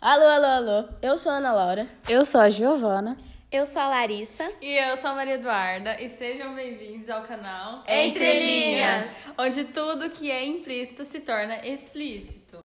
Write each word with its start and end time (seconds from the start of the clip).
Alô, 0.00 0.26
alô, 0.26 0.46
alô. 0.46 0.88
Eu 1.02 1.18
sou 1.18 1.32
a 1.32 1.38
Ana 1.38 1.52
Laura. 1.52 1.88
Eu 2.08 2.24
sou 2.24 2.40
a 2.40 2.48
Giovana. 2.48 3.18
Eu 3.50 3.66
sou 3.66 3.82
a 3.82 3.88
Larissa. 3.88 4.48
E 4.62 4.76
eu 4.76 4.96
sou 4.96 5.10
a 5.10 5.14
Maria 5.16 5.34
Eduarda. 5.34 6.00
E 6.00 6.08
sejam 6.08 6.54
bem-vindos 6.54 7.10
ao 7.10 7.22
canal 7.22 7.82
Entre 7.88 8.38
Linhas, 8.38 9.10
onde 9.36 9.64
tudo 9.64 10.08
que 10.08 10.30
é 10.30 10.46
implícito 10.46 11.04
se 11.04 11.18
torna 11.18 11.66
explícito. 11.66 12.60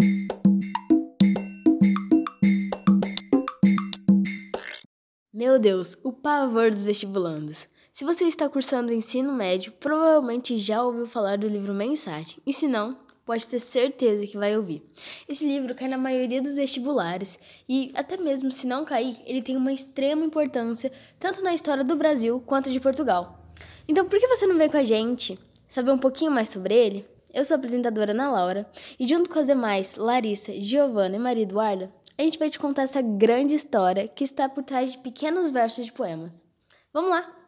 Meu 5.32 5.60
Deus, 5.60 5.96
o 6.04 6.12
pavor 6.12 6.72
dos 6.72 6.82
vestibulandos. 6.82 7.68
Se 7.94 8.04
você 8.04 8.24
está 8.24 8.50
cursando 8.50 8.90
o 8.90 8.96
ensino 8.96 9.32
médio, 9.34 9.72
provavelmente 9.74 10.58
já 10.58 10.82
ouviu 10.82 11.06
falar 11.06 11.38
do 11.38 11.48
livro 11.48 11.76
Mensagem. 11.76 12.38
E 12.44 12.52
se 12.52 12.68
não, 12.68 12.98
pode 13.30 13.48
ter 13.48 13.60
certeza 13.60 14.26
que 14.26 14.40
vai 14.40 14.58
ouvir. 14.58 14.82
Esse 15.28 15.46
livro 15.46 15.76
cai 15.76 15.88
na 15.88 16.00
maioria 16.00 16.42
dos 16.42 16.56
vestibulares 16.56 17.38
e, 17.70 17.92
até 17.94 18.18
mesmo 18.18 18.52
se 18.52 18.66
não 18.66 18.84
cair, 18.84 19.22
ele 19.24 19.40
tem 19.40 19.56
uma 19.56 19.72
extrema 19.72 20.26
importância 20.26 20.92
tanto 21.20 21.44
na 21.44 21.54
história 21.54 21.84
do 21.84 21.96
Brasil 21.96 22.42
quanto 22.44 22.72
de 22.72 22.80
Portugal. 22.80 23.40
Então, 23.88 24.08
por 24.08 24.18
que 24.18 24.28
você 24.28 24.48
não 24.48 24.58
vem 24.58 24.68
com 24.68 24.78
a 24.78 24.84
gente 24.84 25.38
saber 25.68 25.92
um 25.92 25.98
pouquinho 26.00 26.32
mais 26.32 26.50
sobre 26.50 26.74
ele? 26.74 27.08
Eu 27.32 27.46
sou 27.46 27.54
a 27.54 27.58
apresentadora 27.60 28.14
Ana 28.14 28.32
Laura 28.32 28.68
e, 29.00 29.08
junto 29.08 29.30
com 29.30 29.38
as 29.38 29.46
demais, 29.46 29.96
Larissa, 29.96 30.52
Giovana 30.60 31.16
e 31.16 31.20
Maria 31.20 31.44
Eduarda, 31.44 31.94
a 32.18 32.24
gente 32.24 32.40
vai 32.40 32.50
te 32.50 32.58
contar 32.58 32.82
essa 32.82 33.00
grande 33.00 33.54
história 33.54 34.08
que 34.08 34.24
está 34.24 34.50
por 34.50 34.64
trás 34.64 34.94
de 34.94 34.98
pequenos 34.98 35.52
versos 35.52 35.86
de 35.86 35.92
poemas. 35.92 36.44
Vamos 36.92 37.12
lá! 37.12 37.39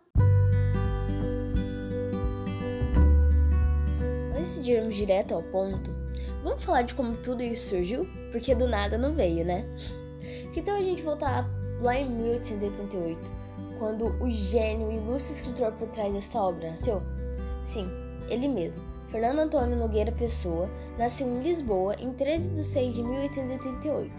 Antes 4.41 4.63
de 4.63 4.71
irmos 4.71 4.95
direto 4.95 5.35
ao 5.35 5.43
ponto, 5.43 5.91
vamos 6.43 6.63
falar 6.63 6.81
de 6.81 6.95
como 6.95 7.15
tudo 7.17 7.43
isso 7.43 7.69
surgiu? 7.69 8.09
Porque 8.31 8.55
do 8.55 8.67
nada 8.67 8.97
não 8.97 9.13
veio, 9.13 9.45
né? 9.45 9.63
Que 10.51 10.63
tal 10.63 10.77
a 10.77 10.81
gente 10.81 11.03
voltar 11.03 11.47
lá 11.79 11.95
em 11.95 12.09
1888, 12.09 13.19
quando 13.77 14.05
o 14.19 14.27
gênio 14.31 14.91
e 14.91 14.95
ilustre 14.95 15.35
escritor 15.35 15.73
por 15.73 15.89
trás 15.89 16.11
dessa 16.11 16.41
obra 16.41 16.71
nasceu? 16.71 17.03
Sim, 17.61 17.87
ele 18.29 18.47
mesmo, 18.47 18.79
Fernando 19.11 19.37
Antônio 19.37 19.77
Nogueira 19.77 20.11
Pessoa, 20.11 20.67
nasceu 20.97 21.27
em 21.27 21.43
Lisboa 21.43 21.93
em 21.99 22.11
13 22.11 22.49
de 22.49 22.63
6 22.63 22.95
de 22.95 23.03
1888. 23.03 24.11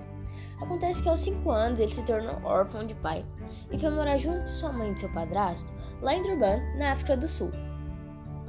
Acontece 0.61 1.03
que 1.03 1.09
aos 1.09 1.19
5 1.19 1.51
anos 1.51 1.81
ele 1.81 1.93
se 1.93 2.05
tornou 2.05 2.41
órfão 2.45 2.87
de 2.87 2.95
pai 2.95 3.25
e 3.73 3.77
foi 3.77 3.91
morar 3.91 4.19
junto 4.19 4.45
de 4.45 4.51
sua 4.51 4.73
mãe 4.73 4.93
e 4.93 5.01
seu 5.01 5.09
padrasto 5.09 5.75
lá 6.01 6.15
em 6.15 6.23
Durban, 6.23 6.61
na 6.79 6.93
África 6.93 7.17
do 7.17 7.27
Sul, 7.27 7.51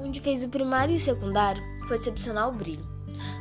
onde 0.04 0.20
fez 0.20 0.44
o 0.44 0.50
primário 0.50 0.94
e 0.94 0.98
o 0.98 1.00
secundário 1.00 1.64
com 1.88 1.94
excepcional 1.94 2.52
brilho. 2.52 2.86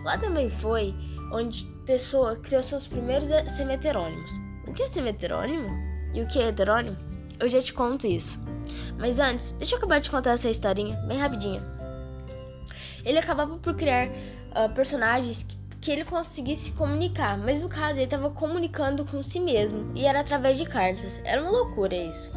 Lá 0.05 0.17
também 0.17 0.49
foi 0.49 0.95
onde 1.33 1.73
Pessoa 1.85 2.37
criou 2.37 2.63
seus 2.63 2.87
primeiros 2.87 3.29
semeterônimos. 3.57 4.31
O 4.69 4.73
que 4.73 4.85
é 4.85 4.89
semeterônimo? 4.89 5.69
E 6.15 6.23
o 6.23 6.29
que 6.29 6.39
é 6.41 6.49
heterônimo? 6.49 6.97
Eu 7.41 7.49
já 7.49 7.61
te 7.61 7.73
conto 7.73 8.07
isso. 8.07 8.41
Mas 8.99 9.19
antes, 9.19 9.51
deixa 9.53 9.75
eu 9.75 9.79
acabar 9.79 9.99
de 9.99 10.09
contar 10.09 10.33
essa 10.33 10.49
historinha 10.49 10.97
bem 11.09 11.19
rapidinha. 11.19 11.61
Ele 13.05 13.19
acabava 13.19 13.59
por 13.59 13.75
criar 13.75 14.07
uh, 14.07 14.73
personagens 14.77 15.43
que 15.43 15.57
que 15.83 15.91
ele 15.91 16.05
conseguisse 16.05 16.67
se 16.67 16.73
comunicar, 16.73 17.37
mas 17.37 17.61
no 17.61 17.69
caso 17.69 17.99
ele 17.99 18.05
estava 18.05 18.31
comunicando 18.31 19.05
com 19.05 19.21
si 19.21 19.41
mesmo 19.41 19.91
e 19.97 20.07
era 20.07 20.21
através 20.21 20.57
de 20.57 20.65
cartas. 20.65 21.21
Era 21.25 21.43
uma 21.43 21.51
loucura 21.51 21.93
isso. 21.93 22.31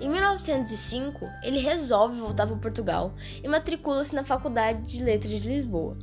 Em 0.00 0.10
1905, 0.10 1.24
ele 1.44 1.60
resolve 1.60 2.18
voltar 2.18 2.44
para 2.48 2.56
Portugal 2.56 3.14
e 3.40 3.46
matricula-se 3.46 4.16
na 4.16 4.24
Faculdade 4.24 4.82
de 4.82 5.04
Letras 5.04 5.42
de 5.42 5.48
Lisboa. 5.48 5.96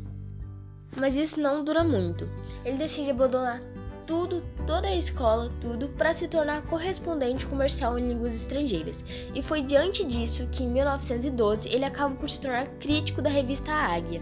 Mas 0.96 1.18
isso 1.18 1.38
não 1.38 1.66
dura 1.66 1.84
muito. 1.84 2.30
Ele 2.64 2.78
decide 2.78 3.12
abandonar 3.12 3.60
tudo, 4.08 4.42
toda 4.66 4.88
a 4.88 4.96
escola, 4.96 5.52
tudo, 5.60 5.90
para 5.90 6.14
se 6.14 6.30
tornar 6.30 6.62
correspondente 6.62 7.46
comercial 7.46 8.00
em 8.00 8.08
línguas 8.08 8.34
estrangeiras. 8.34 9.04
E 9.34 9.44
foi 9.44 9.62
diante 9.62 10.06
disso 10.06 10.48
que, 10.50 10.64
em 10.64 10.70
1912, 10.70 11.68
ele 11.68 11.84
acaba 11.84 12.16
por 12.16 12.30
se 12.30 12.40
tornar 12.40 12.68
crítico 12.80 13.22
da 13.22 13.30
revista 13.30 13.74
Águia 13.74 14.22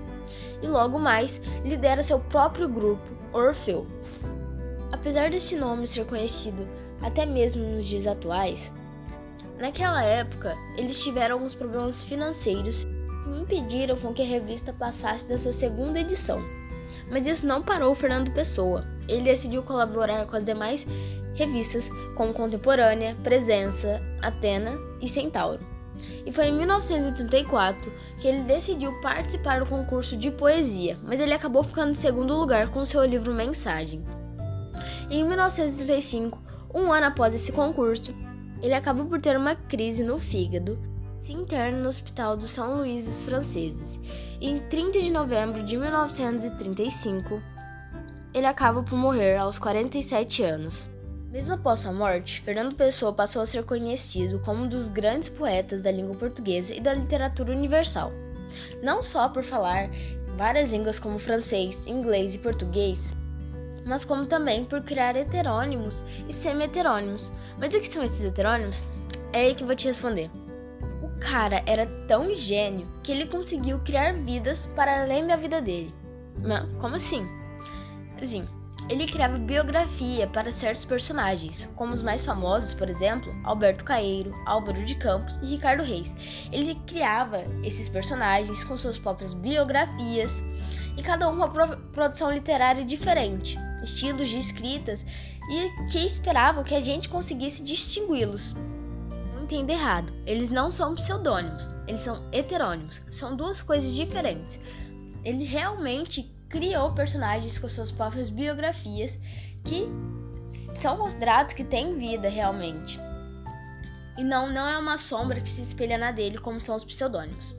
e 0.64 0.68
logo 0.68 0.98
mais 0.98 1.40
lidera 1.64 2.02
seu 2.02 2.18
próprio 2.18 2.68
grupo, 2.70 3.04
Orfeu. 3.34 3.86
Apesar 4.92 5.30
desse 5.30 5.56
nome 5.56 5.86
ser 5.86 6.06
conhecido 6.06 6.66
até 7.02 7.26
mesmo 7.26 7.64
nos 7.64 7.86
dias 7.86 8.08
atuais, 8.08 8.72
naquela 9.60 10.04
época 10.04 10.56
eles 10.78 11.04
tiveram 11.04 11.36
alguns 11.36 11.54
problemas 11.54 12.04
financeiros 12.06 12.86
que 13.24 13.30
impediram 13.30 13.98
com 13.98 14.14
que 14.14 14.22
a 14.22 14.26
revista 14.26 14.72
passasse 14.72 15.26
da 15.26 15.38
sua 15.38 15.52
segunda 15.52 16.00
edição. 16.00 16.42
Mas 17.12 17.28
isso 17.28 17.46
não 17.46 17.62
parou 17.62 17.94
Fernando 17.94 18.32
Pessoa. 18.32 18.86
Ele 19.08 19.24
decidiu 19.24 19.64
colaborar 19.64 20.26
com 20.26 20.36
as 20.36 20.46
demais 20.46 20.88
revistas 21.36 21.90
como 22.16 22.34
Contemporânea, 22.34 23.18
Presença, 23.24 24.02
Atena 24.22 24.78
e 25.02 25.08
Centauro 25.08 25.73
e 26.26 26.32
foi 26.32 26.48
em 26.48 26.54
1934 26.54 27.92
que 28.20 28.28
ele 28.28 28.44
decidiu 28.44 28.92
participar 29.02 29.60
do 29.60 29.66
concurso 29.66 30.16
de 30.16 30.32
poesia, 30.32 30.98
mas 31.04 31.20
ele 31.20 31.34
acabou 31.34 31.64
ficando 31.64 31.92
em 31.92 31.96
segundo 31.96 32.34
lugar 32.34 32.70
com 32.70 32.86
seu 32.86 33.04
livro 33.04 33.34
Mensagem. 33.34 34.04
Em 35.10 35.24
1935, 35.24 36.42
um 36.74 36.92
ano 36.92 37.08
após 37.08 37.34
esse 37.34 37.52
concurso, 37.52 38.14
ele 38.62 38.74
acabou 38.74 39.06
por 39.06 39.20
ter 39.20 39.38
uma 39.38 39.56
crise 39.56 40.04
no 40.04 40.18
fígado, 40.18 40.80
se 41.20 41.34
interna 41.34 41.80
no 41.80 41.90
Hospital 41.90 42.36
dos 42.36 42.52
São 42.52 42.78
Luíses 42.78 43.26
franceses. 43.26 44.00
E 44.40 44.50
em 44.50 44.60
30 44.60 45.02
de 45.02 45.12
novembro 45.12 45.64
de 45.64 45.78
1935, 45.78 47.42
ele 48.34 48.48
acaba 48.48 48.82
por 48.82 48.98
morrer 48.98 49.38
aos 49.38 49.60
47 49.60 50.44
anos. 50.44 50.90
Mesmo 51.34 51.56
após 51.56 51.80
sua 51.80 51.92
morte, 51.92 52.42
Fernando 52.42 52.76
Pessoa 52.76 53.12
passou 53.12 53.42
a 53.42 53.46
ser 53.48 53.64
conhecido 53.64 54.38
como 54.42 54.66
um 54.66 54.68
dos 54.68 54.88
grandes 54.88 55.30
poetas 55.30 55.82
da 55.82 55.90
língua 55.90 56.16
portuguesa 56.16 56.76
e 56.76 56.80
da 56.80 56.94
literatura 56.94 57.52
universal. 57.52 58.14
Não 58.84 59.02
só 59.02 59.28
por 59.28 59.42
falar 59.42 59.90
várias 60.38 60.72
línguas 60.72 61.00
como 61.00 61.18
francês, 61.18 61.88
inglês 61.88 62.36
e 62.36 62.38
português, 62.38 63.16
mas 63.84 64.06
como 64.06 64.28
também 64.28 64.64
por 64.64 64.84
criar 64.84 65.16
heterônimos 65.16 66.04
e 66.30 66.34
semi-heterônimos. 66.34 67.32
Mas 67.58 67.74
o 67.74 67.80
que 67.80 67.88
são 67.88 68.04
esses 68.04 68.24
heterônimos? 68.24 68.86
É 69.34 69.40
aí 69.40 69.56
que 69.56 69.64
eu 69.64 69.68
vou 69.68 69.76
te 69.76 69.88
responder. 69.88 70.30
O 71.02 71.20
cara 71.20 71.64
era 71.66 71.88
tão 72.08 72.36
gênio 72.36 72.88
que 73.02 73.12
ele 73.12 73.26
conseguiu 73.26 73.80
criar 73.80 74.14
vidas 74.14 74.68
para 74.76 75.02
além 75.02 75.26
da 75.26 75.36
vida 75.36 75.60
dele. 75.60 75.92
Mas 76.38 76.64
como 76.80 76.96
assim? 76.96 77.28
Assim, 78.22 78.46
ele 78.90 79.08
criava 79.08 79.38
biografia 79.38 80.28
para 80.28 80.52
certos 80.52 80.86
personagens, 80.86 81.70
como 81.76 81.94
os 81.94 82.04
mais 82.04 82.26
famosos, 82.26 82.74
por 82.74 82.90
exemplo, 82.90 83.34
Alberto 83.44 83.84
Caeiro, 83.84 84.34
Álvaro 84.46 84.84
de 84.84 84.96
Campos 84.96 85.40
e 85.40 85.46
Ricardo 85.46 85.84
Reis. 85.84 86.14
Ele 86.52 86.76
criava 86.86 87.44
esses 87.64 87.88
personagens 87.88 88.64
com 88.64 88.78
suas 88.78 88.98
próprias 88.98 89.34
biografias 89.34 90.42
e 90.98 91.02
cada 91.02 91.30
um 91.30 91.34
uma 91.34 91.48
produção 91.48 92.32
literária 92.32 92.84
diferente, 92.84 93.58
estilos 93.84 94.30
de 94.30 94.38
escritas 94.38 95.06
e 95.50 95.92
que 95.92 96.06
esperavam 96.06 96.64
que 96.64 96.76
a 96.76 96.80
gente 96.80 97.10
conseguisse 97.10 97.64
distingui-los. 97.64 98.56
Entenda 99.42 99.74
errado, 99.74 100.14
eles 100.26 100.52
não 100.52 100.72
são 100.72 100.96
pseudônimos, 100.96 101.74
eles 101.88 102.02
são 102.02 102.24
heterônimos, 102.32 103.02
são 103.10 103.36
duas 103.36 103.62
coisas 103.62 103.94
diferentes. 103.94 104.60
Ele 105.24 105.44
realmente 105.44 106.34
criou 106.54 106.92
personagens 106.92 107.58
com 107.58 107.68
suas 107.68 107.90
próprias 107.90 108.30
biografias 108.30 109.18
que 109.64 109.88
são 110.46 110.96
considerados 110.96 111.52
que 111.52 111.64
têm 111.64 111.98
vida 111.98 112.30
realmente. 112.30 113.00
E 114.16 114.24
não, 114.24 114.48
não 114.52 114.68
é 114.70 114.78
uma 114.78 114.96
sombra 114.96 115.42
que 115.42 115.50
se 115.50 115.64
espelha 115.64 115.98
na 115.98 116.12
dele 116.12 116.38
como 116.38 116.62
são 116.62 116.76
os 116.76 116.84
pseudônimos. 116.84 117.56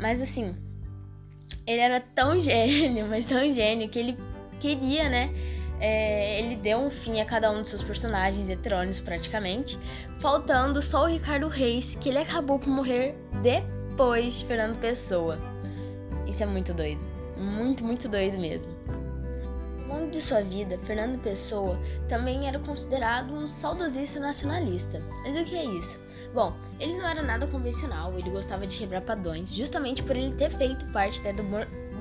Mas 0.00 0.22
assim, 0.22 0.56
ele 1.66 1.82
era 1.82 2.00
tão 2.00 2.40
gênio, 2.40 3.06
mas 3.06 3.26
tão 3.26 3.52
gênio, 3.52 3.90
que 3.90 3.98
ele 3.98 4.16
queria, 4.58 5.10
né? 5.10 5.30
É, 5.78 6.38
ele 6.38 6.56
deu 6.56 6.78
um 6.78 6.90
fim 6.90 7.20
a 7.20 7.26
cada 7.26 7.50
um 7.50 7.60
dos 7.60 7.68
seus 7.68 7.82
personagens 7.82 8.48
heterônimos 8.48 9.00
praticamente, 9.00 9.78
faltando 10.20 10.80
só 10.80 11.04
o 11.04 11.06
Ricardo 11.06 11.48
Reis, 11.48 11.98
que 12.00 12.08
ele 12.08 12.18
acabou 12.18 12.58
por 12.58 12.68
morrer 12.68 13.14
depois 13.42 14.38
de 14.38 14.46
Fernando 14.46 14.78
Pessoa. 14.78 15.38
Isso 16.26 16.42
é 16.42 16.46
muito 16.46 16.72
doido. 16.72 17.09
Muito, 17.40 17.82
muito 17.82 18.06
doido 18.06 18.38
mesmo. 18.38 18.72
Ao 19.88 19.98
longo 19.98 20.10
de 20.10 20.20
sua 20.20 20.42
vida, 20.42 20.78
Fernando 20.78 21.20
Pessoa 21.20 21.78
também 22.06 22.46
era 22.46 22.58
considerado 22.58 23.32
um 23.32 23.46
saudosista 23.46 24.20
nacionalista. 24.20 25.00
Mas 25.22 25.36
o 25.36 25.44
que 25.44 25.56
é 25.56 25.64
isso? 25.64 25.98
Bom, 26.34 26.54
ele 26.78 26.96
não 26.96 27.08
era 27.08 27.22
nada 27.22 27.46
convencional, 27.46 28.16
ele 28.16 28.30
gostava 28.30 28.66
de 28.66 28.76
quebrar 28.76 29.00
padrões, 29.00 29.52
justamente 29.52 30.02
por 30.02 30.14
ele 30.14 30.32
ter 30.34 30.50
feito 30.50 30.86
parte 30.92 31.20
do, 31.32 31.42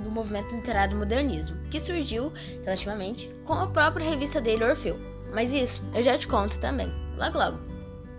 do 0.03 0.11
movimento 0.11 0.55
literário 0.55 0.97
modernismo, 0.97 1.57
que 1.71 1.79
surgiu, 1.79 2.31
relativamente, 2.63 3.33
com 3.45 3.53
a 3.53 3.67
própria 3.67 4.07
revista 4.07 4.39
dele, 4.39 4.65
Orfeu. 4.65 4.99
Mas 5.33 5.51
isso 5.51 5.83
eu 5.95 6.03
já 6.03 6.15
te 6.15 6.27
conto 6.27 6.59
também, 6.59 6.93
logo 7.17 7.37
logo. 7.39 7.59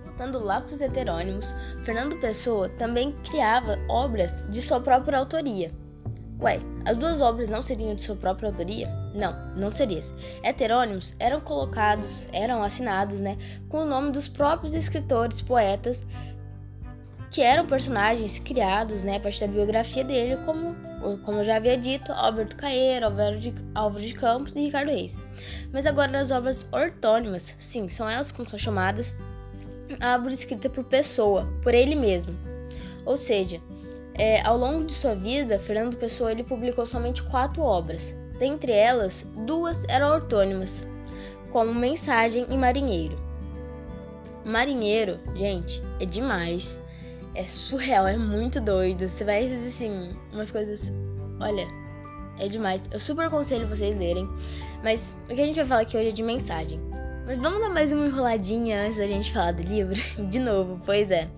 Voltando 0.05 0.45
lá 0.45 0.61
para 0.61 0.75
os 0.75 0.81
heterônimos, 0.81 1.55
Fernando 1.85 2.17
Pessoa 2.17 2.69
também 2.71 3.13
criava 3.31 3.79
obras 3.89 4.45
de 4.51 4.61
sua 4.61 4.81
própria 4.81 5.19
autoria, 5.19 5.71
Ué, 6.43 6.59
as 6.87 6.97
duas 6.97 7.21
obras 7.21 7.51
não 7.51 7.61
seriam 7.61 7.95
de 7.95 8.01
sua 8.01 8.17
própria 8.17 8.49
autoria? 8.49 8.89
Não, 9.15 9.35
não 9.55 9.71
seria. 9.71 10.01
Heterônimos 10.43 11.15
eram 11.19 11.41
colocados, 11.41 12.27
eram 12.33 12.63
assinados, 12.63 13.21
né, 13.21 13.37
com 13.69 13.79
o 13.79 13.85
nome 13.85 14.11
dos 14.11 14.27
próprios 14.27 14.73
escritores, 14.73 15.43
poetas, 15.43 16.07
que 17.31 17.43
eram 17.43 17.67
personagens 17.67 18.39
criados, 18.39 19.05
né, 19.05 19.17
a 19.17 19.21
partir 19.21 19.41
da 19.41 19.47
biografia 19.49 20.03
dele, 20.03 20.37
como, 20.45 20.75
como 21.25 21.39
eu 21.39 21.45
já 21.45 21.57
havia 21.57 21.77
dito, 21.77 22.11
Alberto 22.11 22.57
Caeiro, 22.57 23.07
Álvaro 23.07 23.39
de, 23.39 23.55
Álvaro 23.75 24.05
de 24.05 24.15
Campos 24.15 24.55
e 24.55 24.61
Ricardo 24.61 24.91
Reis. 24.91 25.17
Mas 25.71 25.85
agora 25.85 26.11
nas 26.11 26.31
obras 26.31 26.67
ortônimas, 26.73 27.55
sim, 27.59 27.89
são 27.89 28.09
elas 28.09 28.33
como 28.33 28.49
são 28.49 28.59
chamadas, 28.59 29.15
a 30.01 30.15
obra 30.15 30.33
escrita 30.33 30.71
por 30.71 30.85
pessoa, 30.85 31.47
por 31.63 31.75
ele 31.75 31.95
mesmo. 31.95 32.35
Ou 33.05 33.17
seja, 33.17 33.61
é, 34.21 34.47
ao 34.47 34.57
longo 34.57 34.85
de 34.85 34.93
sua 34.93 35.15
vida, 35.15 35.59
Fernando 35.59 35.97
Pessoa 35.97 36.31
ele 36.31 36.45
publicou 36.45 36.85
somente 36.85 37.23
quatro 37.23 37.63
obras, 37.63 38.15
Dentre 38.41 38.73
elas, 38.73 39.27
duas 39.47 39.85
eram 39.87 40.15
ortônimas, 40.15 40.87
como 41.53 41.75
Mensagem 41.75 42.47
e 42.49 42.57
Marinheiro. 42.57 43.19
Marinheiro, 44.47 45.21
gente, 45.37 45.83
é 46.01 46.07
demais. 46.07 46.81
É 47.35 47.47
surreal, 47.47 48.09
é 48.09 48.17
muito 48.17 48.59
doido. 48.59 49.07
Você 49.07 49.25
vai 49.25 49.47
fazer 49.47 49.69
assim, 49.69 50.13
umas 50.33 50.51
coisas. 50.51 50.91
Olha, 51.39 51.69
é 52.39 52.49
demais. 52.49 52.89
Eu 52.91 52.99
super 52.99 53.27
aconselho 53.27 53.69
vocês 53.69 53.95
lerem. 53.99 54.27
Mas 54.83 55.15
o 55.29 55.35
que 55.35 55.43
a 55.43 55.45
gente 55.45 55.57
vai 55.57 55.67
falar 55.67 55.81
aqui 55.83 55.99
hoje 55.99 56.09
é 56.09 56.13
de 56.13 56.23
mensagem. 56.23 56.81
Mas 57.27 57.39
vamos 57.39 57.61
dar 57.61 57.69
mais 57.69 57.93
uma 57.93 58.07
enroladinha 58.07 58.87
antes 58.87 58.97
da 58.97 59.07
gente 59.07 59.35
falar 59.35 59.53
do 59.53 59.63
livro? 59.63 60.01
De 60.31 60.39
novo, 60.39 60.81
pois 60.87 61.11
é. 61.11 61.29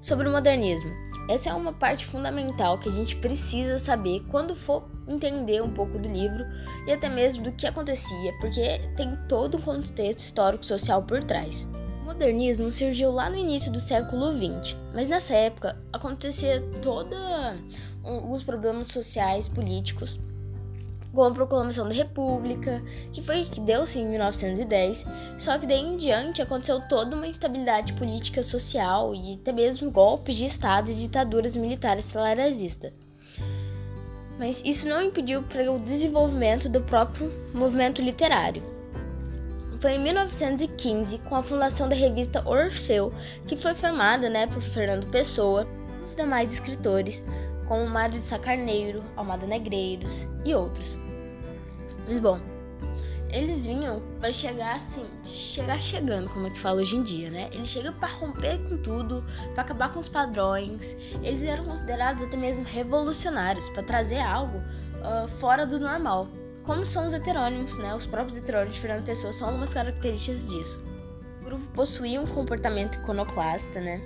Sobre 0.00 0.28
o 0.28 0.32
modernismo. 0.32 0.90
Essa 1.28 1.50
é 1.50 1.54
uma 1.54 1.74
parte 1.74 2.06
fundamental 2.06 2.78
que 2.78 2.88
a 2.88 2.92
gente 2.92 3.14
precisa 3.16 3.78
saber 3.78 4.24
quando 4.30 4.56
for 4.56 4.88
entender 5.06 5.62
um 5.62 5.70
pouco 5.70 5.98
do 5.98 6.08
livro 6.08 6.42
e 6.86 6.92
até 6.92 7.06
mesmo 7.08 7.44
do 7.44 7.52
que 7.52 7.66
acontecia, 7.66 8.32
porque 8.40 8.80
tem 8.96 9.14
todo 9.28 9.58
um 9.58 9.60
contexto 9.60 10.20
histórico-social 10.20 11.02
por 11.02 11.22
trás. 11.22 11.68
O 12.00 12.06
modernismo 12.06 12.72
surgiu 12.72 13.12
lá 13.12 13.28
no 13.28 13.36
início 13.36 13.70
do 13.70 13.78
século 13.78 14.32
XX, 14.32 14.74
mas 14.94 15.08
nessa 15.08 15.34
época 15.34 15.76
acontecia 15.92 16.62
todos 16.82 17.18
os 18.30 18.42
problemas 18.42 18.86
sociais, 18.86 19.50
políticos 19.50 20.18
com 21.18 21.24
a 21.24 21.32
proclamação 21.32 21.88
da 21.88 21.94
República, 21.96 22.80
que 23.12 23.20
foi 23.20 23.42
que 23.42 23.60
deu-se 23.60 23.98
em 23.98 24.08
1910, 24.08 25.04
só 25.36 25.58
que 25.58 25.66
daí 25.66 25.80
em 25.80 25.96
diante 25.96 26.40
aconteceu 26.40 26.80
toda 26.88 27.16
uma 27.16 27.26
instabilidade 27.26 27.92
política 27.94 28.40
social 28.40 29.12
e 29.12 29.34
até 29.34 29.50
mesmo 29.50 29.90
golpes 29.90 30.36
de 30.36 30.46
Estado 30.46 30.92
e 30.92 30.94
ditaduras 30.94 31.56
militares 31.56 32.04
salarazistas. 32.04 32.92
Mas 34.38 34.62
isso 34.64 34.86
não 34.86 35.02
impediu 35.02 35.42
para 35.42 35.72
o 35.72 35.80
desenvolvimento 35.80 36.68
do 36.68 36.82
próprio 36.82 37.32
movimento 37.52 38.00
literário. 38.00 38.62
Foi 39.80 39.94
em 39.94 39.98
1915, 39.98 41.18
com 41.18 41.34
a 41.34 41.42
fundação 41.42 41.88
da 41.88 41.96
revista 41.96 42.48
Orfeu, 42.48 43.12
que 43.44 43.56
foi 43.56 43.74
formada 43.74 44.30
né, 44.30 44.46
por 44.46 44.62
Fernando 44.62 45.10
Pessoa 45.10 45.66
e 45.98 46.04
os 46.04 46.14
demais 46.14 46.52
escritores, 46.52 47.24
como 47.66 47.88
Mário 47.88 48.14
de 48.14 48.20
Sacarneiro, 48.20 49.02
Almada 49.16 49.48
Negreiros 49.48 50.28
e 50.44 50.54
outros. 50.54 51.07
Mas 52.08 52.20
bom, 52.20 52.40
eles 53.30 53.66
vinham 53.66 54.02
para 54.18 54.32
chegar 54.32 54.74
assim, 54.76 55.04
chegar 55.26 55.78
chegando, 55.78 56.30
como 56.30 56.46
é 56.46 56.50
que 56.50 56.58
fala 56.58 56.80
hoje 56.80 56.96
em 56.96 57.02
dia, 57.02 57.30
né? 57.30 57.50
Eles 57.52 57.68
chegam 57.68 57.92
para 57.92 58.08
romper 58.08 58.58
com 58.66 58.78
tudo, 58.78 59.22
para 59.52 59.62
acabar 59.62 59.92
com 59.92 60.00
os 60.00 60.08
padrões. 60.08 60.96
Eles 61.22 61.44
eram 61.44 61.66
considerados 61.66 62.22
até 62.22 62.36
mesmo 62.36 62.64
revolucionários, 62.64 63.68
para 63.68 63.82
trazer 63.82 64.20
algo 64.20 64.56
uh, 64.56 65.28
fora 65.38 65.66
do 65.66 65.78
normal. 65.78 66.26
Como 66.64 66.86
são 66.86 67.06
os 67.06 67.12
heterônimos, 67.12 67.76
né? 67.76 67.94
Os 67.94 68.06
próprios 68.06 68.38
heterônimos 68.38 68.76
de 68.76 68.80
Fernando 68.80 69.04
Pessoa 69.04 69.32
são 69.32 69.48
algumas 69.48 69.74
características 69.74 70.48
disso. 70.48 70.80
O 71.42 71.44
grupo 71.44 71.66
possuía 71.74 72.22
um 72.22 72.26
comportamento 72.26 72.96
iconoclasta, 72.96 73.80
né? 73.80 74.00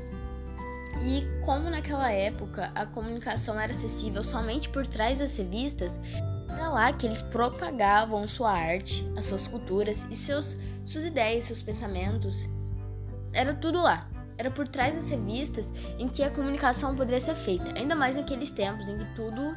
E 1.00 1.24
como 1.44 1.70
naquela 1.70 2.10
época 2.10 2.70
a 2.74 2.86
comunicação 2.86 3.58
era 3.58 3.72
acessível 3.72 4.22
somente 4.22 4.68
por 4.68 4.86
trás 4.86 5.18
das 5.18 5.36
revistas, 5.36 5.98
era 6.54 6.68
lá 6.68 6.92
que 6.92 7.06
eles 7.06 7.22
propagavam 7.22 8.26
sua 8.28 8.52
arte, 8.52 9.06
as 9.16 9.24
suas 9.24 9.48
culturas 9.48 10.06
e 10.10 10.14
seus, 10.14 10.56
suas 10.84 11.04
ideias, 11.04 11.46
seus 11.46 11.62
pensamentos. 11.62 12.48
Era 13.32 13.54
tudo 13.54 13.80
lá. 13.80 14.08
Era 14.38 14.50
por 14.50 14.66
trás 14.66 14.94
das 14.94 15.08
revistas 15.08 15.72
em 15.98 16.08
que 16.08 16.22
a 16.22 16.30
comunicação 16.30 16.96
poderia 16.96 17.20
ser 17.20 17.34
feita, 17.34 17.78
ainda 17.78 17.94
mais 17.94 18.16
naqueles 18.16 18.50
tempos 18.50 18.88
em 18.88 18.98
que 18.98 19.14
tudo 19.14 19.56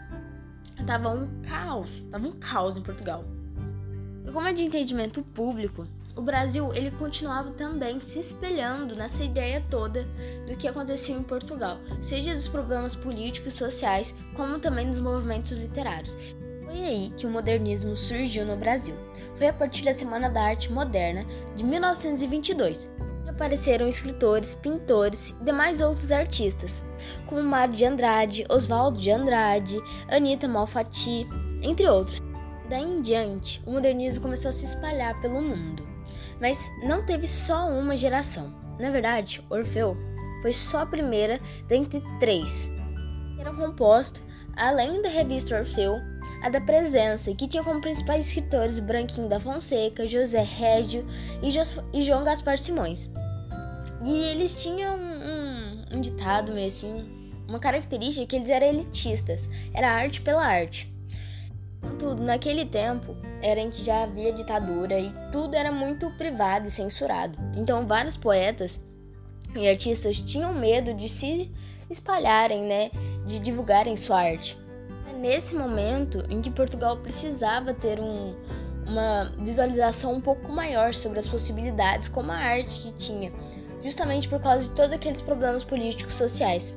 estava 0.79 1.09
um 1.09 1.41
caos, 1.41 2.03
estava 2.03 2.27
um 2.27 2.33
caos 2.33 2.77
em 2.77 2.81
Portugal. 2.81 3.23
E 4.25 4.31
como 4.31 4.47
é 4.47 4.53
de 4.53 4.63
entendimento 4.63 5.21
público, 5.21 5.87
o 6.15 6.21
Brasil 6.21 6.73
ele 6.73 6.91
continuava 6.91 7.51
também 7.51 7.99
se 7.99 8.19
espelhando 8.19 8.95
nessa 8.95 9.23
ideia 9.23 9.63
toda 9.69 10.03
do 10.47 10.55
que 10.55 10.67
acontecia 10.67 11.15
em 11.15 11.23
Portugal, 11.23 11.77
seja 12.01 12.33
dos 12.33 12.47
problemas 12.47 12.95
políticos 12.95 13.53
e 13.53 13.57
sociais, 13.57 14.15
como 14.35 14.59
também 14.59 14.89
dos 14.89 14.99
movimentos 14.99 15.57
literários. 15.57 16.15
Foi 16.65 16.83
aí 16.83 17.11
que 17.15 17.25
o 17.25 17.29
modernismo 17.29 17.95
surgiu 17.95 18.45
no 18.45 18.57
Brasil. 18.57 18.95
Foi 19.35 19.47
a 19.47 19.53
partir 19.53 19.85
da 19.85 19.93
Semana 19.93 20.29
da 20.29 20.41
Arte 20.41 20.71
Moderna 20.71 21.25
de 21.55 21.63
1922. 21.63 22.89
Apareceram 23.27 23.87
escritores, 23.87 24.55
pintores 24.55 25.29
e 25.29 25.43
demais 25.43 25.81
outros 25.81 26.11
artistas, 26.11 26.83
como 27.27 27.43
Mário 27.43 27.75
de 27.75 27.85
Andrade, 27.85 28.45
Oswaldo 28.49 28.99
de 28.99 29.11
Andrade, 29.11 29.77
Anita 30.07 30.47
Malfatti, 30.47 31.27
entre 31.61 31.87
outros. 31.87 32.19
Daí 32.69 32.83
em 32.83 33.01
diante, 33.01 33.61
o 33.65 33.71
modernismo 33.71 34.23
começou 34.23 34.49
a 34.49 34.53
se 34.53 34.65
espalhar 34.65 35.19
pelo 35.21 35.41
mundo. 35.41 35.83
Mas 36.39 36.69
não 36.83 37.05
teve 37.05 37.27
só 37.27 37.69
uma 37.69 37.95
geração. 37.95 38.53
Na 38.79 38.89
verdade, 38.89 39.45
Orfeu 39.49 39.95
foi 40.41 40.53
só 40.53 40.79
a 40.79 40.85
primeira 40.85 41.39
dentre 41.67 42.01
três. 42.19 42.69
Eram 43.39 43.55
compostos, 43.55 44.21
além 44.55 45.01
da 45.01 45.09
revista 45.09 45.57
Orfeu, 45.57 45.99
a 46.41 46.49
da 46.49 46.61
Presença, 46.61 47.33
que 47.33 47.47
tinha 47.47 47.63
como 47.63 47.81
principais 47.81 48.27
escritores 48.27 48.79
Branquinho 48.79 49.27
da 49.27 49.39
Fonseca, 49.39 50.07
José 50.07 50.41
Régio 50.41 51.05
e, 51.41 51.49
e 51.97 52.01
João 52.03 52.23
Gaspar 52.23 52.57
Simões. 52.57 53.09
E 54.03 54.23
eles 54.25 54.61
tinham 54.61 54.95
um, 54.95 55.97
um 55.97 56.01
ditado 56.01 56.51
meio 56.51 56.67
assim, 56.67 57.03
uma 57.47 57.59
característica 57.59 58.25
que 58.25 58.35
eles 58.35 58.49
eram 58.49 58.67
elitistas, 58.67 59.49
era 59.73 59.91
arte 59.91 60.21
pela 60.21 60.45
arte. 60.45 60.93
Contudo, 61.81 62.23
naquele 62.23 62.65
tempo, 62.65 63.15
era 63.41 63.59
em 63.59 63.69
que 63.69 63.83
já 63.83 64.03
havia 64.03 64.33
ditadura 64.33 64.99
e 64.99 65.11
tudo 65.31 65.55
era 65.55 65.71
muito 65.71 66.09
privado 66.11 66.67
e 66.67 66.71
censurado. 66.71 67.37
Então, 67.55 67.85
vários 67.85 68.17
poetas 68.17 68.79
e 69.55 69.67
artistas 69.67 70.19
tinham 70.19 70.53
medo 70.53 70.93
de 70.93 71.07
se 71.07 71.51
espalharem, 71.89 72.63
né, 72.63 72.91
de 73.25 73.39
divulgarem 73.39 73.95
sua 73.95 74.19
arte. 74.21 74.57
É 75.09 75.17
nesse 75.17 75.55
momento 75.55 76.23
em 76.29 76.41
que 76.41 76.49
Portugal 76.49 76.97
precisava 76.97 77.73
ter 77.73 77.99
um, 77.99 78.35
uma 78.87 79.31
visualização 79.39 80.13
um 80.13 80.21
pouco 80.21 80.51
maior 80.51 80.93
sobre 80.93 81.19
as 81.19 81.27
possibilidades 81.27 82.07
como 82.07 82.31
a 82.31 82.35
arte 82.35 82.81
que 82.81 82.91
tinha, 82.91 83.31
justamente 83.83 84.27
por 84.27 84.41
causa 84.41 84.69
de 84.69 84.75
todos 84.75 84.93
aqueles 84.93 85.21
problemas 85.21 85.63
políticos 85.63 86.13
sociais. 86.13 86.75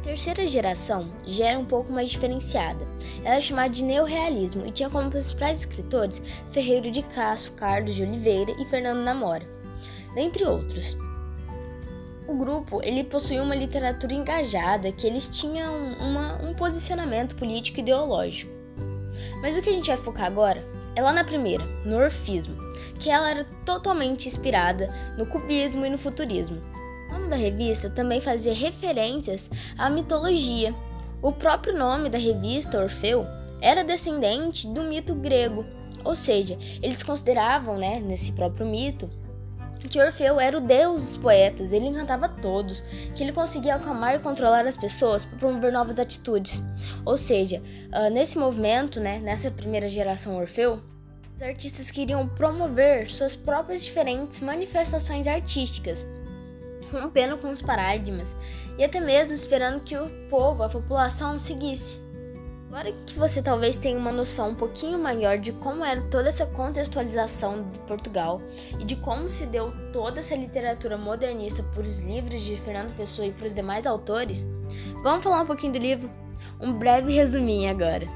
A 0.00 0.02
terceira 0.02 0.46
geração 0.46 1.10
já 1.26 1.48
era 1.48 1.58
um 1.58 1.64
pouco 1.64 1.92
mais 1.92 2.10
diferenciada. 2.10 2.86
Ela 3.22 3.36
é 3.36 3.40
chamada 3.40 3.68
de 3.68 3.84
neorrealismo 3.84 4.64
e 4.66 4.72
tinha 4.72 4.88
como 4.88 5.10
principais 5.10 5.58
escritores 5.58 6.22
Ferreiro 6.50 6.90
de 6.90 7.02
Castro, 7.02 7.52
Carlos 7.52 7.94
de 7.94 8.02
Oliveira 8.02 8.50
e 8.58 8.64
Fernando 8.64 9.04
Namora, 9.04 9.46
dentre 10.14 10.44
outros. 10.44 10.96
O 12.30 12.34
grupo 12.36 12.80
ele 12.84 13.02
possuía 13.02 13.42
uma 13.42 13.56
literatura 13.56 14.14
engajada 14.14 14.92
que 14.92 15.04
eles 15.04 15.26
tinham 15.26 15.74
uma, 15.94 16.36
um 16.36 16.54
posicionamento 16.54 17.34
político 17.34 17.80
e 17.80 17.82
ideológico. 17.82 18.52
Mas 19.42 19.58
o 19.58 19.60
que 19.60 19.68
a 19.68 19.72
gente 19.72 19.88
vai 19.88 19.96
focar 19.96 20.26
agora 20.26 20.64
é 20.94 21.02
lá 21.02 21.12
na 21.12 21.24
primeira, 21.24 21.64
no 21.84 21.96
orfismo, 21.96 22.56
que 23.00 23.10
ela 23.10 23.28
era 23.28 23.44
totalmente 23.66 24.28
inspirada 24.28 24.94
no 25.18 25.26
cubismo 25.26 25.84
e 25.84 25.90
no 25.90 25.98
futurismo. 25.98 26.60
O 27.08 27.14
nome 27.14 27.30
da 27.30 27.34
revista 27.34 27.90
também 27.90 28.20
fazia 28.20 28.54
referências 28.54 29.50
à 29.76 29.90
mitologia. 29.90 30.72
O 31.20 31.32
próprio 31.32 31.76
nome 31.76 32.08
da 32.08 32.18
revista, 32.18 32.80
Orfeu, 32.80 33.26
era 33.60 33.82
descendente 33.82 34.68
do 34.68 34.84
mito 34.84 35.16
grego, 35.16 35.64
ou 36.04 36.14
seja, 36.14 36.56
eles 36.80 37.02
consideravam, 37.02 37.76
né, 37.76 37.98
nesse 37.98 38.30
próprio 38.34 38.66
mito, 38.66 39.10
que 39.88 40.00
Orfeu 40.00 40.38
era 40.38 40.56
o 40.56 40.60
deus 40.60 41.02
dos 41.02 41.16
poetas, 41.16 41.72
ele 41.72 41.86
encantava 41.86 42.28
todos, 42.28 42.80
que 43.14 43.22
ele 43.22 43.32
conseguia 43.32 43.74
acalmar 43.74 44.14
e 44.14 44.18
controlar 44.18 44.66
as 44.66 44.76
pessoas 44.76 45.24
para 45.24 45.38
promover 45.38 45.72
novas 45.72 45.98
atitudes. 45.98 46.62
Ou 47.04 47.16
seja, 47.16 47.62
uh, 47.92 48.10
nesse 48.10 48.38
movimento, 48.38 49.00
né, 49.00 49.18
nessa 49.18 49.50
primeira 49.50 49.88
geração 49.88 50.36
Orfeu, 50.36 50.82
os 51.34 51.42
artistas 51.42 51.90
queriam 51.90 52.28
promover 52.28 53.10
suas 53.10 53.34
próprias 53.34 53.82
diferentes 53.82 54.40
manifestações 54.40 55.26
artísticas 55.26 56.06
rompendo 56.90 57.38
com 57.38 57.50
os 57.50 57.62
paradigmas 57.62 58.36
e 58.76 58.84
até 58.84 59.00
mesmo 59.00 59.34
esperando 59.34 59.80
que 59.80 59.96
o 59.96 60.08
povo, 60.28 60.62
a 60.62 60.68
população, 60.68 61.38
seguisse. 61.38 62.00
Agora 62.70 62.92
que 63.04 63.14
você 63.14 63.42
talvez 63.42 63.76
tenha 63.76 63.98
uma 63.98 64.12
noção 64.12 64.50
um 64.50 64.54
pouquinho 64.54 64.96
maior 64.96 65.36
de 65.38 65.50
como 65.50 65.84
era 65.84 66.00
toda 66.02 66.28
essa 66.28 66.46
contextualização 66.46 67.68
de 67.68 67.80
Portugal 67.80 68.40
e 68.78 68.84
de 68.84 68.94
como 68.94 69.28
se 69.28 69.44
deu 69.44 69.72
toda 69.92 70.20
essa 70.20 70.36
literatura 70.36 70.96
modernista 70.96 71.64
por 71.74 71.84
os 71.84 72.00
livros 72.02 72.40
de 72.42 72.56
Fernando 72.58 72.94
Pessoa 72.94 73.26
e 73.26 73.32
por 73.32 73.48
os 73.48 73.54
demais 73.54 73.88
autores, 73.88 74.48
vamos 75.02 75.24
falar 75.24 75.40
um 75.40 75.46
pouquinho 75.46 75.72
do 75.72 75.80
livro? 75.80 76.08
Um 76.60 76.72
breve 76.72 77.12
resuminho 77.12 77.72
agora. 77.72 78.06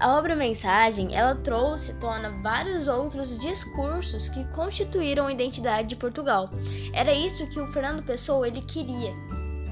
A 0.00 0.18
obra 0.18 0.34
Mensagem, 0.34 1.14
ela 1.14 1.36
trouxe 1.36 1.94
tona 1.94 2.32
vários 2.42 2.88
outros 2.88 3.38
discursos 3.38 4.28
que 4.28 4.44
constituíram 4.46 5.28
a 5.28 5.32
identidade 5.32 5.86
de 5.86 5.94
Portugal. 5.94 6.50
Era 6.92 7.12
isso 7.12 7.46
que 7.46 7.60
o 7.60 7.72
Fernando 7.72 8.02
Pessoa 8.02 8.48
ele 8.48 8.62
queria. 8.62 9.14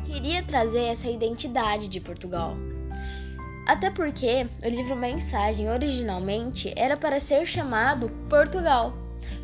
Queria 0.05 0.41
trazer 0.45 0.85
essa 0.85 1.09
identidade 1.09 1.89
de 1.89 2.01
Portugal. 2.01 2.57
Até 3.67 3.91
porque 3.91 4.47
o 4.63 4.69
livro 4.69 4.95
Mensagem 4.95 5.71
originalmente 5.71 6.73
era 6.77 6.97
para 6.97 7.19
ser 7.19 7.47
chamado 7.47 8.11
Portugal, 8.29 8.93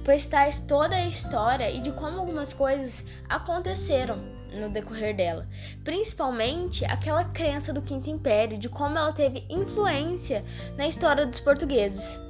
pois 0.05 0.27
traz 0.27 0.61
toda 0.61 0.95
a 0.95 1.07
história 1.07 1.71
e 1.71 1.81
de 1.81 1.91
como 1.93 2.21
algumas 2.21 2.53
coisas 2.53 3.03
aconteceram 3.29 4.19
no 4.59 4.69
decorrer 4.69 5.17
dela, 5.17 5.49
principalmente 5.83 6.85
aquela 6.85 7.25
crença 7.25 7.73
do 7.73 7.81
Quinto 7.81 8.11
Império, 8.11 8.59
de 8.59 8.69
como 8.69 8.99
ela 8.99 9.13
teve 9.13 9.47
influência 9.49 10.45
na 10.77 10.87
história 10.87 11.25
dos 11.25 11.41
portugueses. 11.41 12.21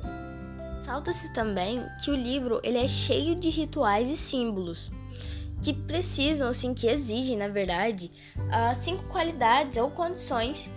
Salta-se 0.85 1.33
também 1.33 1.85
que 2.05 2.11
o 2.11 2.17
livro 2.17 2.61
ele 2.63 2.79
é 2.79 2.87
cheio 2.87 3.35
de 3.35 3.49
rituais 3.49 4.09
e 4.09 4.17
símbolos 4.17 4.91
que 5.63 5.75
precisam, 5.75 6.49
assim, 6.49 6.73
que 6.73 6.87
exigem, 6.87 7.37
na 7.37 7.49
verdade, 7.49 8.11
as 8.51 8.79
cinco 8.79 9.05
qualidades 9.05 9.77
ou 9.77 9.91
condições 9.91 10.71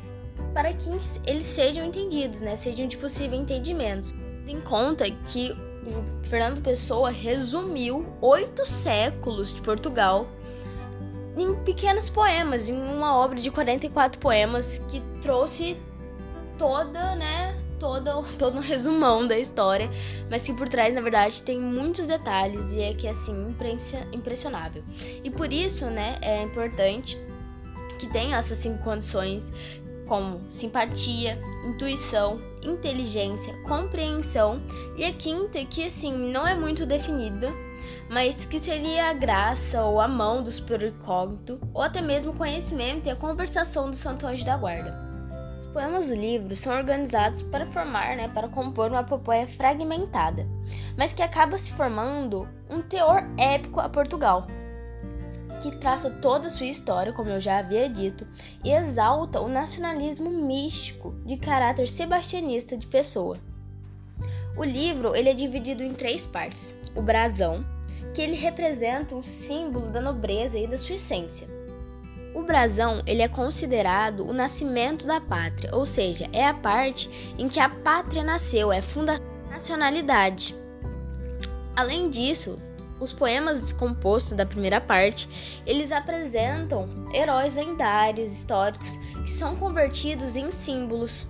para 0.54 0.74
que 0.74 0.90
eles 1.28 1.46
sejam 1.46 1.86
entendidos, 1.86 2.42
né? 2.42 2.56
Sejam 2.56 2.88
de 2.88 2.98
possível 2.98 3.40
entendimento. 3.40 4.12
Em 4.48 4.60
conta 4.62 5.10
que 5.10 5.52
o 5.86 6.28
Fernando 6.28 6.62
Pessoa 6.62 7.10
resumiu 7.10 8.06
oito 8.22 8.66
séculos 8.66 9.54
de 9.54 9.62
Portugal 9.62 10.28
em 11.36 11.56
pequenos 11.64 12.10
poemas, 12.10 12.70
em 12.70 12.74
uma 12.74 13.16
obra 13.18 13.40
de 13.40 13.50
44 13.50 14.20
poemas 14.20 14.80
que 14.88 15.02
trouxe 15.22 15.78
toda, 16.58 17.16
né, 17.16 17.58
toda, 17.80 18.22
todo 18.38 18.58
um 18.58 18.62
resumão 18.62 19.28
da 19.28 19.38
história, 19.38 19.90
mas 20.30 20.44
que 20.44 20.54
por 20.54 20.70
trás, 20.70 20.94
na 20.94 21.02
verdade, 21.02 21.42
tem 21.42 21.60
muitos 21.60 22.08
detalhes 22.08 22.72
e 22.72 22.82
é 22.82 22.94
que 22.94 23.08
assim 23.08 23.56
impressionável. 24.14 24.84
E 25.24 25.30
por 25.30 25.52
isso, 25.52 25.86
né, 25.86 26.18
é 26.22 26.44
importante 26.44 27.20
que 28.00 28.08
tenha 28.08 28.38
essas 28.38 28.58
cinco 28.58 28.84
condições 28.84 29.52
como 30.14 30.40
simpatia, 30.48 31.42
intuição, 31.66 32.40
inteligência, 32.62 33.52
compreensão, 33.64 34.62
e 34.96 35.04
a 35.04 35.12
quinta, 35.12 35.66
que 35.66 35.88
assim 35.88 36.32
não 36.32 36.46
é 36.46 36.54
muito 36.54 36.86
definida, 36.86 37.52
mas 38.12 38.46
que 38.46 38.60
seria 38.60 39.10
a 39.10 39.14
graça 39.14 39.84
ou 39.84 40.00
a 40.00 40.08
mão 40.08 40.44
do 40.44 40.52
supercógnito, 40.52 41.60
ou 41.74 41.82
até 41.82 42.00
mesmo 42.00 42.32
o 42.32 42.36
conhecimento 42.36 43.08
e 43.08 43.10
a 43.10 43.16
conversação 43.16 43.90
do 43.90 43.96
Santo 43.96 44.28
Anjo 44.28 44.46
da 44.46 44.56
Guarda. 44.56 44.96
Os 45.58 45.66
poemas 45.66 46.06
do 46.06 46.14
livro 46.14 46.56
são 46.56 46.78
organizados 46.78 47.42
para 47.42 47.66
formar, 47.66 48.16
né, 48.16 48.28
para 48.28 48.48
compor 48.50 48.92
uma 48.92 49.02
epopeia 49.02 49.48
fragmentada, 49.48 50.48
mas 50.96 51.12
que 51.12 51.24
acaba 51.24 51.58
se 51.58 51.72
formando 51.72 52.48
um 52.70 52.84
teor 52.84 53.24
épico 53.36 53.80
a 53.80 53.90
Portugal, 53.90 54.46
que 55.64 55.78
traça 55.78 56.10
toda 56.10 56.48
a 56.48 56.50
sua 56.50 56.66
história, 56.66 57.14
como 57.14 57.30
eu 57.30 57.40
já 57.40 57.60
havia 57.60 57.88
dito, 57.88 58.28
e 58.66 58.72
exalta 58.72 59.40
o 59.40 59.48
nacionalismo 59.48 60.30
místico 60.30 61.16
de 61.26 61.38
caráter 61.38 61.88
sebastianista 61.88 62.76
de 62.76 62.86
Pessoa. 62.86 63.40
O 64.58 64.64
livro 64.64 65.16
ele 65.16 65.30
é 65.30 65.34
dividido 65.34 65.82
em 65.82 65.94
três 65.94 66.28
partes: 66.28 66.76
o 66.94 67.02
brasão, 67.02 67.66
que 68.14 68.22
ele 68.22 68.36
representa 68.36 69.16
um 69.16 69.24
símbolo 69.24 69.90
da 69.90 70.02
nobreza 70.02 70.60
e 70.60 70.68
da 70.68 70.78
sua 70.78 70.96
essência. 70.96 71.48
O 72.36 72.44
brasão 72.44 73.02
ele 73.08 73.22
é 73.22 73.28
considerado 73.30 74.28
o 74.28 74.34
nascimento 74.34 75.08
da 75.08 75.22
pátria, 75.22 75.74
ou 75.74 75.86
seja, 75.86 76.30
é 76.34 76.46
a 76.46 76.54
parte 76.54 77.10
em 77.38 77.48
que 77.48 77.60
a 77.60 77.70
pátria 77.70 78.24
nasceu, 78.24 78.70
é 78.70 78.82
funda 78.82 79.18
nacionalidade. 79.50 80.54
Além 81.74 82.10
disso, 82.10 82.60
os 83.04 83.14
poemas 83.14 83.74
compostos 83.74 84.34
da 84.34 84.46
primeira 84.46 84.80
parte, 84.80 85.62
eles 85.66 85.92
apresentam 85.92 86.88
heróis 87.14 87.56
lendários, 87.56 88.32
históricos, 88.32 88.98
que 89.24 89.30
são 89.30 89.56
convertidos 89.56 90.36
em 90.36 90.52
símbolos. 90.52 91.28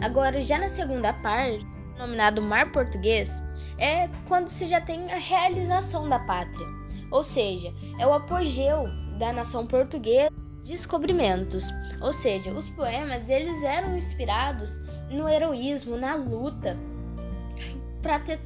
Agora, 0.00 0.40
já 0.40 0.58
na 0.58 0.68
segunda 0.68 1.12
parte, 1.12 1.66
denominado 1.94 2.40
Mar 2.40 2.70
Português, 2.70 3.42
é 3.78 4.08
quando 4.26 4.48
se 4.48 4.66
já 4.66 4.80
tem 4.80 5.10
a 5.10 5.16
realização 5.16 6.08
da 6.08 6.18
pátria, 6.20 6.66
ou 7.10 7.24
seja, 7.24 7.72
é 7.98 8.06
o 8.06 8.12
apogeu 8.12 8.84
da 9.18 9.32
nação 9.32 9.66
portuguesa 9.66 10.30
descobrimentos, 10.62 11.72
ou 12.00 12.12
seja, 12.12 12.50
os 12.50 12.68
poemas 12.68 13.28
eles 13.28 13.62
eram 13.62 13.96
inspirados 13.96 14.78
no 15.10 15.28
heroísmo, 15.28 15.96
na 15.96 16.14
luta, 16.14 16.76
para 18.02 18.18
ter 18.18 18.38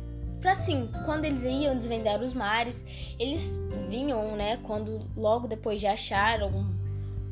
para 0.43 0.53
assim, 0.53 0.91
quando 1.05 1.25
eles 1.25 1.45
iam 1.45 1.79
desvendar 1.79 2.21
os 2.21 2.35
mares, 2.35 2.85
eles 3.19 3.63
vinham, 3.89 4.37
né, 4.37 4.59
quando 4.65 4.99
logo 5.17 5.47
depois 5.47 5.81
de 5.81 5.87
achar 5.87 6.43
algum, 6.43 6.67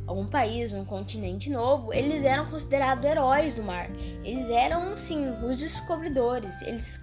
algum 0.07 0.27
país, 0.27 0.73
um 0.73 0.85
continente 0.85 1.51
novo, 1.51 1.93
eles 1.93 2.23
eram 2.23 2.47
considerados 2.47 3.05
heróis 3.05 3.55
do 3.57 3.65
mar. 3.65 3.91
Eles 4.25 4.49
eram, 4.49 4.97
sim, 4.97 5.27
os 5.45 5.57
descobridores. 5.57 6.63
Eles 6.63 7.01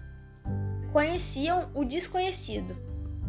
conheciam 0.94 1.70
o 1.76 1.84
desconhecido. 1.84 2.76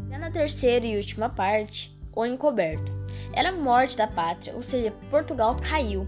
Já 0.08 0.16
na 0.16 0.30
terceira 0.30 0.86
e 0.86 0.96
última 0.96 1.28
parte, 1.28 1.98
o 2.14 2.24
encoberto. 2.24 2.92
Era 3.32 3.48
a 3.48 3.52
morte 3.52 3.96
da 3.96 4.06
pátria, 4.06 4.54
ou 4.54 4.62
seja, 4.62 4.94
Portugal 5.10 5.56
caiu. 5.56 6.06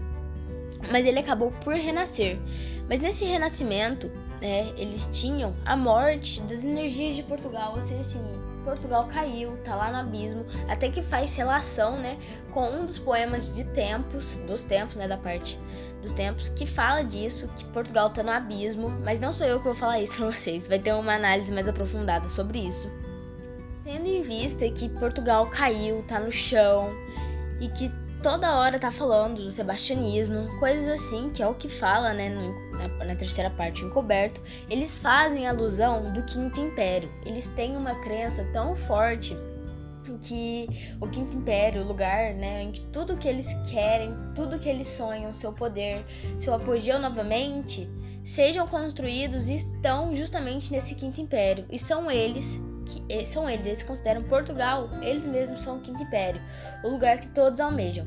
Mas 0.89 1.05
ele 1.05 1.19
acabou 1.19 1.51
por 1.63 1.75
renascer. 1.75 2.39
Mas 2.87 2.99
nesse 2.99 3.25
renascimento, 3.25 4.09
né, 4.41 4.73
eles 4.75 5.07
tinham 5.11 5.53
a 5.63 5.77
morte 5.77 6.41
das 6.41 6.65
energias 6.65 7.15
de 7.15 7.23
Portugal, 7.23 7.73
ou 7.75 7.81
seja, 7.81 8.01
assim, 8.01 8.21
Portugal 8.65 9.07
caiu, 9.07 9.57
tá 9.63 9.75
lá 9.75 9.91
no 9.91 9.97
abismo, 9.97 10.45
até 10.67 10.89
que 10.89 11.03
faz 11.03 11.35
relação, 11.35 11.97
né, 11.99 12.17
com 12.51 12.67
um 12.67 12.85
dos 12.85 12.97
poemas 12.97 13.55
de 13.55 13.63
tempos, 13.65 14.35
dos 14.47 14.63
tempos, 14.63 14.95
né, 14.95 15.07
da 15.07 15.17
parte 15.17 15.59
dos 16.01 16.11
tempos, 16.11 16.49
que 16.49 16.65
fala 16.65 17.03
disso, 17.03 17.47
que 17.55 17.63
Portugal 17.65 18.09
tá 18.09 18.23
no 18.23 18.31
abismo, 18.31 18.89
mas 19.03 19.19
não 19.19 19.31
sou 19.31 19.45
eu 19.45 19.59
que 19.59 19.65
vou 19.65 19.75
falar 19.75 20.01
isso 20.01 20.15
pra 20.15 20.25
vocês, 20.31 20.67
vai 20.67 20.79
ter 20.79 20.93
uma 20.93 21.13
análise 21.13 21.53
mais 21.53 21.67
aprofundada 21.67 22.27
sobre 22.27 22.59
isso. 22.59 22.89
Tendo 23.83 24.07
em 24.07 24.21
vista 24.21 24.67
que 24.69 24.89
Portugal 24.89 25.47
caiu, 25.47 26.03
tá 26.07 26.19
no 26.19 26.31
chão, 26.31 26.89
e 27.59 27.67
que 27.67 27.91
toda 28.23 28.55
hora 28.55 28.79
tá 28.79 28.91
falando 28.91 29.43
do 29.43 29.51
sebastianismo, 29.51 30.47
coisas 30.59 30.87
assim, 30.87 31.29
que 31.29 31.43
é 31.43 31.47
o 31.47 31.53
que 31.53 31.69
fala, 31.69 32.13
né, 32.13 32.29
no, 32.29 32.70
na, 32.81 33.05
na, 33.05 33.15
terceira 33.15 33.49
parte 33.49 33.83
encoberto, 33.83 34.41
eles 34.69 34.99
fazem 34.99 35.47
alusão 35.47 36.13
do 36.13 36.23
Quinto 36.23 36.59
Império. 36.59 37.11
Eles 37.25 37.47
têm 37.49 37.77
uma 37.77 37.95
crença 38.01 38.43
tão 38.53 38.75
forte 38.75 39.35
que 40.21 40.67
o 40.99 41.07
Quinto 41.07 41.37
Império, 41.37 41.81
o 41.81 41.87
lugar, 41.87 42.33
né, 42.33 42.63
em 42.63 42.71
que 42.71 42.81
tudo 42.87 43.17
que 43.17 43.27
eles 43.27 43.47
querem, 43.69 44.13
tudo 44.35 44.59
que 44.59 44.69
eles 44.69 44.87
sonham, 44.87 45.33
seu 45.33 45.53
poder, 45.53 46.05
seu 46.37 46.53
apogeu 46.53 46.99
novamente, 46.99 47.89
sejam 48.23 48.67
construídos 48.67 49.49
e 49.49 49.55
estão 49.55 50.13
justamente 50.13 50.71
nesse 50.71 50.95
Quinto 50.95 51.21
Império. 51.21 51.65
E 51.71 51.79
são 51.79 52.09
eles 52.09 52.59
que 52.85 53.25
são 53.25 53.49
eles, 53.49 53.65
eles 53.65 53.83
consideram 53.83 54.23
Portugal, 54.23 54.89
eles 55.01 55.27
mesmos 55.27 55.61
são 55.61 55.77
o 55.77 55.81
Quinto 55.81 56.01
Império, 56.01 56.41
o 56.83 56.89
lugar 56.89 57.19
que 57.19 57.27
todos 57.27 57.59
almejam. 57.59 58.05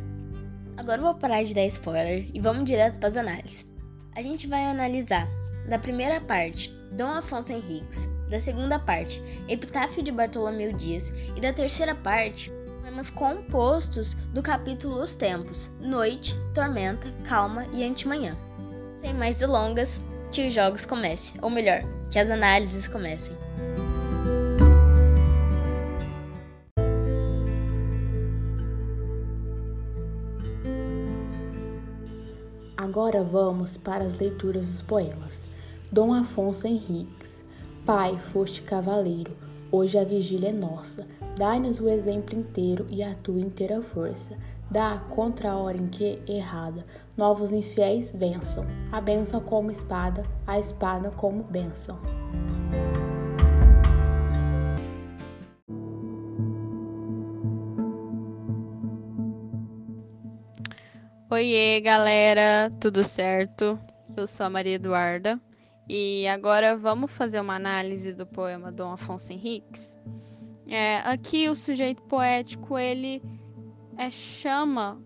Agora 0.76 0.98
eu 0.98 1.04
vou 1.04 1.14
parar 1.14 1.42
de 1.42 1.54
dar 1.54 1.64
spoiler 1.66 2.28
e 2.34 2.40
vamos 2.40 2.64
direto 2.64 2.98
para 2.98 3.08
as 3.08 3.16
análises. 3.16 3.73
A 4.16 4.22
gente 4.22 4.46
vai 4.46 4.64
analisar 4.64 5.26
da 5.68 5.76
primeira 5.76 6.20
parte 6.20 6.70
Dom 6.92 7.08
Afonso 7.08 7.50
Henriques, 7.50 8.08
da 8.30 8.38
segunda 8.38 8.78
parte 8.78 9.20
Epitáfio 9.48 10.04
de 10.04 10.12
Bartolomeu 10.12 10.72
Dias 10.72 11.12
e 11.34 11.40
da 11.40 11.52
terceira 11.52 11.96
parte 11.96 12.52
poemas 12.80 13.10
compostos 13.10 14.14
do 14.32 14.40
capítulo 14.40 15.02
Os 15.02 15.16
Tempos, 15.16 15.68
Noite, 15.80 16.36
Tormenta, 16.54 17.12
Calma 17.26 17.66
e 17.72 17.82
Antemanhã. 17.82 18.36
Sem 19.00 19.12
mais 19.12 19.38
delongas, 19.38 20.00
que 20.30 20.46
os 20.46 20.52
jogos 20.52 20.86
comecem, 20.86 21.40
ou 21.42 21.50
melhor, 21.50 21.82
que 22.08 22.18
as 22.18 22.30
análises 22.30 22.86
comecem. 22.86 23.36
Agora 33.04 33.22
vamos 33.22 33.76
para 33.76 34.02
as 34.02 34.18
leituras 34.18 34.66
dos 34.66 34.80
poemas. 34.80 35.42
Dom 35.92 36.14
Afonso 36.14 36.66
Henriques. 36.66 37.44
Pai, 37.84 38.18
foste 38.32 38.62
cavaleiro, 38.62 39.36
hoje 39.70 39.98
a 39.98 40.04
vigília 40.04 40.48
é 40.48 40.52
nossa. 40.54 41.06
Dai-nos 41.36 41.78
o 41.78 41.86
exemplo 41.86 42.34
inteiro 42.34 42.86
e 42.88 43.02
a 43.02 43.14
tua 43.14 43.38
inteira 43.38 43.82
força. 43.82 44.38
Dá 44.70 45.02
contra 45.10 45.50
a 45.50 45.56
hora 45.58 45.76
em 45.76 45.86
que, 45.88 46.18
errada, 46.26 46.86
novos 47.14 47.52
infiéis 47.52 48.10
vençam. 48.16 48.64
A 48.90 49.02
benção 49.02 49.38
como 49.38 49.70
espada, 49.70 50.24
a 50.46 50.58
espada 50.58 51.10
como 51.10 51.42
benção. 51.42 51.98
Oiê, 61.34 61.80
galera, 61.80 62.70
tudo 62.80 63.02
certo? 63.02 63.76
Eu 64.16 64.24
sou 64.24 64.46
a 64.46 64.50
Maria 64.50 64.74
Eduarda 64.74 65.40
e 65.88 66.28
agora 66.28 66.76
vamos 66.76 67.10
fazer 67.10 67.40
uma 67.40 67.56
análise 67.56 68.12
do 68.12 68.24
poema 68.24 68.70
Dom 68.70 68.92
Afonso 68.92 69.32
Henriques. 69.32 69.98
É, 70.68 70.98
aqui 70.98 71.48
o 71.48 71.56
sujeito 71.56 72.04
poético 72.04 72.78
ele 72.78 73.20
é, 73.96 74.08
chama 74.12 75.02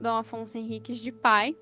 Dom 0.00 0.18
Afonso 0.18 0.56
Henriques 0.56 0.98
de 0.98 1.10
pai, 1.10 1.56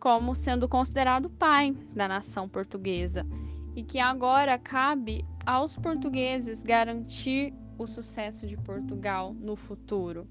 como 0.00 0.34
sendo 0.34 0.66
considerado 0.66 1.28
pai 1.28 1.76
da 1.94 2.08
nação 2.08 2.48
portuguesa, 2.48 3.26
e 3.74 3.82
que 3.82 3.98
agora 3.98 4.58
cabe 4.58 5.26
aos 5.44 5.76
portugueses 5.76 6.62
garantir 6.62 7.52
o 7.76 7.86
sucesso 7.86 8.46
de 8.46 8.56
Portugal 8.56 9.34
no 9.34 9.56
futuro. 9.56 10.26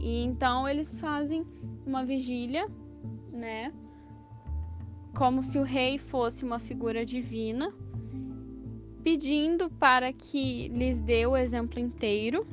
E 0.00 0.24
então 0.24 0.66
eles 0.66 0.98
fazem 0.98 1.46
uma 1.86 2.04
vigília, 2.04 2.66
né? 3.30 3.72
Como 5.14 5.42
se 5.42 5.58
o 5.58 5.62
rei 5.62 5.98
fosse 5.98 6.42
uma 6.42 6.58
figura 6.58 7.04
divina, 7.04 7.70
pedindo 9.02 9.68
para 9.70 10.10
que 10.12 10.68
lhes 10.68 11.02
dê 11.02 11.26
o 11.26 11.36
exemplo 11.36 11.78
inteiro 11.78 12.46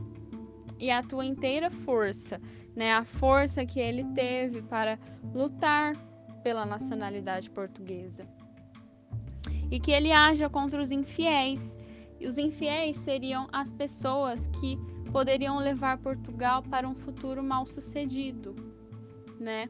e 0.78 0.92
a 0.92 1.02
tua 1.02 1.26
inteira 1.26 1.72
força, 1.72 2.42
né? 2.76 2.94
A 2.94 3.06
força 3.06 3.66
que 3.66 3.80
ele 3.80 4.04
teve 4.14 4.62
para 4.62 5.00
lutar 5.34 5.96
pela 6.44 6.66
nacionalidade 6.66 7.50
portuguesa. 7.50 8.28
E 9.72 9.80
que 9.80 9.92
ele 9.92 10.12
haja 10.12 10.50
contra 10.50 10.82
os 10.82 10.92
infiéis. 10.92 11.78
E 12.20 12.28
os 12.28 12.38
infiéis 12.38 12.98
seriam 12.98 13.48
as 13.52 13.72
pessoas 13.72 14.48
que 14.48 14.78
poderiam 15.12 15.58
levar 15.58 15.98
Portugal 15.98 16.64
para 16.64 16.88
um 16.88 16.96
futuro 16.96 17.44
mal 17.44 17.66
sucedido, 17.66 18.56
né? 19.40 19.70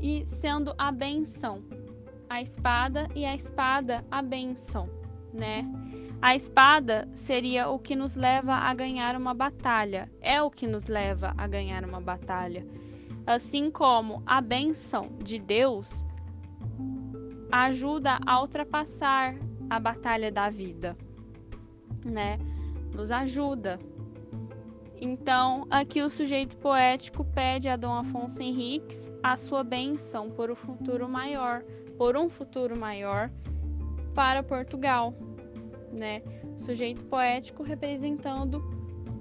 E 0.00 0.24
sendo 0.26 0.74
a 0.78 0.90
benção, 0.92 1.62
a 2.28 2.42
espada 2.42 3.08
e 3.14 3.24
a 3.24 3.34
espada 3.34 4.04
a 4.10 4.22
benção, 4.22 4.88
né? 5.32 5.64
A 6.20 6.34
espada 6.34 7.08
seria 7.12 7.68
o 7.68 7.78
que 7.78 7.94
nos 7.94 8.16
leva 8.16 8.54
a 8.54 8.74
ganhar 8.74 9.16
uma 9.16 9.34
batalha, 9.34 10.10
é 10.20 10.40
o 10.40 10.50
que 10.50 10.66
nos 10.66 10.88
leva 10.88 11.34
a 11.36 11.46
ganhar 11.46 11.84
uma 11.84 12.00
batalha. 12.00 12.66
Assim 13.26 13.70
como 13.70 14.22
a 14.24 14.40
bênção 14.40 15.10
de 15.22 15.38
Deus 15.38 16.06
ajuda 17.52 18.18
a 18.26 18.40
ultrapassar 18.40 19.34
a 19.68 19.78
batalha 19.78 20.32
da 20.32 20.48
vida, 20.48 20.96
né? 22.04 22.38
Nos 22.94 23.10
ajuda. 23.10 23.78
Então, 25.00 25.66
aqui 25.70 26.00
o 26.00 26.08
sujeito 26.08 26.56
poético 26.56 27.24
pede 27.24 27.68
a 27.68 27.76
Dom 27.76 27.92
Afonso 27.92 28.42
Henriques 28.42 29.12
a 29.22 29.36
sua 29.36 29.62
bênção 29.62 30.30
por 30.30 30.50
um 30.50 30.54
futuro 30.54 31.08
maior, 31.08 31.62
por 31.98 32.16
um 32.16 32.28
futuro 32.28 32.78
maior 32.78 33.30
para 34.14 34.42
Portugal 34.42 35.14
né? 35.92 36.22
Sujeito 36.56 37.02
poético 37.04 37.62
representando 37.62 38.62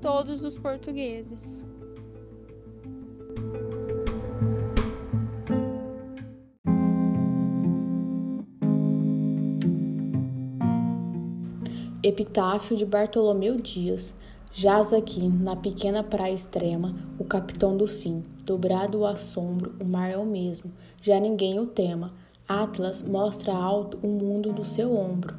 todos 0.02 0.44
os 0.44 0.58
portugueses. 0.58 1.64
Epitáfio 12.04 12.78
de 12.78 12.86
Bartolomeu 12.86 13.60
Dias. 13.60 14.14
Jaz 14.58 14.94
aqui, 14.94 15.28
na 15.28 15.54
pequena 15.54 16.02
praia 16.02 16.32
extrema, 16.32 16.96
o 17.20 17.26
capitão 17.26 17.76
do 17.76 17.86
fim. 17.86 18.24
Dobrado 18.46 19.00
o 19.00 19.06
assombro, 19.06 19.76
o 19.82 19.86
mar 19.86 20.10
é 20.10 20.18
o 20.18 20.26
mesmo, 20.26 20.72
já 21.02 21.20
ninguém 21.20 21.60
o 21.60 21.68
tema. 21.68 22.14
Atlas 22.48 23.04
mostra 23.04 23.52
alto 23.52 24.00
o 24.02 24.08
mundo 24.08 24.54
no 24.54 24.64
seu 24.64 24.96
ombro. 24.96 25.36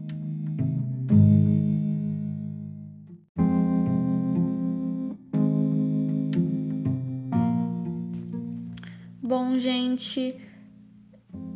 Bom, 9.23 9.59
gente, 9.59 10.37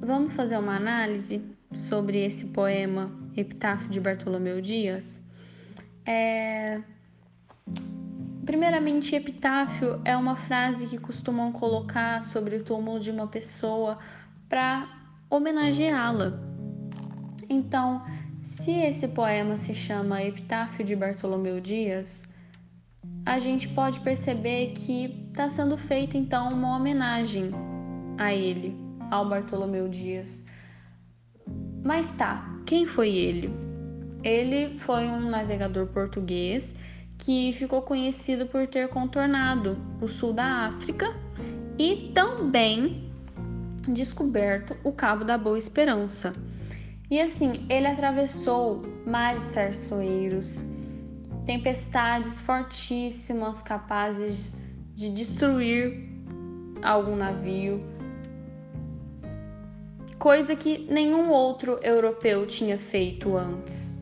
vamos 0.00 0.32
fazer 0.32 0.56
uma 0.56 0.76
análise 0.76 1.42
sobre 1.74 2.24
esse 2.24 2.46
poema 2.46 3.12
Epitáfio 3.36 3.90
de 3.90 4.00
Bartolomeu 4.00 4.62
Dias? 4.62 5.20
É... 6.06 6.80
Primeiramente, 8.44 9.14
epitáfio 9.14 10.00
é 10.04 10.16
uma 10.16 10.34
frase 10.34 10.86
que 10.86 10.98
costumam 10.98 11.52
colocar 11.52 12.24
sobre 12.24 12.56
o 12.56 12.64
túmulo 12.64 12.98
de 12.98 13.10
uma 13.10 13.26
pessoa 13.26 13.98
para 14.48 14.88
homenageá-la. 15.28 16.40
Então, 17.48 18.02
se 18.42 18.70
esse 18.70 19.06
poema 19.06 19.58
se 19.58 19.74
chama 19.74 20.22
Epitáfio 20.22 20.84
de 20.84 20.96
Bartolomeu 20.96 21.60
Dias, 21.60 22.22
a 23.26 23.38
gente 23.38 23.68
pode 23.68 24.00
perceber 24.00 24.72
que 24.72 25.28
está 25.28 25.48
sendo 25.48 25.76
feita 25.76 26.16
então 26.16 26.52
uma 26.52 26.76
homenagem 26.76 27.50
a 28.18 28.32
ele, 28.32 28.74
ao 29.10 29.28
Bartolomeu 29.28 29.88
Dias. 29.88 30.42
Mas 31.84 32.10
tá, 32.12 32.44
quem 32.66 32.86
foi 32.86 33.10
ele? 33.10 33.50
Ele 34.22 34.78
foi 34.80 35.06
um 35.06 35.30
navegador 35.30 35.86
português 35.88 36.74
que 37.20 37.52
ficou 37.52 37.82
conhecido 37.82 38.46
por 38.46 38.66
ter 38.66 38.88
contornado 38.88 39.78
o 40.00 40.08
sul 40.08 40.32
da 40.32 40.66
África 40.66 41.14
e 41.78 42.10
também 42.14 43.10
descoberto 43.88 44.76
o 44.82 44.92
Cabo 44.92 45.24
da 45.24 45.36
Boa 45.36 45.58
Esperança. 45.58 46.32
E 47.10 47.20
assim, 47.20 47.66
ele 47.68 47.86
atravessou 47.86 48.82
mares 49.06 49.44
traiçoeiros, 49.46 50.64
tempestades 51.44 52.40
fortíssimas 52.40 53.60
capazes 53.62 54.52
de 54.94 55.10
destruir 55.10 56.08
algum 56.82 57.16
navio, 57.16 57.82
coisa 60.18 60.54
que 60.54 60.86
nenhum 60.90 61.30
outro 61.30 61.78
europeu 61.82 62.46
tinha 62.46 62.78
feito 62.78 63.36
antes. 63.36 63.92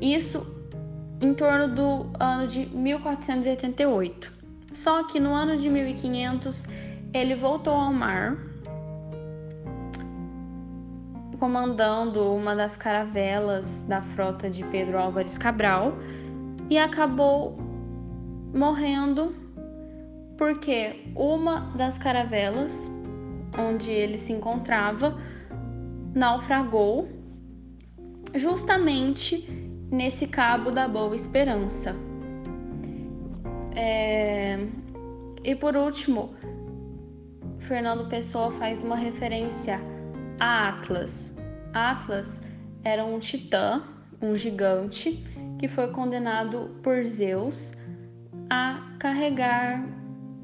Isso 0.00 0.53
em 1.20 1.34
torno 1.34 1.74
do 1.74 2.10
ano 2.18 2.46
de 2.46 2.66
1488. 2.66 4.32
Só 4.72 5.04
que 5.04 5.20
no 5.20 5.32
ano 5.32 5.56
de 5.56 5.68
1500 5.70 6.64
ele 7.12 7.34
voltou 7.34 7.74
ao 7.74 7.92
mar, 7.92 8.36
comandando 11.38 12.34
uma 12.34 12.56
das 12.56 12.76
caravelas 12.76 13.80
da 13.88 14.02
frota 14.02 14.50
de 14.50 14.64
Pedro 14.64 14.98
Álvares 14.98 15.38
Cabral 15.38 15.94
e 16.68 16.78
acabou 16.78 17.56
morrendo 18.52 19.34
porque 20.36 21.04
uma 21.14 21.72
das 21.76 21.98
caravelas 21.98 22.72
onde 23.58 23.90
ele 23.90 24.18
se 24.18 24.32
encontrava 24.32 25.16
naufragou 26.14 27.08
justamente 28.34 29.63
nesse 29.94 30.26
cabo 30.26 30.70
da 30.70 30.88
Boa 30.88 31.14
Esperança. 31.14 31.94
É... 33.74 34.58
E 35.42 35.54
por 35.54 35.76
último, 35.76 36.34
Fernando 37.60 38.08
Pessoa 38.08 38.50
faz 38.52 38.82
uma 38.82 38.96
referência 38.96 39.80
a 40.40 40.68
Atlas. 40.68 41.32
Atlas 41.72 42.40
era 42.82 43.04
um 43.04 43.18
titã, 43.18 43.82
um 44.20 44.36
gigante, 44.36 45.24
que 45.58 45.68
foi 45.68 45.88
condenado 45.88 46.76
por 46.82 47.02
Zeus 47.04 47.72
a 48.50 48.96
carregar 48.98 49.86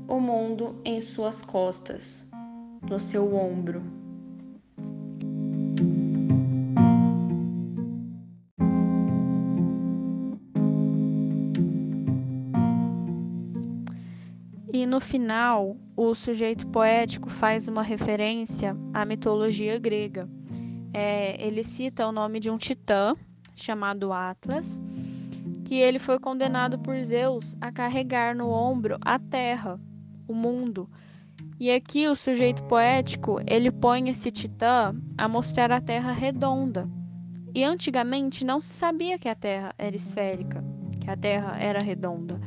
o 0.08 0.20
mundo 0.20 0.80
em 0.84 1.00
suas 1.00 1.42
costas, 1.42 2.24
no 2.88 2.98
seu 2.98 3.34
ombro. 3.34 3.99
No 14.90 14.98
final, 14.98 15.76
o 15.96 16.14
sujeito 16.16 16.66
poético 16.66 17.30
faz 17.30 17.68
uma 17.68 17.80
referência 17.80 18.76
à 18.92 19.04
mitologia 19.04 19.78
grega. 19.78 20.28
É, 20.92 21.40
ele 21.40 21.62
cita 21.62 22.08
o 22.08 22.10
nome 22.10 22.40
de 22.40 22.50
um 22.50 22.58
titã 22.58 23.14
chamado 23.54 24.12
Atlas, 24.12 24.82
que 25.64 25.76
ele 25.76 26.00
foi 26.00 26.18
condenado 26.18 26.76
por 26.76 27.00
Zeus 27.04 27.56
a 27.60 27.70
carregar 27.70 28.34
no 28.34 28.50
ombro 28.50 28.98
a 29.02 29.16
terra, 29.16 29.80
o 30.26 30.34
mundo. 30.34 30.90
E 31.60 31.70
aqui 31.70 32.08
o 32.08 32.16
sujeito 32.16 32.64
poético, 32.64 33.38
ele 33.46 33.70
põe 33.70 34.08
esse 34.08 34.32
titã 34.32 34.92
a 35.16 35.28
mostrar 35.28 35.70
a 35.70 35.80
terra 35.80 36.10
redonda. 36.10 36.88
E 37.54 37.62
antigamente 37.62 38.44
não 38.44 38.58
se 38.58 38.72
sabia 38.72 39.20
que 39.20 39.28
a 39.28 39.36
terra 39.36 39.72
era 39.78 39.94
esférica, 39.94 40.64
que 41.00 41.08
a 41.08 41.16
terra 41.16 41.56
era 41.60 41.80
redonda. 41.80 42.40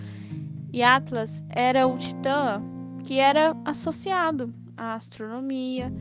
E 0.73 0.81
Atlas 0.81 1.45
era 1.51 1.85
o 1.85 1.95
titã 1.95 2.59
que 3.03 3.19
era 3.19 3.55
associado 3.63 4.51
à 4.75 4.95
astronomia 4.95 5.93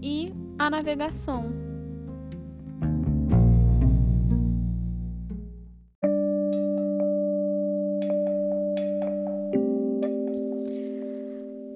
e 0.00 0.32
à 0.56 0.70
navegação. 0.70 1.50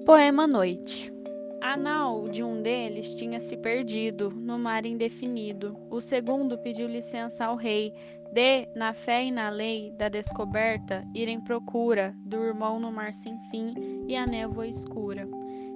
Poema 0.05 0.47
Noite. 0.47 1.13
A 1.61 1.75
nau 1.75 2.29
de 2.29 2.41
um 2.41 2.61
deles 2.61 3.13
tinha 3.15 3.41
se 3.41 3.57
perdido 3.57 4.29
no 4.29 4.57
mar 4.57 4.85
indefinido. 4.85 5.75
O 5.89 5.99
segundo 5.99 6.57
pediu 6.57 6.87
licença 6.87 7.43
ao 7.43 7.57
rei 7.57 7.93
de, 8.35 8.67
na 8.75 8.91
fé 8.91 9.23
e 9.23 9.31
na 9.31 9.49
lei 9.49 9.93
da 9.97 10.09
descoberta, 10.09 11.07
ir 11.13 11.29
em 11.29 11.39
procura 11.39 12.13
do 12.17 12.35
irmão 12.43 12.77
no 12.77 12.91
mar 12.91 13.13
sem 13.13 13.39
fim 13.49 13.73
e 14.09 14.13
a 14.17 14.27
névoa 14.27 14.67
escura. 14.67 15.25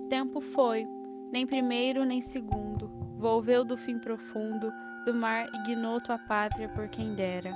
Tempo 0.09 0.41
foi, 0.41 0.85
nem 1.31 1.47
primeiro 1.47 2.03
nem 2.03 2.19
segundo, 2.19 2.91
volveu 3.17 3.63
do 3.63 3.77
fim 3.77 3.97
profundo 3.97 4.69
do 5.05 5.13
mar 5.13 5.47
ignoto 5.53 6.11
a 6.11 6.17
pátria 6.17 6.67
por 6.75 6.89
quem 6.89 7.15
dera. 7.15 7.55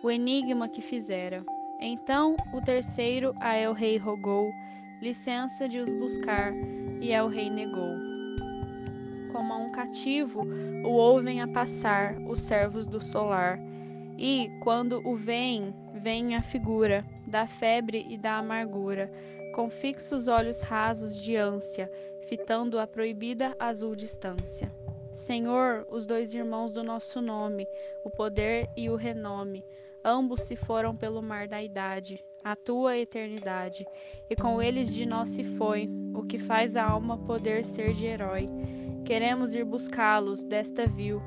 O 0.00 0.12
enigma 0.12 0.68
que 0.68 0.80
fizera. 0.80 1.44
Então 1.80 2.36
o 2.54 2.60
terceiro 2.60 3.34
a 3.40 3.58
el 3.58 3.72
rei 3.72 3.96
rogou 3.96 4.48
licença 5.02 5.68
de 5.68 5.80
os 5.80 5.92
buscar, 5.92 6.52
e 7.00 7.12
El 7.12 7.28
Rei 7.28 7.50
negou. 7.50 7.98
Como 9.32 9.52
a 9.52 9.56
um 9.56 9.72
cativo, 9.72 10.42
o 10.84 10.90
ouvem 10.90 11.42
a 11.42 11.48
passar 11.48 12.16
os 12.28 12.40
servos 12.40 12.86
do 12.86 13.00
solar, 13.00 13.58
e, 14.18 14.50
quando 14.62 15.00
o 15.06 15.14
veem, 15.14 15.74
vem 15.94 16.34
a 16.34 16.42
figura 16.42 17.04
da 17.26 17.46
febre 17.46 18.06
e 18.08 18.16
da 18.16 18.38
amargura, 18.38 19.10
com 19.54 19.68
fixos 19.68 20.28
olhos 20.28 20.60
rasos 20.60 21.20
de 21.20 21.36
ânsia, 21.36 21.90
fitando 22.28 22.78
a 22.78 22.86
proibida 22.86 23.54
azul 23.58 23.94
distância. 23.94 24.72
Senhor, 25.14 25.86
os 25.90 26.04
dois 26.04 26.34
irmãos 26.34 26.72
do 26.72 26.82
nosso 26.82 27.22
nome, 27.22 27.66
o 28.04 28.10
poder 28.10 28.68
e 28.76 28.90
o 28.90 28.96
renome, 28.96 29.64
ambos 30.04 30.42
se 30.42 30.56
foram 30.56 30.94
pelo 30.94 31.22
mar 31.22 31.48
da 31.48 31.62
idade, 31.62 32.22
a 32.44 32.54
tua 32.54 32.96
eternidade, 32.96 33.86
e 34.30 34.36
com 34.36 34.60
eles 34.62 34.92
de 34.92 35.06
nós 35.06 35.30
se 35.30 35.42
foi, 35.42 35.88
o 36.14 36.22
que 36.22 36.38
faz 36.38 36.76
a 36.76 36.84
alma 36.84 37.18
poder 37.18 37.64
ser 37.64 37.92
de 37.92 38.04
herói. 38.04 38.48
Queremos 39.04 39.54
ir 39.54 39.64
buscá-los 39.64 40.44
desta 40.44 40.86
vil, 40.86 41.20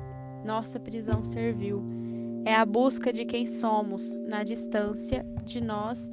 nossa 0.44 0.78
prisão 0.78 1.24
serviu. 1.24 1.99
É 2.44 2.54
a 2.54 2.64
busca 2.64 3.12
de 3.12 3.24
quem 3.24 3.46
somos, 3.46 4.12
na 4.14 4.42
distância 4.42 5.24
de 5.44 5.60
nós 5.60 6.10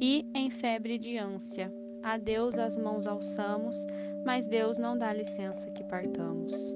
e 0.00 0.26
em 0.34 0.50
febre 0.50 0.98
de 0.98 1.16
ânsia. 1.16 1.72
A 2.02 2.18
Deus 2.18 2.58
as 2.58 2.76
mãos 2.76 3.06
alçamos, 3.06 3.76
mas 4.24 4.46
Deus 4.46 4.76
não 4.76 4.96
dá 4.96 5.12
licença 5.12 5.70
que 5.70 5.82
partamos. 5.84 6.74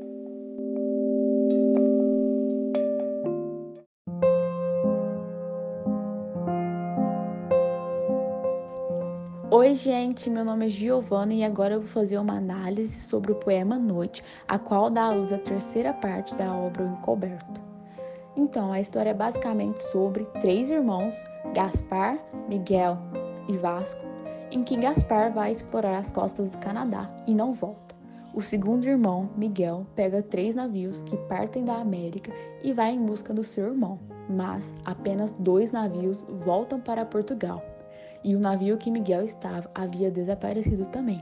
Oi, 9.50 9.76
gente, 9.76 10.28
meu 10.28 10.44
nome 10.44 10.66
é 10.66 10.68
Giovana 10.68 11.32
e 11.32 11.44
agora 11.44 11.74
eu 11.74 11.80
vou 11.80 11.88
fazer 11.88 12.18
uma 12.18 12.38
análise 12.38 12.96
sobre 13.06 13.32
o 13.32 13.36
poema 13.36 13.78
Noite, 13.78 14.22
a 14.48 14.58
qual 14.58 14.90
dá 14.90 15.04
à 15.04 15.12
luz 15.12 15.32
a 15.32 15.38
terceira 15.38 15.92
parte 15.92 16.34
da 16.34 16.52
obra 16.54 16.82
O 16.82 16.88
Encoberto. 16.88 17.63
Então, 18.36 18.72
a 18.72 18.80
história 18.80 19.10
é 19.10 19.14
basicamente 19.14 19.82
sobre 19.90 20.24
três 20.40 20.70
irmãos, 20.70 21.14
Gaspar, 21.54 22.18
Miguel 22.48 22.98
e 23.48 23.56
Vasco, 23.56 24.00
em 24.50 24.62
que 24.64 24.76
Gaspar 24.76 25.32
vai 25.32 25.52
explorar 25.52 25.98
as 25.98 26.10
costas 26.10 26.48
do 26.48 26.58
Canadá 26.58 27.08
e 27.26 27.34
não 27.34 27.52
volta. 27.52 27.94
O 28.34 28.42
segundo 28.42 28.84
irmão, 28.84 29.30
Miguel, 29.36 29.86
pega 29.94 30.20
três 30.20 30.54
navios 30.54 31.02
que 31.02 31.16
partem 31.28 31.64
da 31.64 31.76
América 31.76 32.32
e 32.64 32.72
vai 32.72 32.92
em 32.92 33.04
busca 33.04 33.32
do 33.32 33.44
seu 33.44 33.66
irmão, 33.66 34.00
mas 34.28 34.74
apenas 34.84 35.30
dois 35.38 35.70
navios 35.70 36.26
voltam 36.40 36.80
para 36.80 37.06
Portugal 37.06 37.62
e 38.24 38.34
o 38.34 38.40
navio 38.40 38.78
que 38.78 38.90
Miguel 38.90 39.24
estava 39.24 39.70
havia 39.74 40.10
desaparecido 40.10 40.86
também. 40.86 41.20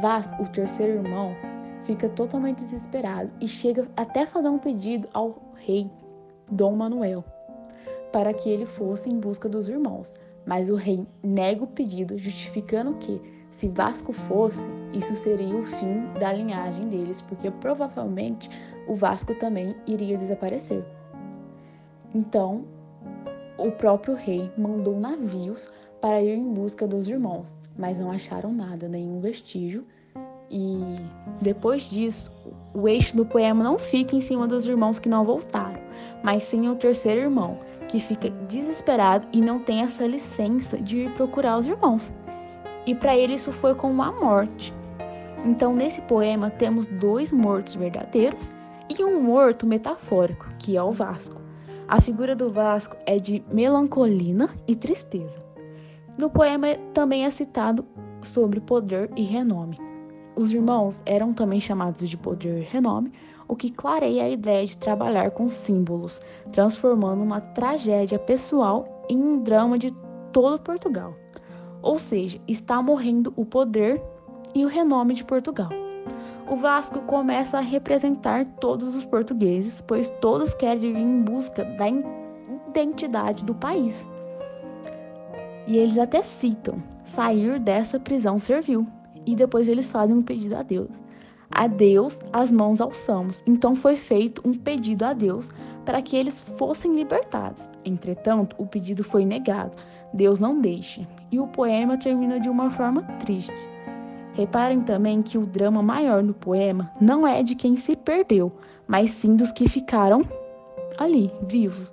Vasco, 0.00 0.42
o 0.42 0.48
terceiro 0.48 0.94
irmão, 0.94 1.36
fica 1.84 2.08
totalmente 2.08 2.64
desesperado 2.64 3.30
e 3.40 3.46
chega 3.46 3.86
até 3.96 4.24
fazer 4.24 4.48
um 4.48 4.58
pedido 4.58 5.08
ao 5.12 5.38
rei 5.54 5.90
Dom 6.50 6.76
Manuel 6.76 7.24
para 8.12 8.34
que 8.34 8.48
ele 8.48 8.66
fosse 8.66 9.08
em 9.08 9.18
busca 9.18 9.48
dos 9.48 9.68
irmãos, 9.68 10.14
mas 10.44 10.68
o 10.68 10.74
rei 10.74 11.06
nega 11.22 11.64
o 11.64 11.66
pedido, 11.66 12.18
justificando 12.18 12.94
que, 12.94 13.20
se 13.52 13.68
Vasco 13.68 14.12
fosse, 14.12 14.66
isso 14.92 15.14
seria 15.14 15.54
o 15.54 15.64
fim 15.64 16.12
da 16.18 16.32
linhagem 16.32 16.88
deles, 16.88 17.22
porque 17.22 17.50
provavelmente 17.50 18.48
o 18.88 18.94
Vasco 18.94 19.34
também 19.34 19.76
iria 19.86 20.16
desaparecer. 20.16 20.84
Então, 22.14 22.64
o 23.58 23.70
próprio 23.70 24.14
rei 24.14 24.50
mandou 24.56 24.98
navios 24.98 25.70
para 26.00 26.20
ir 26.22 26.34
em 26.34 26.52
busca 26.52 26.86
dos 26.86 27.06
irmãos, 27.06 27.54
mas 27.76 27.98
não 27.98 28.10
acharam 28.10 28.52
nada, 28.52 28.88
nenhum 28.88 29.20
vestígio. 29.20 29.84
E 30.50 30.96
depois 31.40 31.82
disso, 31.82 32.32
o 32.72 32.88
eixo 32.88 33.16
do 33.16 33.26
poema 33.26 33.64
não 33.64 33.78
fica 33.78 34.14
em 34.14 34.20
cima 34.20 34.46
dos 34.46 34.64
irmãos 34.64 34.98
que 34.98 35.08
não 35.08 35.24
voltaram, 35.24 35.80
mas 36.22 36.44
sim 36.44 36.68
o 36.68 36.76
terceiro 36.76 37.20
irmão, 37.20 37.58
que 37.88 38.00
fica 38.00 38.30
desesperado 38.48 39.26
e 39.32 39.40
não 39.40 39.58
tem 39.58 39.80
essa 39.80 40.06
licença 40.06 40.78
de 40.78 40.98
ir 40.98 41.10
procurar 41.12 41.58
os 41.58 41.66
irmãos. 41.66 42.12
E 42.86 42.94
para 42.94 43.16
ele 43.16 43.34
isso 43.34 43.52
foi 43.52 43.74
como 43.74 44.02
a 44.02 44.12
morte. 44.12 44.72
Então, 45.44 45.74
nesse 45.74 46.00
poema, 46.02 46.50
temos 46.50 46.86
dois 46.86 47.32
mortos 47.32 47.74
verdadeiros 47.74 48.50
e 48.88 49.02
um 49.02 49.20
morto 49.20 49.66
metafórico, 49.66 50.46
que 50.58 50.76
é 50.76 50.82
o 50.82 50.92
Vasco. 50.92 51.40
A 51.88 52.00
figura 52.00 52.36
do 52.36 52.50
Vasco 52.50 52.96
é 53.06 53.18
de 53.18 53.42
melancolina 53.52 54.50
e 54.68 54.76
tristeza. 54.76 55.42
No 56.16 56.30
poema 56.30 56.76
também 56.92 57.24
é 57.24 57.30
citado 57.30 57.84
sobre 58.22 58.60
poder 58.60 59.10
e 59.16 59.22
renome. 59.22 59.89
Os 60.36 60.52
irmãos 60.52 61.02
eram 61.04 61.32
também 61.32 61.60
chamados 61.60 62.08
de 62.08 62.16
poder 62.16 62.60
e 62.60 62.64
renome, 62.64 63.12
o 63.48 63.56
que 63.56 63.70
clareia 63.70 64.24
a 64.24 64.30
ideia 64.30 64.64
de 64.64 64.78
trabalhar 64.78 65.32
com 65.32 65.48
símbolos, 65.48 66.20
transformando 66.52 67.22
uma 67.22 67.40
tragédia 67.40 68.18
pessoal 68.18 69.04
em 69.08 69.20
um 69.20 69.42
drama 69.42 69.78
de 69.78 69.90
todo 70.32 70.60
Portugal. 70.60 71.14
Ou 71.82 71.98
seja, 71.98 72.40
está 72.46 72.80
morrendo 72.80 73.32
o 73.36 73.44
poder 73.44 74.00
e 74.54 74.64
o 74.64 74.68
renome 74.68 75.14
de 75.14 75.24
Portugal. 75.24 75.70
O 76.48 76.56
Vasco 76.56 77.00
começa 77.00 77.58
a 77.58 77.60
representar 77.60 78.44
todos 78.60 78.94
os 78.94 79.04
portugueses, 79.04 79.80
pois 79.80 80.10
todos 80.20 80.54
querem 80.54 80.92
ir 80.92 80.98
em 80.98 81.22
busca 81.22 81.64
da 81.64 81.86
identidade 82.68 83.44
do 83.44 83.54
país. 83.54 84.08
E 85.66 85.76
eles 85.76 85.98
até 85.98 86.22
citam: 86.22 86.82
sair 87.04 87.58
dessa 87.60 88.00
prisão 88.00 88.38
serviu. 88.38 88.86
E 89.26 89.34
depois 89.34 89.68
eles 89.68 89.90
fazem 89.90 90.16
um 90.16 90.22
pedido 90.22 90.56
a 90.56 90.62
Deus. 90.62 90.88
A 91.50 91.66
Deus 91.66 92.18
as 92.32 92.50
mãos 92.50 92.80
alçamos. 92.80 93.42
Então 93.46 93.74
foi 93.74 93.96
feito 93.96 94.40
um 94.44 94.54
pedido 94.54 95.04
a 95.04 95.12
Deus 95.12 95.48
para 95.84 96.00
que 96.00 96.16
eles 96.16 96.40
fossem 96.56 96.94
libertados. 96.94 97.68
Entretanto, 97.84 98.54
o 98.58 98.66
pedido 98.66 99.02
foi 99.02 99.24
negado. 99.24 99.76
Deus 100.14 100.40
não 100.40 100.60
deixa. 100.60 101.06
E 101.30 101.38
o 101.38 101.46
poema 101.46 101.98
termina 101.98 102.38
de 102.38 102.48
uma 102.48 102.70
forma 102.70 103.02
triste. 103.18 103.52
Reparem 104.34 104.82
também 104.82 105.22
que 105.22 105.36
o 105.36 105.46
drama 105.46 105.82
maior 105.82 106.22
no 106.22 106.32
poema 106.32 106.90
não 107.00 107.26
é 107.26 107.42
de 107.42 107.54
quem 107.54 107.76
se 107.76 107.96
perdeu, 107.96 108.52
mas 108.86 109.10
sim 109.10 109.34
dos 109.34 109.52
que 109.52 109.68
ficaram 109.68 110.24
ali, 110.98 111.32
vivos, 111.48 111.92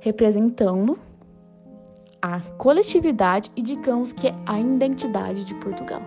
representando 0.00 0.98
a 2.20 2.40
coletividade 2.58 3.50
e 3.54 3.62
digamos 3.62 4.12
que 4.12 4.32
a 4.46 4.60
identidade 4.60 5.44
de 5.44 5.54
Portugal. 5.56 6.02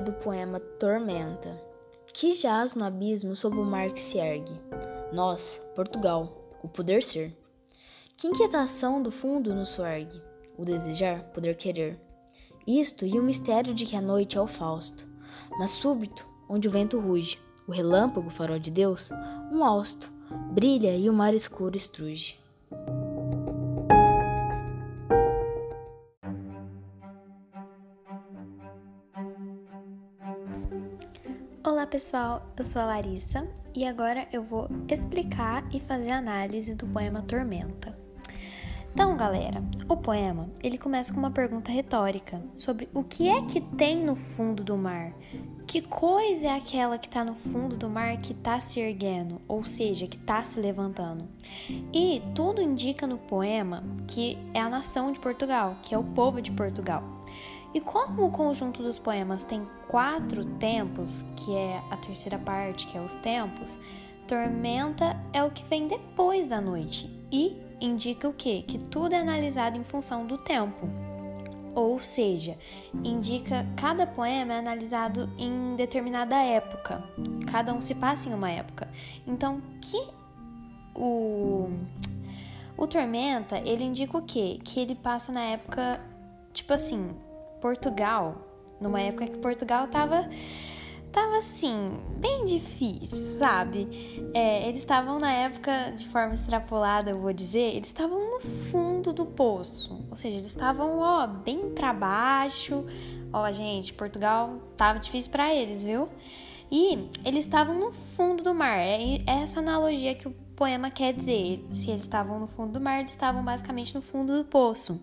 Do 0.00 0.12
poema 0.12 0.60
Tormenta, 0.60 1.60
que 2.14 2.32
jaz 2.32 2.74
no 2.74 2.84
abismo 2.84 3.34
sob 3.34 3.56
o 3.56 3.64
mar 3.64 3.90
que 3.90 4.00
se 4.00 4.18
ergue. 4.18 4.54
Nós, 5.12 5.60
Portugal, 5.74 6.50
o 6.62 6.68
poder 6.68 7.02
ser. 7.02 7.36
Que 8.16 8.28
inquietação 8.28 9.02
do 9.02 9.10
fundo 9.10 9.54
nos 9.54 9.70
soergue, 9.70 10.22
o 10.56 10.64
desejar, 10.64 11.24
poder 11.32 11.56
querer. 11.56 12.00
Isto 12.64 13.04
e 13.04 13.18
o 13.18 13.22
mistério 13.22 13.74
de 13.74 13.86
que 13.86 13.96
a 13.96 14.00
noite 14.00 14.38
é 14.38 14.40
o 14.40 14.46
Fausto 14.46 15.08
Mas 15.58 15.72
súbito, 15.72 16.26
onde 16.48 16.68
o 16.68 16.70
vento 16.70 17.00
ruge, 17.00 17.38
o 17.66 17.72
relâmpago, 17.72 18.30
farol 18.30 18.58
de 18.58 18.70
Deus, 18.70 19.10
um 19.50 19.64
hausto, 19.64 20.12
brilha 20.52 20.96
e 20.96 21.10
o 21.10 21.12
mar 21.12 21.34
escuro 21.34 21.76
estruge. 21.76 22.38
Pessoal, 31.98 32.46
eu 32.56 32.62
sou 32.62 32.80
a 32.80 32.84
Larissa 32.84 33.44
e 33.74 33.84
agora 33.84 34.28
eu 34.32 34.40
vou 34.40 34.68
explicar 34.88 35.64
e 35.74 35.80
fazer 35.80 36.12
análise 36.12 36.72
do 36.72 36.86
poema 36.86 37.20
Tormenta. 37.20 37.98
Então, 38.94 39.16
galera, 39.16 39.60
o 39.88 39.96
poema 39.96 40.48
ele 40.62 40.78
começa 40.78 41.12
com 41.12 41.18
uma 41.18 41.32
pergunta 41.32 41.72
retórica 41.72 42.40
sobre 42.56 42.88
o 42.94 43.02
que 43.02 43.28
é 43.28 43.42
que 43.42 43.60
tem 43.60 44.04
no 44.04 44.14
fundo 44.14 44.62
do 44.62 44.76
mar. 44.76 45.12
Que 45.66 45.82
coisa 45.82 46.46
é 46.46 46.56
aquela 46.56 46.98
que 46.98 47.08
está 47.08 47.24
no 47.24 47.34
fundo 47.34 47.76
do 47.76 47.90
mar 47.90 48.16
que 48.18 48.30
está 48.30 48.60
se 48.60 48.78
erguendo, 48.78 49.42
ou 49.48 49.64
seja, 49.64 50.06
que 50.06 50.18
está 50.18 50.40
se 50.44 50.60
levantando? 50.60 51.26
E 51.92 52.22
tudo 52.32 52.62
indica 52.62 53.08
no 53.08 53.18
poema 53.18 53.82
que 54.06 54.38
é 54.54 54.60
a 54.60 54.68
nação 54.68 55.10
de 55.10 55.18
Portugal, 55.18 55.76
que 55.82 55.96
é 55.96 55.98
o 55.98 56.04
povo 56.04 56.40
de 56.40 56.52
Portugal. 56.52 57.17
E 57.74 57.80
como 57.80 58.26
o 58.26 58.30
conjunto 58.30 58.82
dos 58.82 58.98
poemas 58.98 59.44
tem 59.44 59.66
quatro 59.88 60.44
tempos, 60.56 61.24
que 61.36 61.54
é 61.54 61.82
a 61.90 61.96
terceira 61.96 62.38
parte, 62.38 62.86
que 62.86 62.96
é 62.96 63.00
os 63.00 63.14
tempos, 63.16 63.78
tormenta 64.26 65.16
é 65.32 65.42
o 65.42 65.50
que 65.50 65.64
vem 65.64 65.86
depois 65.86 66.46
da 66.46 66.60
noite 66.60 67.10
e 67.30 67.56
indica 67.80 68.28
o 68.28 68.32
quê? 68.32 68.64
Que 68.66 68.78
tudo 68.78 69.14
é 69.14 69.18
analisado 69.18 69.78
em 69.78 69.84
função 69.84 70.26
do 70.26 70.38
tempo. 70.38 70.88
Ou 71.74 72.00
seja, 72.00 72.58
indica 73.04 73.66
cada 73.76 74.06
poema 74.06 74.54
é 74.54 74.58
analisado 74.58 75.30
em 75.38 75.76
determinada 75.76 76.36
época. 76.36 77.04
Cada 77.50 77.72
um 77.72 77.80
se 77.80 77.94
passa 77.94 78.28
em 78.28 78.34
uma 78.34 78.50
época. 78.50 78.88
Então, 79.26 79.62
que 79.80 80.08
o 80.94 81.70
o 82.76 82.86
Tormenta, 82.86 83.58
ele 83.58 83.82
indica 83.82 84.16
o 84.16 84.22
quê? 84.22 84.60
Que 84.62 84.78
ele 84.78 84.94
passa 84.94 85.32
na 85.32 85.40
época, 85.40 86.00
tipo 86.52 86.72
assim, 86.72 87.10
Portugal, 87.60 88.36
numa 88.80 89.00
época 89.00 89.26
que 89.26 89.38
Portugal 89.38 89.86
tava 89.88 90.28
tava 91.12 91.38
assim, 91.38 91.98
bem 92.18 92.44
difícil, 92.44 93.16
sabe? 93.16 94.30
É, 94.34 94.68
eles 94.68 94.78
estavam 94.78 95.18
na 95.18 95.32
época, 95.32 95.90
de 95.96 96.06
forma 96.06 96.34
extrapolada, 96.34 97.10
eu 97.10 97.18
vou 97.18 97.32
dizer, 97.32 97.74
eles 97.74 97.88
estavam 97.88 98.18
no 98.32 98.40
fundo 98.40 99.12
do 99.12 99.26
poço. 99.26 100.06
Ou 100.10 100.16
seja, 100.16 100.36
eles 100.36 100.46
estavam, 100.46 100.98
ó, 100.98 101.26
bem 101.26 101.70
para 101.70 101.92
baixo. 101.92 102.84
Ó, 103.32 103.50
gente, 103.50 103.92
Portugal 103.94 104.58
tava 104.76 104.98
difícil 104.98 105.30
para 105.30 105.52
eles, 105.54 105.82
viu? 105.82 106.08
E 106.70 107.08
eles 107.24 107.46
estavam 107.46 107.74
no 107.74 107.92
fundo 107.92 108.42
do 108.42 108.54
mar. 108.54 108.78
É 108.78 109.22
essa 109.26 109.60
analogia 109.60 110.14
que 110.14 110.28
o 110.28 110.34
poema 110.54 110.90
quer 110.90 111.14
dizer. 111.14 111.64
Se 111.70 111.90
eles 111.90 112.02
estavam 112.02 112.38
no 112.38 112.46
fundo 112.46 112.72
do 112.72 112.80
mar, 112.80 113.00
eles 113.00 113.10
estavam 113.10 113.42
basicamente 113.42 113.94
no 113.94 114.02
fundo 114.02 114.36
do 114.36 114.44
poço. 114.44 115.00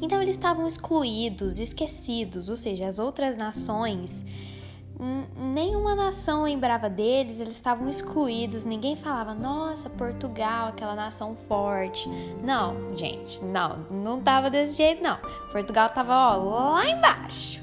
Então 0.00 0.22
eles 0.22 0.36
estavam 0.36 0.66
excluídos, 0.66 1.60
esquecidos, 1.60 2.48
ou 2.48 2.56
seja, 2.56 2.86
as 2.86 2.98
outras 2.98 3.36
nações 3.36 4.24
nenhuma 5.36 5.94
nação 5.94 6.42
lembrava 6.42 6.90
deles, 6.90 7.40
eles 7.40 7.54
estavam 7.54 7.88
excluídos, 7.88 8.64
ninguém 8.64 8.96
falava, 8.96 9.32
nossa, 9.32 9.88
Portugal, 9.88 10.68
aquela 10.68 10.94
nação 10.94 11.36
forte. 11.46 12.08
Não, 12.42 12.96
gente, 12.96 13.44
não, 13.44 13.78
não 13.90 14.20
tava 14.20 14.50
desse 14.50 14.76
jeito, 14.76 15.02
não. 15.02 15.18
Portugal 15.52 15.88
tava, 15.90 16.12
ó, 16.14 16.72
lá 16.72 16.88
embaixo. 16.88 17.62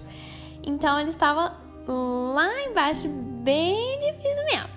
Então 0.63 0.99
eles 0.99 1.13
estavam 1.13 1.51
lá 1.87 2.63
embaixo, 2.63 3.07
bem 3.09 3.99
difícil 3.99 4.45
mesmo. 4.45 4.75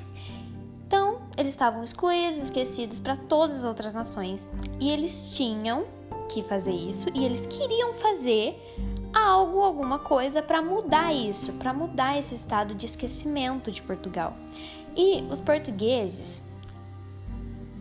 Então, 0.87 1.21
eles 1.37 1.51
estavam 1.51 1.85
excluídos, 1.85 2.41
esquecidos 2.43 2.99
para 2.99 3.15
todas 3.15 3.59
as 3.59 3.65
outras 3.65 3.93
nações. 3.93 4.49
E 4.81 4.91
eles 4.91 5.35
tinham 5.37 5.85
que 6.29 6.43
fazer 6.43 6.73
isso, 6.73 7.09
e 7.15 7.25
eles 7.25 7.47
queriam 7.47 7.95
fazer 7.95 8.57
algo, 9.13 9.63
alguma 9.63 9.99
coisa 9.99 10.43
para 10.43 10.63
mudar 10.63 11.13
isso, 11.13 11.53
para 11.55 11.73
mudar 11.73 12.19
esse 12.19 12.35
estado 12.35 12.75
de 12.75 12.87
esquecimento 12.87 13.71
de 13.71 13.83
Portugal. 13.83 14.35
E 14.97 15.23
os 15.31 15.41
portugueses, 15.41 16.45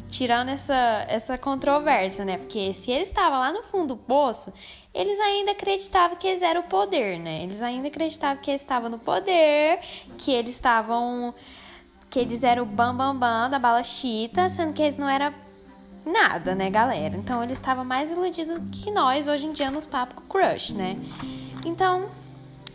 tirando 0.10 0.50
essa, 0.50 1.06
essa 1.08 1.38
controvérsia, 1.38 2.24
né? 2.24 2.38
Porque 2.38 2.74
se 2.74 2.92
eles 2.92 3.08
estavam 3.08 3.40
lá 3.40 3.52
no 3.52 3.64
fundo 3.64 3.96
do 3.96 3.98
poço, 3.98 4.54
eles 4.94 5.20
ainda 5.20 5.52
acreditavam 5.52 6.18
que 6.18 6.28
eles 6.28 6.42
eram 6.42 6.62
o 6.62 6.64
poder, 6.64 7.20
né? 7.20 7.44
Eles 7.44 7.62
ainda 7.62 7.88
acreditavam 7.88 8.42
que 8.42 8.50
eles 8.50 8.62
estavam 8.62 8.90
no 8.90 9.00
poder, 9.00 9.80
que 10.18 10.32
eles 10.32 10.52
estavam. 10.52 11.34
que 12.10 12.20
eles 12.20 12.44
eram 12.44 12.64
o 12.64 12.66
bambambam 12.66 13.14
bam, 13.14 13.20
bam 13.20 13.50
da 13.50 13.60
bala 13.60 13.84
chita, 13.84 14.48
sendo 14.50 14.74
que 14.74 14.82
eles 14.82 14.98
não 14.98 15.10
eram 15.10 15.34
nada, 16.08 16.56
né, 16.56 16.70
galera? 16.70 17.16
Então 17.16 17.44
ele 17.44 17.54
estava 17.54 17.84
mais 17.84 18.12
iludido 18.12 18.62
que 18.72 18.92
nós 18.92 19.28
hoje 19.28 19.46
em 19.46 19.52
dia 19.52 19.70
nos 19.70 19.86
papos 19.86 20.16
com 20.16 20.28
crush, 20.28 20.74
né? 20.74 20.98
Então, 21.66 22.10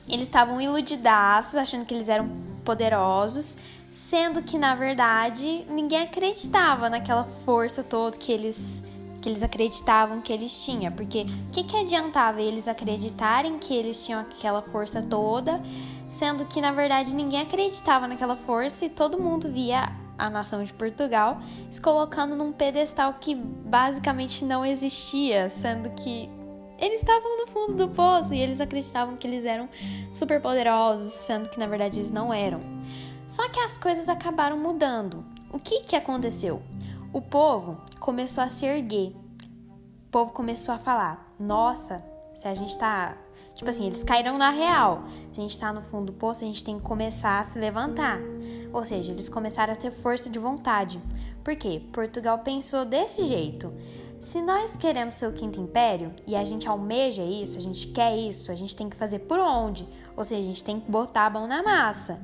eles 0.09 0.29
estavam 0.29 0.61
iludidaços, 0.61 1.57
achando 1.57 1.87
que 1.87 1.95
eles 1.95 2.09
eram 2.09 2.29
poderosos, 2.65 3.57
sendo 3.91 4.43
que 4.43 4.59
na 4.59 4.75
verdade 4.75 5.65
ninguém 5.69 6.03
acreditava 6.03 6.89
naquela 6.89 7.25
força 7.45 7.83
toda 7.83 8.17
que 8.17 8.33
eles 8.33 8.83
que 9.21 9.29
eles 9.29 9.43
acreditavam 9.45 10.21
que 10.21 10.33
eles 10.33 10.65
tinham, 10.65 10.93
porque 10.93 11.21
o 11.21 11.53
que, 11.53 11.63
que 11.63 11.77
adiantava 11.77 12.43
eles 12.43 12.67
acreditarem 12.67 13.57
que 13.57 13.73
eles 13.73 14.05
tinham 14.05 14.21
aquela 14.21 14.61
força 14.63 15.01
toda, 15.01 15.63
sendo 16.09 16.45
que 16.45 16.61
na 16.61 16.73
verdade 16.73 17.15
ninguém 17.15 17.41
acreditava 17.41 18.09
naquela 18.09 18.35
força 18.35 18.85
e 18.85 18.89
todo 18.89 19.21
mundo 19.21 19.49
via 19.49 19.93
a 20.19 20.31
nação 20.31 20.63
de 20.65 20.73
Portugal, 20.73 21.41
se 21.71 21.81
colocando 21.81 22.37
num 22.37 22.53
pedestal 22.53 23.15
que 23.15 23.35
basicamente 23.35 24.45
não 24.45 24.65
existia, 24.65 25.49
sendo 25.49 25.91
que 25.91 26.29
eles 26.79 27.01
estavam 27.01 27.39
no 27.39 27.47
fundo 27.47 27.75
do 27.75 27.89
poço 27.89 28.35
e 28.35 28.41
eles 28.41 28.61
acreditavam 28.61 29.17
que 29.17 29.27
eles 29.27 29.45
eram 29.45 29.69
super 30.11 30.41
poderosos, 30.41 31.13
sendo 31.13 31.49
que 31.49 31.59
na 31.59 31.67
verdade 31.67 31.99
eles 31.99 32.11
não 32.11 32.33
eram. 32.33 32.61
Só 33.29 33.49
que 33.49 33.61
as 33.61 33.79
coisas 33.79 34.09
acabaram 34.09 34.59
mudando. 34.59 35.25
O 35.53 35.59
que 35.59 35.83
que 35.83 35.97
aconteceu? 35.97 36.63
O 37.13 37.21
povo 37.21 37.81
começou 38.01 38.43
a 38.43 38.49
se 38.49 38.67
erguer. 38.67 39.15
O 40.07 40.11
povo 40.11 40.33
começou 40.33 40.75
a 40.75 40.79
falar: 40.79 41.33
"Nossa, 41.39 42.05
se 42.35 42.49
a 42.49 42.55
gente 42.55 42.77
tá 42.77 43.17
Tipo 43.55 43.69
assim, 43.69 43.87
eles 43.87 44.03
caíram 44.03 44.39
na 44.39 44.51
real. 44.51 45.05
Se 45.31 45.39
a 45.39 45.43
gente 45.43 45.59
tá 45.59 45.73
no 45.73 45.83
fundo 45.83 46.07
do 46.07 46.13
poço, 46.13 46.45
a 46.45 46.47
gente 46.47 46.65
tem 46.65 46.79
que 46.79 46.85
começar 46.85 47.41
a 47.41 47.45
se 47.45 47.59
levantar. 47.59 48.19
Ou 48.73 48.85
seja, 48.85 49.13
eles 49.13 49.29
começaram 49.29 49.73
a 49.73 49.77
ter 49.77 49.91
força 49.91 50.31
de 50.31 50.39
vontade. 50.39 51.01
Por 51.45 51.55
quê? 51.57 51.83
Portugal 51.93 52.39
pensou 52.39 52.85
desse 52.85 53.25
jeito. 53.25 53.73
Se 54.21 54.41
nós 54.41 54.77
queremos 54.77 55.17
ser 55.17 55.27
o 55.27 55.33
quinto 55.33 55.61
império 55.61 56.15
e 56.27 56.37
a 56.37 56.45
gente 56.45 56.69
almeja 56.69 57.23
isso, 57.23 57.59
a 57.59 57.61
gente 57.61 57.89
quer 57.89 58.17
isso, 58.17 58.53
a 58.53 58.55
gente 58.55 58.77
tem 58.77 58.89
que 58.89 58.97
fazer 58.97 59.19
por 59.21 59.39
onde? 59.41 59.87
Ou 60.17 60.23
seja, 60.23 60.41
a 60.41 60.45
gente 60.45 60.63
tem 60.63 60.79
que 60.79 60.91
botar 60.91 61.27
a 61.27 61.31
mão 61.31 61.49
na 61.49 61.63
massa. 61.63 62.21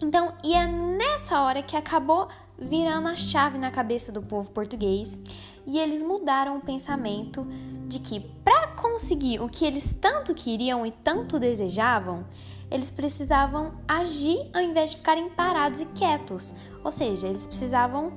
Então, 0.00 0.32
e 0.42 0.54
é 0.54 0.66
nessa 0.66 1.40
hora 1.42 1.62
que 1.62 1.76
acabou 1.76 2.28
virando 2.58 3.08
a 3.08 3.14
chave 3.14 3.58
na 3.58 3.70
cabeça 3.70 4.10
do 4.10 4.22
povo 4.22 4.50
português 4.50 5.22
e 5.66 5.78
eles 5.78 6.02
mudaram 6.02 6.56
o 6.56 6.60
pensamento 6.60 7.46
de 7.86 7.98
que 7.98 8.20
para 8.20 8.68
conseguir 8.68 9.40
o 9.40 9.48
que 9.48 9.64
eles 9.64 9.94
tanto 10.00 10.34
queriam 10.34 10.86
e 10.86 10.90
tanto 10.90 11.38
desejavam, 11.38 12.24
eles 12.70 12.90
precisavam 12.90 13.74
agir 13.86 14.50
ao 14.52 14.62
invés 14.62 14.90
de 14.90 14.96
ficarem 14.96 15.28
parados 15.30 15.80
e 15.80 15.86
quietos. 15.86 16.54
Ou 16.82 16.92
seja, 16.92 17.26
eles 17.26 17.46
precisavam 17.46 18.12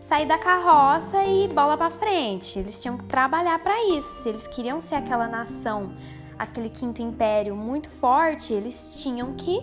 sair 0.00 0.26
da 0.26 0.38
carroça 0.38 1.22
e 1.24 1.48
bola 1.48 1.76
para 1.76 1.90
frente. 1.90 2.58
Eles 2.58 2.80
tinham 2.80 2.96
que 2.96 3.04
trabalhar 3.04 3.58
para 3.58 3.82
isso. 3.90 4.22
Se 4.22 4.28
eles 4.28 4.46
queriam 4.46 4.80
ser 4.80 4.96
aquela 4.96 5.26
nação, 5.26 5.92
aquele 6.38 6.68
quinto 6.68 7.02
império 7.02 7.56
muito 7.56 7.88
forte, 7.88 8.52
eles 8.52 9.00
tinham 9.02 9.34
que 9.34 9.60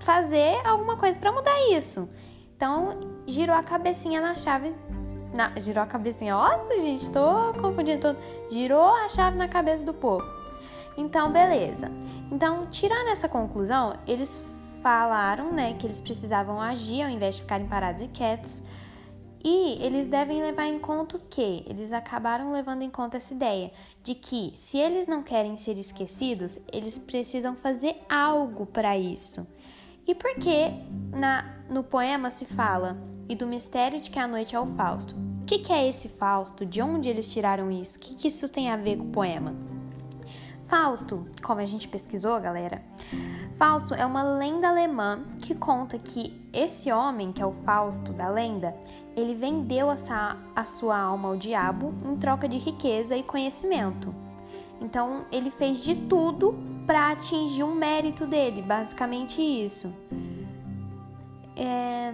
fazer 0.00 0.60
alguma 0.66 0.96
coisa 0.96 1.18
para 1.18 1.32
mudar 1.32 1.70
isso. 1.72 2.08
Então, 2.56 3.00
girou 3.26 3.56
a 3.56 3.62
cabecinha 3.62 4.20
na 4.20 4.36
chave 4.36 4.74
na, 5.34 5.52
girou 5.56 5.82
a 5.82 5.86
cabecinha. 5.86 6.34
Nossa, 6.34 6.80
gente, 6.80 7.10
tô 7.10 7.52
confundindo 7.60 8.00
tudo. 8.00 8.18
Girou 8.50 8.94
a 8.94 9.08
chave 9.08 9.36
na 9.36 9.48
cabeça 9.48 9.84
do 9.84 9.92
povo. 9.92 10.24
Então, 10.96 11.32
beleza. 11.32 11.90
Então, 12.30 12.66
tirando 12.70 13.08
essa 13.08 13.28
conclusão, 13.28 13.98
eles 14.06 14.40
falaram, 14.82 15.52
né, 15.52 15.74
que 15.74 15.86
eles 15.86 16.00
precisavam 16.00 16.60
agir 16.60 17.02
ao 17.02 17.08
invés 17.08 17.36
de 17.36 17.42
ficarem 17.42 17.66
parados 17.66 18.02
e 18.02 18.08
quietos. 18.08 18.62
E 19.42 19.78
eles 19.84 20.06
devem 20.06 20.42
levar 20.42 20.66
em 20.66 20.78
conta 20.78 21.16
o 21.16 21.20
quê? 21.28 21.62
Eles 21.66 21.92
acabaram 21.92 22.50
levando 22.52 22.82
em 22.82 22.90
conta 22.90 23.18
essa 23.18 23.34
ideia 23.34 23.70
de 24.02 24.14
que 24.14 24.52
se 24.54 24.78
eles 24.78 25.06
não 25.06 25.22
querem 25.22 25.56
ser 25.56 25.78
esquecidos, 25.78 26.58
eles 26.72 26.96
precisam 26.96 27.54
fazer 27.54 27.96
algo 28.08 28.64
para 28.66 28.96
isso. 28.96 29.46
E 30.06 30.14
por 30.14 30.34
que 30.34 30.70
no 31.68 31.82
poema 31.82 32.30
se 32.30 32.44
fala 32.44 32.98
e 33.28 33.34
do 33.34 33.46
mistério 33.46 34.00
de 34.00 34.10
que 34.10 34.18
a 34.18 34.28
noite 34.28 34.54
é 34.54 34.60
o 34.60 34.66
Fausto? 34.66 35.14
O 35.14 35.44
que, 35.46 35.58
que 35.58 35.72
é 35.72 35.88
esse 35.88 36.08
Fausto? 36.08 36.64
De 36.64 36.80
onde 36.80 37.08
eles 37.08 37.30
tiraram 37.32 37.70
isso? 37.70 37.96
O 37.96 38.00
que, 38.00 38.14
que 38.14 38.28
isso 38.28 38.48
tem 38.48 38.70
a 38.70 38.76
ver 38.76 38.96
com 38.96 39.04
o 39.04 39.10
poema? 39.10 39.54
Fausto, 40.66 41.26
como 41.42 41.60
a 41.60 41.64
gente 41.64 41.86
pesquisou, 41.86 42.40
galera, 42.40 42.82
Fausto 43.56 43.94
é 43.94 44.04
uma 44.04 44.22
lenda 44.22 44.68
alemã 44.68 45.22
que 45.42 45.54
conta 45.54 45.98
que 45.98 46.40
esse 46.52 46.90
homem, 46.90 47.32
que 47.32 47.42
é 47.42 47.46
o 47.46 47.52
Fausto 47.52 48.12
da 48.12 48.28
lenda, 48.28 48.74
ele 49.16 49.34
vendeu 49.34 49.88
a 49.90 50.64
sua 50.64 50.98
alma 50.98 51.28
ao 51.28 51.36
diabo 51.36 51.94
em 52.04 52.16
troca 52.16 52.48
de 52.48 52.58
riqueza 52.58 53.16
e 53.16 53.22
conhecimento. 53.22 54.14
Então, 54.80 55.24
ele 55.30 55.50
fez 55.50 55.82
de 55.82 55.94
tudo 55.94 56.54
para 56.86 57.12
atingir 57.12 57.62
um 57.62 57.74
mérito 57.74 58.26
dele, 58.26 58.60
basicamente 58.60 59.40
isso. 59.40 59.94
É... 61.56 62.12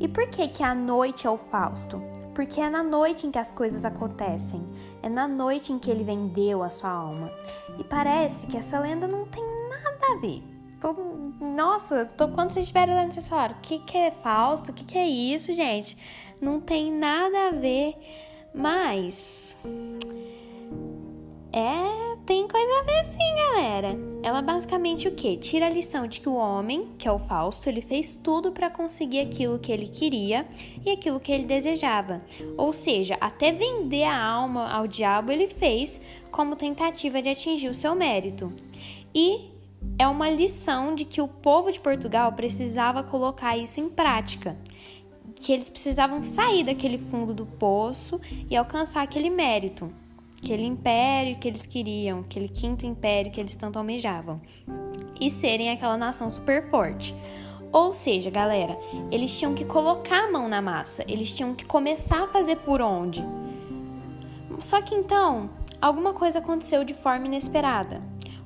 E 0.00 0.08
por 0.08 0.26
que 0.28 0.48
que 0.48 0.62
a 0.62 0.74
noite 0.74 1.26
é 1.26 1.30
o 1.30 1.36
Fausto? 1.36 2.13
Porque 2.34 2.60
é 2.60 2.68
na 2.68 2.82
noite 2.82 3.26
em 3.26 3.30
que 3.30 3.38
as 3.38 3.52
coisas 3.52 3.84
acontecem, 3.84 4.60
é 5.02 5.08
na 5.08 5.28
noite 5.28 5.72
em 5.72 5.78
que 5.78 5.90
ele 5.90 6.02
vendeu 6.02 6.62
a 6.62 6.68
sua 6.68 6.90
alma. 6.90 7.30
E 7.78 7.84
parece 7.84 8.46
que 8.46 8.56
essa 8.56 8.78
lenda 8.78 9.06
não 9.06 9.24
tem 9.24 9.42
nada 9.70 10.12
a 10.12 10.16
ver. 10.16 10.42
Todo, 10.80 11.00
nossa, 11.40 12.04
tô, 12.04 12.28
quando 12.28 12.52
vocês 12.52 12.64
estiverem 12.64 12.94
lendo, 12.94 13.12
vocês 13.12 13.28
falaram: 13.28 13.54
o 13.56 13.60
que, 13.60 13.78
que 13.78 13.96
é 13.96 14.10
Fausto? 14.10 14.72
O 14.72 14.74
que, 14.74 14.84
que 14.84 14.98
é 14.98 15.06
isso, 15.06 15.52
gente? 15.52 15.96
Não 16.40 16.60
tem 16.60 16.92
nada 16.92 17.48
a 17.48 17.50
ver, 17.52 17.94
mas. 18.52 19.58
É, 21.52 22.13
tem 22.26 22.48
coisa 22.48 22.80
a 22.80 22.82
ver 22.84 23.04
sim, 23.04 23.36
galera. 23.36 23.98
Ela 24.22 24.40
basicamente 24.40 25.06
o 25.06 25.14
que? 25.14 25.36
Tira 25.36 25.66
a 25.66 25.70
lição 25.70 26.06
de 26.06 26.20
que 26.20 26.28
o 26.28 26.34
homem, 26.34 26.88
que 26.96 27.06
é 27.06 27.12
o 27.12 27.18
Fausto, 27.18 27.68
ele 27.68 27.82
fez 27.82 28.18
tudo 28.22 28.50
para 28.50 28.70
conseguir 28.70 29.20
aquilo 29.20 29.58
que 29.58 29.70
ele 29.70 29.86
queria 29.86 30.46
e 30.84 30.90
aquilo 30.90 31.20
que 31.20 31.30
ele 31.30 31.44
desejava. 31.44 32.18
Ou 32.56 32.72
seja, 32.72 33.18
até 33.20 33.52
vender 33.52 34.04
a 34.04 34.24
alma 34.24 34.72
ao 34.72 34.86
diabo 34.86 35.30
ele 35.30 35.48
fez 35.48 36.02
como 36.30 36.56
tentativa 36.56 37.20
de 37.20 37.28
atingir 37.28 37.68
o 37.68 37.74
seu 37.74 37.94
mérito. 37.94 38.50
E 39.14 39.50
é 39.98 40.08
uma 40.08 40.30
lição 40.30 40.94
de 40.94 41.04
que 41.04 41.20
o 41.20 41.28
povo 41.28 41.70
de 41.70 41.78
Portugal 41.78 42.32
precisava 42.32 43.02
colocar 43.02 43.58
isso 43.58 43.80
em 43.80 43.90
prática. 43.90 44.56
Que 45.34 45.52
eles 45.52 45.68
precisavam 45.68 46.22
sair 46.22 46.64
daquele 46.64 46.96
fundo 46.96 47.34
do 47.34 47.44
poço 47.44 48.18
e 48.48 48.56
alcançar 48.56 49.02
aquele 49.02 49.28
mérito 49.28 49.92
aquele 50.44 50.64
império 50.64 51.38
que 51.38 51.48
eles 51.48 51.64
queriam, 51.64 52.20
aquele 52.20 52.48
quinto 52.48 52.84
império 52.84 53.32
que 53.32 53.40
eles 53.40 53.56
tanto 53.56 53.78
almejavam, 53.78 54.40
e 55.18 55.30
serem 55.30 55.70
aquela 55.70 55.96
nação 55.96 56.28
super 56.28 56.68
forte. 56.70 57.14
Ou 57.72 57.94
seja, 57.94 58.30
galera, 58.30 58.78
eles 59.10 59.36
tinham 59.36 59.54
que 59.54 59.64
colocar 59.64 60.24
a 60.24 60.30
mão 60.30 60.46
na 60.46 60.60
massa, 60.60 61.02
eles 61.08 61.32
tinham 61.32 61.54
que 61.54 61.64
começar 61.64 62.24
a 62.24 62.28
fazer 62.28 62.56
por 62.56 62.82
onde. 62.82 63.24
Só 64.60 64.82
que 64.82 64.94
então, 64.94 65.48
alguma 65.80 66.12
coisa 66.12 66.38
aconteceu 66.38 66.84
de 66.84 66.94
forma 66.94 67.26
inesperada. 67.26 68.02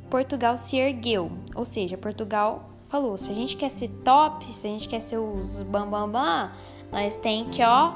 Portugal 0.09 0.57
se 0.57 0.79
ergueu, 0.79 1.31
ou 1.55 1.65
seja, 1.65 1.99
Portugal 1.99 2.71
falou: 2.85 3.19
se 3.19 3.31
a 3.31 3.35
gente 3.35 3.57
quer 3.57 3.71
ser 3.71 3.89
top, 4.03 4.47
se 4.47 4.67
a 4.67 4.71
gente 4.71 4.89
quer 4.89 5.01
ser 5.01 5.19
os 5.19 5.61
bambambam, 5.63 6.11
bam, 6.11 6.13
bam, 6.13 6.51
nós 6.91 7.17
tem 7.17 7.45
que, 7.51 7.63
ó, 7.63 7.93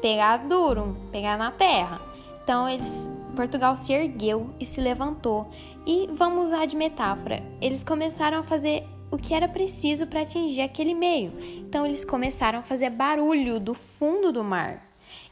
pegar 0.00 0.46
duro, 0.46 0.96
pegar 1.10 1.36
na 1.36 1.50
terra. 1.50 2.07
Então 2.48 2.66
eles 2.66 3.10
Portugal 3.36 3.76
se 3.76 3.92
ergueu 3.92 4.48
e 4.58 4.64
se 4.64 4.80
levantou. 4.80 5.50
E 5.86 6.08
vamos 6.10 6.46
usar 6.46 6.64
de 6.64 6.76
metáfora, 6.76 7.42
eles 7.60 7.84
começaram 7.84 8.38
a 8.38 8.42
fazer 8.42 8.86
o 9.10 9.18
que 9.18 9.34
era 9.34 9.46
preciso 9.46 10.06
para 10.06 10.22
atingir 10.22 10.62
aquele 10.62 10.94
meio. 10.94 11.30
Então 11.58 11.84
eles 11.84 12.06
começaram 12.06 12.60
a 12.60 12.62
fazer 12.62 12.88
barulho 12.88 13.60
do 13.60 13.74
fundo 13.74 14.32
do 14.32 14.42
mar. 14.42 14.82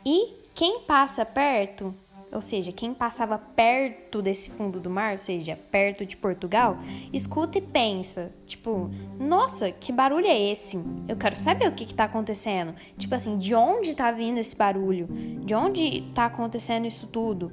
E 0.04 0.28
quem 0.54 0.80
passa 0.80 1.24
perto 1.24 1.94
ou 2.32 2.40
seja, 2.40 2.72
quem 2.72 2.92
passava 2.92 3.38
perto 3.38 4.20
desse 4.20 4.50
fundo 4.50 4.80
do 4.80 4.90
mar, 4.90 5.12
ou 5.12 5.18
seja, 5.18 5.58
perto 5.70 6.04
de 6.04 6.16
Portugal, 6.16 6.76
escuta 7.12 7.58
e 7.58 7.60
pensa, 7.60 8.32
tipo, 8.46 8.90
nossa, 9.18 9.70
que 9.70 9.92
barulho 9.92 10.26
é 10.26 10.50
esse? 10.50 10.76
Eu 11.08 11.16
quero 11.16 11.36
saber 11.36 11.68
o 11.68 11.72
que 11.72 11.84
está 11.84 12.04
acontecendo. 12.04 12.74
Tipo 12.98 13.14
assim, 13.14 13.38
de 13.38 13.54
onde 13.54 13.90
está 13.90 14.10
vindo 14.10 14.38
esse 14.38 14.56
barulho? 14.56 15.06
De 15.44 15.54
onde 15.54 15.86
está 16.08 16.26
acontecendo 16.26 16.86
isso 16.86 17.06
tudo? 17.06 17.52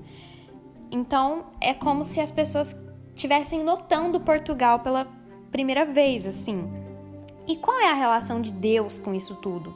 Então, 0.91 1.45
é 1.61 1.73
como 1.73 2.03
se 2.03 2.19
as 2.19 2.31
pessoas 2.31 2.75
estivessem 3.15 3.63
notando 3.63 4.19
Portugal 4.19 4.79
pela 4.79 5.07
primeira 5.51 5.85
vez, 5.85 6.27
assim. 6.27 6.67
E 7.47 7.55
qual 7.55 7.79
é 7.79 7.89
a 7.89 7.95
relação 7.95 8.41
de 8.41 8.51
Deus 8.51 8.97
com 8.97 9.13
isso 9.13 9.35
tudo? 9.35 9.73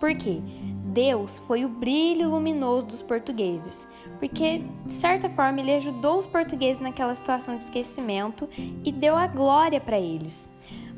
Por 0.00 0.14
quê? 0.14 0.40
Deus 0.86 1.38
foi 1.38 1.64
o 1.64 1.68
brilho 1.68 2.30
luminoso 2.30 2.86
dos 2.86 3.02
portugueses, 3.02 3.86
porque 4.20 4.62
de 4.84 4.92
certa 4.92 5.28
forma 5.30 5.60
ele 5.60 5.74
ajudou 5.74 6.18
os 6.18 6.26
portugueses 6.26 6.80
naquela 6.80 7.14
situação 7.14 7.56
de 7.56 7.64
esquecimento 7.64 8.48
e 8.84 8.92
deu 8.92 9.16
a 9.16 9.26
glória 9.26 9.80
para 9.80 9.98
eles. 9.98 10.52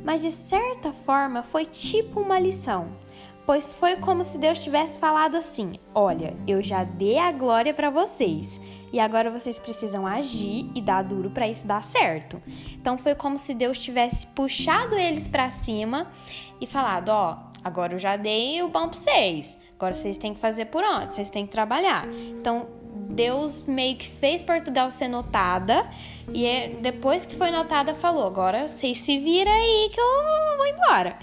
Mas 0.05 0.21
de 0.21 0.33
certa 0.33 0.93
forma 0.93 1.45
foi 1.45 1.65
tipo 1.65 2.21
uma 2.21 2.39
lição, 2.39 2.89
pois 3.47 3.73
foi 3.73 3.95
como 3.97 4.25
se 4.25 4.37
Deus 4.37 4.59
tivesse 4.59 4.99
falado 4.99 5.37
assim: 5.37 5.79
Olha, 5.95 6.37
eu 6.49 6.61
já 6.61 6.83
dei 6.83 7.17
a 7.17 7.31
glória 7.31 7.73
para 7.73 7.89
vocês 7.89 8.61
e 8.93 8.99
agora 8.99 9.31
vocês 9.31 9.61
precisam 9.61 10.05
agir 10.05 10.69
e 10.75 10.81
dar 10.81 11.03
duro 11.03 11.31
para 11.31 11.47
isso 11.47 11.65
dar 11.65 11.85
certo. 11.85 12.43
Então 12.75 12.99
foi 12.99 13.15
como 13.15 13.39
se 13.39 13.55
Deus 13.55 13.79
tivesse 13.79 14.27
puxado 14.27 14.97
eles 14.97 15.29
para 15.29 15.49
cima 15.49 16.11
e 16.61 16.67
falado: 16.67 17.11
Ó, 17.11 17.39
agora 17.63 17.95
eu 17.95 18.01
já 18.01 18.17
dei 18.17 18.61
o 18.65 18.69
bom 18.69 18.89
para 18.89 18.99
vocês. 18.99 19.61
Agora 19.77 19.95
vocês 19.95 20.19
têm 20.19 20.35
que 20.35 20.41
fazer 20.41 20.67
por 20.67 20.83
onde? 20.83 21.15
Vocês 21.15 21.31
têm 21.31 21.47
que 21.47 21.53
trabalhar. 21.53 22.07
Então, 22.09 22.82
Deus 23.09 23.63
meio 23.67 23.97
que 23.97 24.09
fez 24.09 24.43
Portugal 24.43 24.91
ser 24.91 25.09
notada 25.09 25.87
e 26.33 26.47
é, 26.47 26.69
depois 26.81 27.27
que 27.27 27.35
foi 27.35 27.51
notada 27.51 27.95
falou: 27.95 28.27
agora 28.27 28.69
vocês 28.69 28.99
se 28.99 29.19
viram 29.19 29.53
aí 29.53 29.91
que 29.93 30.01
eu 30.01 30.57
vou 30.57 30.67
embora. 30.67 31.19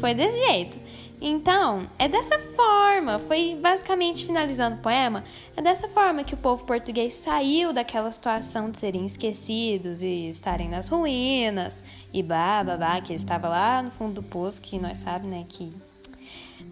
Foi 0.00 0.14
desse 0.14 0.38
jeito. 0.38 0.78
Então, 1.24 1.88
é 2.00 2.08
dessa 2.08 2.36
forma, 2.36 3.20
foi 3.20 3.54
basicamente 3.54 4.26
finalizando 4.26 4.78
o 4.78 4.78
poema, 4.80 5.22
é 5.56 5.62
dessa 5.62 5.86
forma 5.86 6.24
que 6.24 6.34
o 6.34 6.36
povo 6.36 6.64
português 6.64 7.14
saiu 7.14 7.72
daquela 7.72 8.10
situação 8.10 8.72
de 8.72 8.80
serem 8.80 9.06
esquecidos 9.06 10.02
e 10.02 10.28
estarem 10.28 10.68
nas 10.68 10.88
ruínas 10.88 11.84
e 12.12 12.24
blá, 12.24 12.64
que 13.04 13.14
estava 13.14 13.48
lá 13.48 13.80
no 13.84 13.92
fundo 13.92 14.14
do 14.14 14.22
poço, 14.24 14.60
que 14.60 14.80
nós 14.80 14.98
sabemos, 14.98 15.30
né, 15.30 15.46
que 15.48 15.72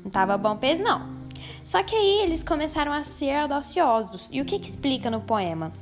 não 0.03 0.11
tava 0.11 0.37
bom 0.37 0.57
peso 0.57 0.83
não. 0.83 1.20
Só 1.65 1.83
que 1.83 1.95
aí 1.95 2.23
eles 2.23 2.43
começaram 2.43 2.93
a 2.93 3.03
ser 3.03 3.35
audaciosos. 3.35 4.29
E 4.33 4.41
o 4.41 4.45
que, 4.45 4.59
que 4.59 4.69
explica 4.69 5.11
no 5.11 5.21
poema? 5.21 5.73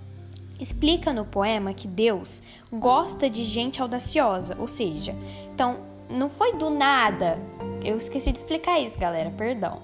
Explica 0.60 1.12
no 1.12 1.24
poema 1.24 1.72
que 1.72 1.86
Deus 1.86 2.42
gosta 2.72 3.30
de 3.30 3.44
gente 3.44 3.80
audaciosa, 3.80 4.56
ou 4.58 4.66
seja, 4.66 5.14
então 5.54 5.78
não 6.10 6.28
foi 6.28 6.54
do 6.56 6.68
nada. 6.68 7.38
Eu 7.84 7.96
esqueci 7.96 8.32
de 8.32 8.38
explicar 8.38 8.80
isso, 8.80 8.98
galera, 8.98 9.30
perdão. 9.30 9.82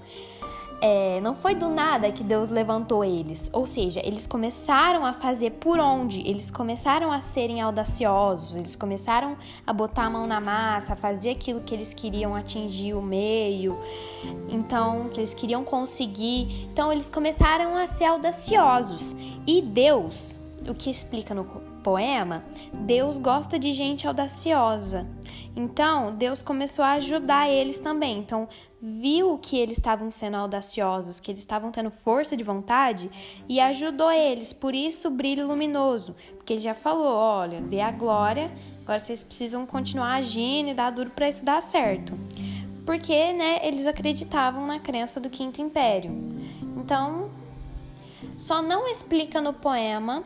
É, 0.87 1.19
não 1.19 1.33
foi 1.33 1.55
do 1.55 1.67
nada 1.67 2.11
que 2.11 2.23
Deus 2.23 2.47
levantou 2.47 3.03
eles, 3.03 3.49
ou 3.51 3.65
seja, 3.65 3.99
eles 4.05 4.27
começaram 4.27 5.03
a 5.03 5.13
fazer 5.13 5.53
por 5.53 5.79
onde, 5.79 6.21
eles 6.21 6.51
começaram 6.51 7.11
a 7.11 7.21
serem 7.21 7.59
audaciosos, 7.59 8.55
eles 8.55 8.75
começaram 8.75 9.35
a 9.65 9.73
botar 9.73 10.03
a 10.03 10.09
mão 10.11 10.27
na 10.27 10.39
massa, 10.39 10.93
a 10.93 10.95
fazer 10.95 11.31
aquilo 11.31 11.61
que 11.61 11.73
eles 11.73 11.91
queriam 11.91 12.35
atingir 12.35 12.93
o 12.93 13.01
meio, 13.01 13.75
então, 14.47 15.09
que 15.09 15.19
eles 15.19 15.33
queriam 15.33 15.63
conseguir. 15.63 16.67
Então, 16.71 16.93
eles 16.93 17.09
começaram 17.09 17.75
a 17.75 17.87
ser 17.87 18.05
audaciosos 18.05 19.15
e 19.47 19.63
Deus, 19.63 20.39
o 20.69 20.75
que 20.75 20.91
explica 20.91 21.33
no 21.33 21.45
poema, 21.85 22.43
Deus 22.71 23.17
gosta 23.17 23.57
de 23.57 23.71
gente 23.71 24.07
audaciosa. 24.07 25.07
Então, 25.55 26.15
Deus 26.15 26.41
começou 26.41 26.83
a 26.83 26.93
ajudar 26.93 27.49
eles 27.49 27.79
também. 27.79 28.19
Então, 28.19 28.47
viu 28.85 29.39
que 29.39 29.57
eles 29.57 29.77
estavam 29.77 30.11
sendo 30.11 30.37
audaciosos, 30.37 31.19
que 31.19 31.31
eles 31.31 31.39
estavam 31.39 31.71
tendo 31.71 31.89
força 31.89 32.37
de 32.37 32.43
vontade 32.43 33.09
e 33.49 33.59
ajudou 33.59 34.11
eles. 34.11 34.53
Por 34.53 34.75
isso, 34.75 35.07
o 35.07 35.11
brilho 35.11 35.47
luminoso, 35.47 36.15
porque 36.37 36.53
ele 36.53 36.61
já 36.61 36.75
falou: 36.75 37.07
olha, 37.07 37.61
dê 37.61 37.81
a 37.81 37.89
glória, 37.89 38.51
agora 38.83 38.99
vocês 38.99 39.23
precisam 39.23 39.65
continuar 39.65 40.15
agindo 40.15 40.69
e 40.69 40.73
dar 40.75 40.91
duro 40.91 41.09
para 41.09 41.27
isso 41.27 41.43
dar 41.43 41.61
certo. 41.61 42.13
Porque, 42.85 43.33
né, 43.33 43.59
eles 43.63 43.87
acreditavam 43.87 44.67
na 44.67 44.77
crença 44.77 45.19
do 45.19 45.31
Quinto 45.31 45.59
Império. 45.59 46.11
Então, 46.77 47.31
só 48.35 48.61
não 48.61 48.87
explica 48.87 49.41
no 49.41 49.53
poema 49.53 50.23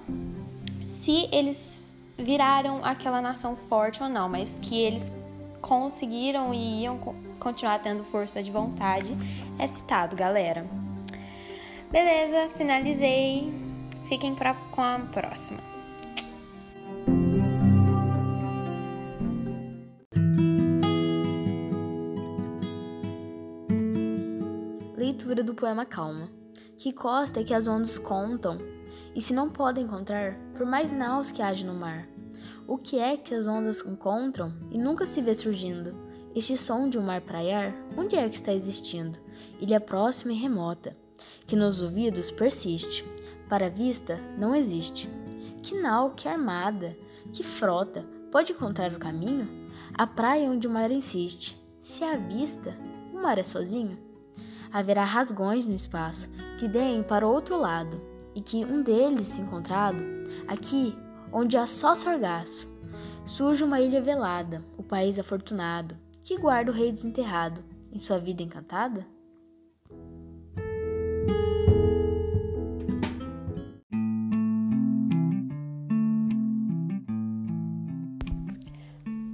se 0.85 1.29
eles 1.31 1.87
viraram 2.17 2.83
aquela 2.83 3.21
nação 3.21 3.55
forte 3.55 4.03
ou 4.03 4.09
não, 4.09 4.27
mas 4.27 4.59
que 4.59 4.77
eles 4.77 5.09
conseguiram 5.61 6.53
e 6.53 6.83
iam 6.83 6.97
continuar 7.39 7.79
tendo 7.79 8.03
força 8.03 8.43
de 8.43 8.51
vontade 8.51 9.15
é 9.57 9.65
citado, 9.65 10.15
galera. 10.15 10.65
Beleza, 11.89 12.49
finalizei. 12.57 13.51
Fiquem 14.07 14.35
pra, 14.35 14.53
com 14.71 14.81
a 14.81 14.99
próxima. 14.99 15.59
Leitura 24.95 25.43
do 25.43 25.55
poema 25.55 25.85
Calma, 25.85 26.29
Que 26.77 26.91
costa 26.91 27.39
é 27.39 27.43
que 27.43 27.53
as 27.53 27.67
ondas 27.67 27.97
contam? 27.97 28.57
E 29.15 29.21
se 29.21 29.33
não 29.33 29.49
podem 29.49 29.85
encontrar, 29.85 30.35
por 30.55 30.65
mais 30.65 30.91
naus 30.91 31.31
que 31.31 31.41
haja 31.41 31.65
no 31.65 31.73
mar? 31.73 32.07
O 32.67 32.77
que 32.77 32.99
é 32.99 33.17
que 33.17 33.33
as 33.33 33.47
ondas 33.47 33.83
encontram 33.85 34.53
e 34.69 34.77
nunca 34.77 35.05
se 35.05 35.21
vê 35.21 35.33
surgindo? 35.33 36.08
Este 36.35 36.55
som 36.55 36.87
de 36.87 36.97
um 36.97 37.01
mar 37.01 37.21
praiar, 37.21 37.73
onde 37.97 38.15
é 38.15 38.29
que 38.29 38.35
está 38.35 38.53
existindo? 38.53 39.17
Ilha 39.59 39.79
próxima 39.79 40.31
e 40.31 40.35
remota, 40.35 40.95
que 41.47 41.55
nos 41.55 41.81
ouvidos 41.81 42.29
persiste, 42.29 43.03
para 43.49 43.65
a 43.65 43.69
vista 43.69 44.19
não 44.37 44.55
existe. 44.55 45.09
Que 45.63 45.81
nau, 45.81 46.11
que 46.11 46.27
armada, 46.27 46.95
que 47.33 47.43
frota, 47.43 48.05
pode 48.31 48.51
encontrar 48.51 48.93
o 48.93 48.99
caminho? 48.99 49.49
A 49.93 50.05
praia 50.05 50.49
onde 50.49 50.67
o 50.67 50.69
mar 50.69 50.91
insiste, 50.91 51.59
se 51.81 52.03
à 52.03 52.15
vista, 52.15 52.77
o 53.11 53.21
mar 53.21 53.39
é 53.39 53.43
sozinho? 53.43 53.97
Haverá 54.71 55.03
rasgões 55.03 55.65
no 55.65 55.73
espaço 55.73 56.29
que 56.59 56.67
deem 56.67 57.01
para 57.01 57.27
o 57.27 57.31
outro 57.31 57.59
lado, 57.59 57.99
e 58.35 58.41
que 58.41 58.63
um 58.63 58.83
deles 58.83 59.39
encontrado, 59.39 59.97
aqui 60.47 60.95
onde 61.33 61.57
há 61.57 61.65
só 61.65 61.95
sorgás, 61.95 62.69
surge 63.25 63.63
uma 63.63 63.81
ilha 63.81 63.99
velada, 63.99 64.63
o 64.77 64.83
país 64.83 65.17
afortunado, 65.17 65.97
que 66.29 66.37
guarda 66.37 66.69
o 66.69 66.73
rei 66.75 66.91
desenterrado 66.91 67.63
em 67.91 67.97
sua 67.97 68.19
vida 68.19 68.43
encantada? 68.43 69.03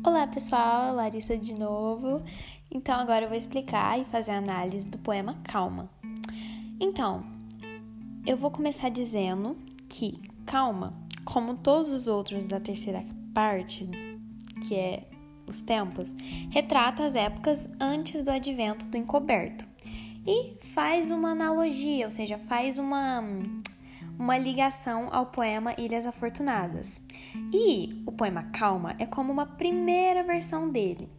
Olá 0.05 0.25
pessoal, 0.25 0.95
Larissa 0.95 1.37
de 1.37 1.53
novo. 1.53 2.21
Então 2.71 2.97
agora 2.97 3.25
eu 3.25 3.27
vou 3.27 3.37
explicar 3.37 3.99
e 3.99 4.05
fazer 4.05 4.31
a 4.31 4.37
análise 4.37 4.87
do 4.87 4.97
poema 4.97 5.37
Calma. 5.43 5.89
Então, 6.79 7.25
eu 8.25 8.37
vou 8.37 8.49
começar 8.49 8.87
dizendo 8.87 9.57
que 9.89 10.21
Calma, 10.45 10.93
como 11.25 11.57
todos 11.57 11.91
os 11.91 12.07
outros 12.07 12.45
da 12.45 12.61
terceira 12.61 13.05
parte, 13.33 13.85
que 14.65 14.73
é 14.75 15.09
os 15.47 15.59
tempos, 15.59 16.15
retrata 16.49 17.05
as 17.05 17.15
épocas 17.15 17.69
antes 17.79 18.23
do 18.23 18.31
advento 18.31 18.87
do 18.87 18.97
encoberto 18.97 19.65
e 20.25 20.57
faz 20.73 21.11
uma 21.11 21.31
analogia, 21.31 22.05
ou 22.05 22.11
seja, 22.11 22.37
faz 22.37 22.77
uma 22.77 23.23
uma 24.17 24.37
ligação 24.37 25.09
ao 25.11 25.25
poema 25.25 25.75
Ilhas 25.77 26.07
Afortunadas. 26.07 27.05
E 27.53 28.01
o 28.05 28.11
poema 28.11 28.43
Calma 28.43 28.95
é 28.97 29.05
como 29.05 29.31
uma 29.31 29.45
primeira 29.45 30.23
versão 30.23 30.69
dele, 30.69 31.09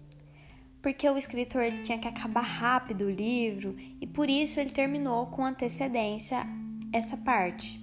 porque 0.81 1.09
o 1.09 1.18
escritor 1.18 1.62
ele 1.62 1.79
tinha 1.79 1.99
que 1.99 2.09
acabar 2.09 2.43
rápido 2.43 3.03
o 3.03 3.11
livro 3.11 3.77
e 4.01 4.07
por 4.07 4.31
isso 4.31 4.59
ele 4.59 4.70
terminou 4.70 5.27
com 5.27 5.45
antecedência 5.45 6.47
essa 6.93 7.16
parte. 7.18 7.81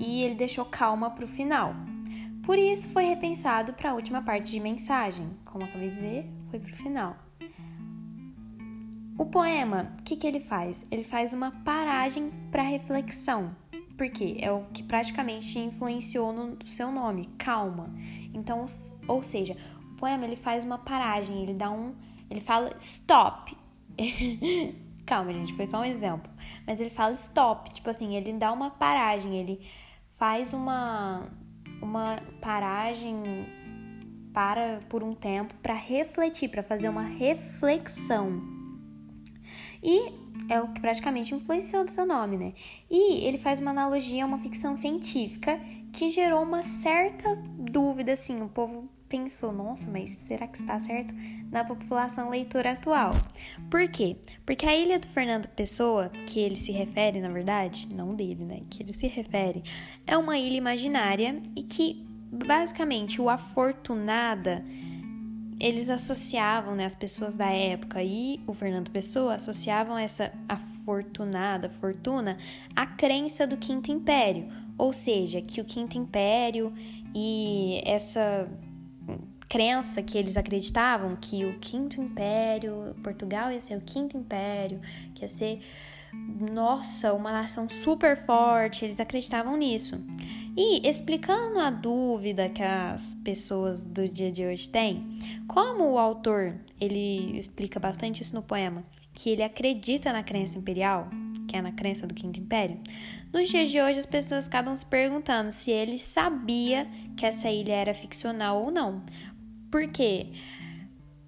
E 0.00 0.22
ele 0.22 0.34
deixou 0.34 0.64
calma 0.64 1.10
para 1.10 1.24
o 1.24 1.28
final. 1.28 1.74
Por 2.44 2.58
isso 2.58 2.88
foi 2.90 3.04
repensado 3.04 3.72
para 3.72 3.90
a 3.90 3.94
última 3.94 4.20
parte 4.20 4.52
de 4.52 4.60
mensagem. 4.60 5.26
Como 5.46 5.64
acabei 5.64 5.88
de 5.88 5.94
dizer, 5.94 6.30
foi 6.50 6.60
para 6.60 6.72
o 6.72 6.76
final. 6.76 7.16
O 9.16 9.24
poema, 9.24 9.92
o 9.98 10.02
que, 10.02 10.14
que 10.14 10.26
ele 10.26 10.40
faz? 10.40 10.86
Ele 10.90 11.04
faz 11.04 11.32
uma 11.32 11.50
paragem 11.50 12.30
para 12.50 12.62
reflexão. 12.62 13.56
Porque 13.96 14.36
é 14.40 14.50
o 14.50 14.64
que 14.72 14.82
praticamente 14.82 15.58
influenciou 15.58 16.32
no 16.32 16.58
seu 16.66 16.92
nome, 16.92 17.26
calma. 17.38 17.94
Então, 18.34 18.66
ou 19.08 19.22
seja, 19.22 19.56
o 19.92 19.96
poema 19.96 20.24
ele 20.24 20.36
faz 20.36 20.64
uma 20.64 20.76
paragem, 20.76 21.42
ele 21.42 21.54
dá 21.54 21.70
um, 21.70 21.94
ele 22.28 22.40
fala 22.40 22.74
stop. 22.78 23.56
Calma, 25.06 25.34
gente, 25.34 25.52
foi 25.52 25.66
só 25.66 25.80
um 25.80 25.84
exemplo. 25.84 26.32
Mas 26.66 26.80
ele 26.80 26.88
fala 26.88 27.12
stop, 27.12 27.70
tipo 27.70 27.90
assim, 27.90 28.16
ele 28.16 28.32
dá 28.32 28.50
uma 28.50 28.70
paragem, 28.70 29.36
ele 29.36 29.60
faz 30.16 30.54
uma 30.54 31.30
uma 31.80 32.16
paragem 32.40 33.46
para 34.32 34.80
por 34.88 35.02
um 35.02 35.14
tempo 35.14 35.54
para 35.62 35.74
refletir, 35.74 36.48
para 36.48 36.62
fazer 36.62 36.88
uma 36.88 37.02
reflexão. 37.02 38.42
E 39.82 40.12
é 40.48 40.60
o 40.60 40.68
que 40.72 40.80
praticamente 40.80 41.34
influenciou 41.34 41.84
do 41.84 41.90
seu 41.90 42.06
nome, 42.06 42.36
né? 42.36 42.52
E 42.90 43.24
ele 43.24 43.38
faz 43.38 43.60
uma 43.60 43.70
analogia 43.70 44.24
a 44.24 44.26
uma 44.26 44.38
ficção 44.38 44.74
científica 44.74 45.60
que 45.92 46.08
gerou 46.08 46.42
uma 46.42 46.62
certa 46.62 47.36
dúvida, 47.58 48.12
assim, 48.12 48.42
o 48.42 48.48
povo 48.48 48.88
pensou, 49.08 49.52
nossa, 49.52 49.90
mas 49.90 50.10
será 50.10 50.46
que 50.46 50.58
está 50.58 50.78
certo? 50.80 51.14
Na 51.50 51.64
população 51.64 52.30
leitora 52.30 52.72
atual. 52.72 53.12
Por 53.70 53.88
quê? 53.88 54.16
Porque 54.44 54.66
a 54.66 54.74
ilha 54.74 54.98
do 54.98 55.06
Fernando 55.08 55.46
Pessoa, 55.48 56.10
que 56.26 56.40
ele 56.40 56.56
se 56.56 56.72
refere, 56.72 57.20
na 57.20 57.28
verdade, 57.28 57.88
não 57.94 58.14
dele, 58.14 58.44
né? 58.44 58.62
Que 58.70 58.82
ele 58.82 58.92
se 58.92 59.06
refere, 59.06 59.62
é 60.06 60.16
uma 60.16 60.38
ilha 60.38 60.56
imaginária 60.56 61.40
e 61.54 61.62
que, 61.62 62.04
basicamente, 62.30 63.20
o 63.20 63.28
Afortunada 63.28 64.64
eles 65.60 65.88
associavam, 65.88 66.74
né, 66.74 66.84
as 66.84 66.94
pessoas 66.94 67.36
da 67.36 67.48
época 67.48 68.02
e 68.02 68.40
o 68.46 68.52
Fernando 68.52 68.90
Pessoa 68.90 69.36
associavam 69.36 69.96
essa 69.96 70.32
afortunada 70.48 71.70
fortuna 71.70 72.36
à 72.74 72.86
crença 72.86 73.46
do 73.46 73.56
Quinto 73.56 73.90
Império, 73.90 74.48
ou 74.76 74.92
seja, 74.92 75.40
que 75.40 75.60
o 75.60 75.64
Quinto 75.64 75.96
Império 75.96 76.72
e 77.14 77.80
essa 77.84 78.48
crença 79.48 80.02
que 80.02 80.16
eles 80.18 80.36
acreditavam 80.36 81.16
que 81.16 81.44
o 81.44 81.58
Quinto 81.58 82.00
Império, 82.00 82.94
Portugal 83.02 83.52
ia 83.52 83.60
ser 83.60 83.76
o 83.76 83.80
Quinto 83.80 84.16
Império, 84.16 84.80
que 85.14 85.22
ia 85.22 85.28
ser 85.28 85.60
nossa, 86.52 87.12
uma 87.12 87.32
nação 87.32 87.68
super 87.68 88.16
forte, 88.24 88.84
eles 88.84 89.00
acreditavam 89.00 89.56
nisso. 89.56 90.00
E 90.56 90.88
explicando 90.88 91.58
a 91.58 91.70
dúvida 91.70 92.48
que 92.48 92.62
as 92.62 93.14
pessoas 93.24 93.82
do 93.82 94.08
dia 94.08 94.30
de 94.30 94.44
hoje 94.44 94.68
têm, 94.68 95.18
como 95.48 95.90
o 95.90 95.98
autor 95.98 96.54
ele 96.80 97.36
explica 97.36 97.80
bastante 97.80 98.22
isso 98.22 98.34
no 98.34 98.42
poema, 98.42 98.84
que 99.12 99.30
ele 99.30 99.42
acredita 99.42 100.12
na 100.12 100.22
crença 100.22 100.58
imperial, 100.58 101.08
que 101.48 101.56
é 101.56 101.62
na 101.62 101.72
crença 101.72 102.06
do 102.06 102.14
Quinto 102.14 102.38
Império, 102.38 102.80
nos 103.32 103.48
dias 103.48 103.68
de 103.68 103.80
hoje 103.80 103.98
as 103.98 104.06
pessoas 104.06 104.46
acabam 104.46 104.76
se 104.76 104.86
perguntando 104.86 105.50
se 105.50 105.70
ele 105.72 105.98
sabia 105.98 106.86
que 107.16 107.26
essa 107.26 107.50
ilha 107.50 107.72
era 107.72 107.92
ficcional 107.92 108.62
ou 108.62 108.70
não. 108.70 109.02
Por 109.74 109.88
quê? 109.88 110.28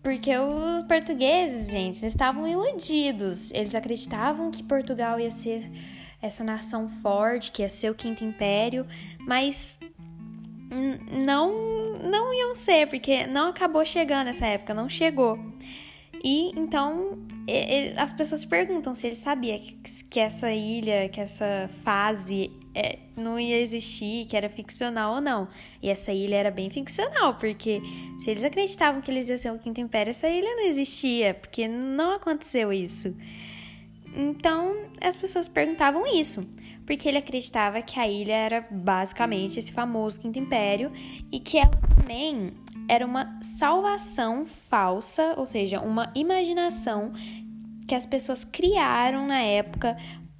Porque 0.04 0.30
os 0.38 0.84
portugueses, 0.84 1.68
gente, 1.68 2.00
eles 2.00 2.14
estavam 2.14 2.46
iludidos. 2.46 3.50
Eles 3.50 3.74
acreditavam 3.74 4.52
que 4.52 4.62
Portugal 4.62 5.18
ia 5.18 5.32
ser 5.32 5.68
essa 6.22 6.44
nação 6.44 6.88
forte, 6.88 7.50
que 7.50 7.62
ia 7.62 7.68
ser 7.68 7.90
o 7.90 7.94
Quinto 7.96 8.22
Império, 8.22 8.86
mas 9.18 9.80
não 11.24 11.98
não 11.98 12.32
iam 12.32 12.54
ser, 12.54 12.86
porque 12.86 13.26
não 13.26 13.48
acabou 13.48 13.84
chegando 13.84 14.28
essa 14.28 14.46
época, 14.46 14.72
não 14.72 14.88
chegou. 14.88 15.36
E 16.22 16.52
então 16.56 17.18
as 17.96 18.12
pessoas 18.12 18.42
se 18.42 18.46
perguntam 18.46 18.94
se 18.94 19.08
ele 19.08 19.16
sabia 19.16 19.58
que 20.08 20.20
essa 20.20 20.52
ilha, 20.52 21.08
que 21.08 21.20
essa 21.20 21.68
fase 21.82 22.52
é, 22.76 22.98
não 23.16 23.40
ia 23.40 23.58
existir, 23.58 24.26
que 24.26 24.36
era 24.36 24.50
ficcional 24.50 25.14
ou 25.14 25.20
não. 25.20 25.48
E 25.82 25.88
essa 25.88 26.12
ilha 26.12 26.36
era 26.36 26.50
bem 26.50 26.68
ficcional, 26.68 27.34
porque 27.36 27.80
se 28.20 28.30
eles 28.30 28.44
acreditavam 28.44 29.00
que 29.00 29.10
eles 29.10 29.30
iam 29.30 29.38
ser 29.38 29.50
o 29.50 29.58
Quinto 29.58 29.80
Império, 29.80 30.10
essa 30.10 30.28
ilha 30.28 30.54
não 30.54 30.66
existia, 30.66 31.32
porque 31.32 31.66
não 31.66 32.12
aconteceu 32.14 32.70
isso. 32.70 33.16
Então 34.14 34.76
as 35.00 35.16
pessoas 35.16 35.48
perguntavam 35.48 36.06
isso, 36.06 36.46
porque 36.84 37.08
ele 37.08 37.16
acreditava 37.16 37.80
que 37.80 37.98
a 37.98 38.06
ilha 38.06 38.34
era 38.34 38.66
basicamente 38.70 39.58
esse 39.58 39.72
famoso 39.72 40.20
Quinto 40.20 40.38
Império 40.38 40.92
e 41.32 41.40
que 41.40 41.56
ela 41.56 41.70
também 41.70 42.52
era 42.88 43.06
uma 43.06 43.38
salvação 43.40 44.44
falsa, 44.44 45.34
ou 45.38 45.46
seja, 45.46 45.80
uma 45.80 46.12
imaginação 46.14 47.12
que 47.88 47.94
as 47.94 48.04
pessoas 48.04 48.44
criaram 48.44 49.26
na 49.26 49.40
época 49.40 49.96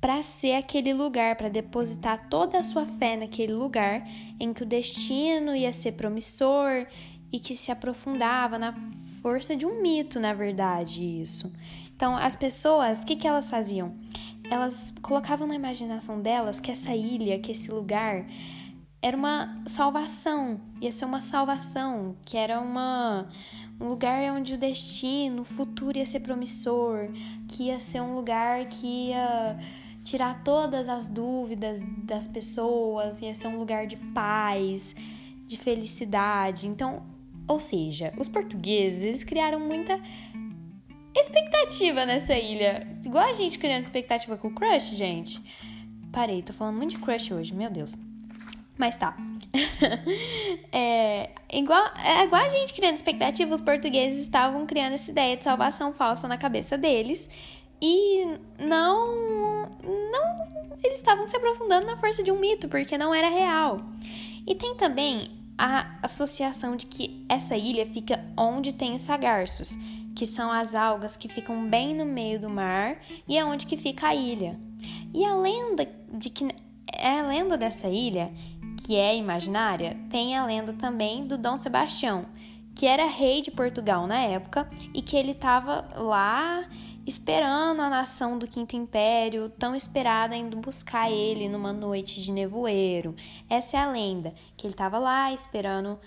para 0.07 0.23
ser 0.23 0.53
aquele 0.53 0.95
lugar, 0.95 1.35
para 1.35 1.49
depositar 1.49 2.29
toda 2.29 2.61
a 2.61 2.63
sua 2.63 2.87
fé 2.87 3.17
naquele 3.17 3.53
lugar 3.53 4.07
em 4.39 4.53
que 4.53 4.63
o 4.63 4.65
destino 4.65 5.53
ia 5.53 5.73
ser 5.73 5.95
promissor 5.95 6.87
e 7.33 7.41
que 7.41 7.57
se 7.57 7.73
aprofundava 7.73 8.57
na 8.57 8.73
força 9.21 9.57
de 9.57 9.67
um 9.67 9.83
mito, 9.83 10.21
na 10.21 10.33
verdade, 10.33 11.03
isso. 11.03 11.53
Então, 11.93 12.17
as 12.17 12.37
pessoas, 12.37 13.03
o 13.03 13.05
que, 13.05 13.17
que 13.17 13.27
elas 13.27 13.51
faziam? 13.51 13.97
Elas 14.49 14.95
colocavam 15.03 15.49
na 15.49 15.57
imaginação 15.57 16.23
delas 16.23 16.61
que 16.61 16.71
essa 16.71 16.95
ilha, 16.95 17.41
que 17.41 17.51
esse 17.51 17.69
lugar 17.69 18.29
era 19.03 19.17
uma 19.17 19.61
salvação, 19.67 20.61
ia 20.81 20.93
ser 20.93 21.05
uma 21.05 21.21
salvação, 21.21 22.15
que 22.25 22.37
era 22.37 22.61
uma 22.61 23.29
um 23.81 23.89
lugar 23.89 24.33
onde 24.33 24.55
o 24.55 24.59
destino, 24.59 25.43
o 25.43 25.45
futuro 25.45 25.99
ia 25.99 26.07
ser 26.07 26.21
promissor, 26.21 27.11
que 27.49 27.65
ia 27.65 27.81
ser 27.81 28.01
um 28.01 28.15
lugar 28.15 28.67
que 28.67 29.09
ia 29.09 29.59
tirar 30.07 30.45
todas 30.45 30.89
as 30.89 31.09
dúvidas 31.09 31.83
das 32.05 32.29
pessoas, 32.29 33.21
ia 33.21 33.35
ser 33.35 33.49
um 33.49 33.59
lugar 33.59 33.89
de 33.89 33.97
paz, 33.97 34.95
de 35.47 35.57
felicidade. 35.59 36.69
Então, 36.69 37.03
ou 37.49 37.59
seja, 37.59 38.15
os 38.17 38.29
portugueses, 38.29 39.03
eles 39.03 39.25
criaram 39.25 39.59
muita 39.59 40.01
expectativa 41.13 42.07
nessa 42.07 42.39
ilha. 42.39 42.87
Igual 43.05 43.29
a 43.29 43.33
gente 43.33 43.59
criando 43.59 43.83
expectativa 43.83 44.37
com 44.37 44.47
o 44.49 44.55
crush, 44.55 44.95
gente. 44.95 45.43
parei, 46.13 46.41
tô 46.41 46.53
falando 46.53 46.77
muito 46.77 46.91
de 46.91 46.99
crush 46.99 47.33
hoje, 47.33 47.53
meu 47.53 47.69
Deus. 47.69 47.97
Mas 48.79 48.97
tá. 48.97 49.17
é, 50.71 51.31
igual, 51.53 51.85
é 51.97 52.25
igual 52.25 52.43
a 52.43 52.49
gente 52.49 52.75
criando 52.75 52.95
expectativa, 52.95 53.53
os 53.53 53.61
portugueses 53.61 54.23
estavam 54.23 54.67
criando 54.67 54.93
essa 54.93 55.11
ideia 55.11 55.37
de 55.37 55.43
salvação 55.43 55.93
falsa 55.93 56.29
na 56.29 56.39
cabeça 56.39 56.79
deles. 56.79 57.29
E 57.81 58.39
não. 58.59 59.56
Eles 60.87 60.99
estavam 60.99 61.27
se 61.27 61.37
aprofundando 61.37 61.87
na 61.87 61.97
força 61.97 62.23
de 62.23 62.31
um 62.31 62.39
mito, 62.39 62.69
porque 62.69 62.97
não 62.97 63.15
era 63.15 63.29
real. 63.29 63.81
E 64.47 64.55
tem 64.55 64.77
também 64.77 65.31
a 65.59 65.99
associação 66.03 66.77
de 66.77 66.87
que 66.87 67.25
essa 67.29 67.57
ilha 67.57 67.87
fica 67.87 68.25
onde 68.37 68.73
tem 68.73 68.95
os 68.95 69.03
sagarços, 69.03 69.77
que 70.15 70.27
são 70.27 70.51
as 70.51 70.75
algas 70.75 71.17
que 71.17 71.29
ficam 71.29 71.69
bem 71.69 71.95
no 71.95 72.05
meio 72.05 72.41
do 72.41 72.49
mar 72.49 72.99
e 73.29 73.37
é 73.37 73.45
onde 73.45 73.67
que 73.67 73.77
fica 73.77 74.09
a 74.09 74.15
ilha. 74.15 74.59
E 75.13 75.25
a 75.25 75.35
lenda 75.35 75.89
de 76.13 76.31
que 76.31 76.49
é 76.93 77.21
a 77.21 77.27
lenda 77.27 77.57
dessa 77.57 77.89
ilha, 77.89 78.33
que 78.85 78.97
é 78.97 79.17
imaginária, 79.17 79.97
tem 80.11 80.37
a 80.37 80.45
lenda 80.45 80.73
também 80.73 81.27
do 81.27 81.37
Dom 81.37 81.57
Sebastião, 81.57 82.27
que 82.75 82.87
era 82.87 83.07
rei 83.07 83.41
de 83.41 83.51
Portugal 83.51 84.07
na 84.07 84.19
época 84.19 84.69
e 84.95 85.03
que 85.03 85.17
ele 85.17 85.33
estava 85.33 85.87
lá 85.97 86.67
esperando 87.07 87.81
a 87.81 87.89
nação 87.89 88.37
do 88.37 88.49
Quinto 88.49 88.75
Império, 88.75 89.49
tão 89.49 89.77
esperada 89.77 90.35
indo 90.35 90.57
buscar 90.57 91.11
ele 91.11 91.49
numa 91.49 91.73
noite 91.73 92.21
de 92.21 92.33
nevoeiro. 92.33 93.15
Essa 93.49 93.77
é 93.77 93.81
a 93.81 93.91
lenda, 93.91 94.35
que 94.57 94.67
ele 94.67 94.75
estava 94.75 94.99
lá 94.99 95.33
esperando 95.33 95.99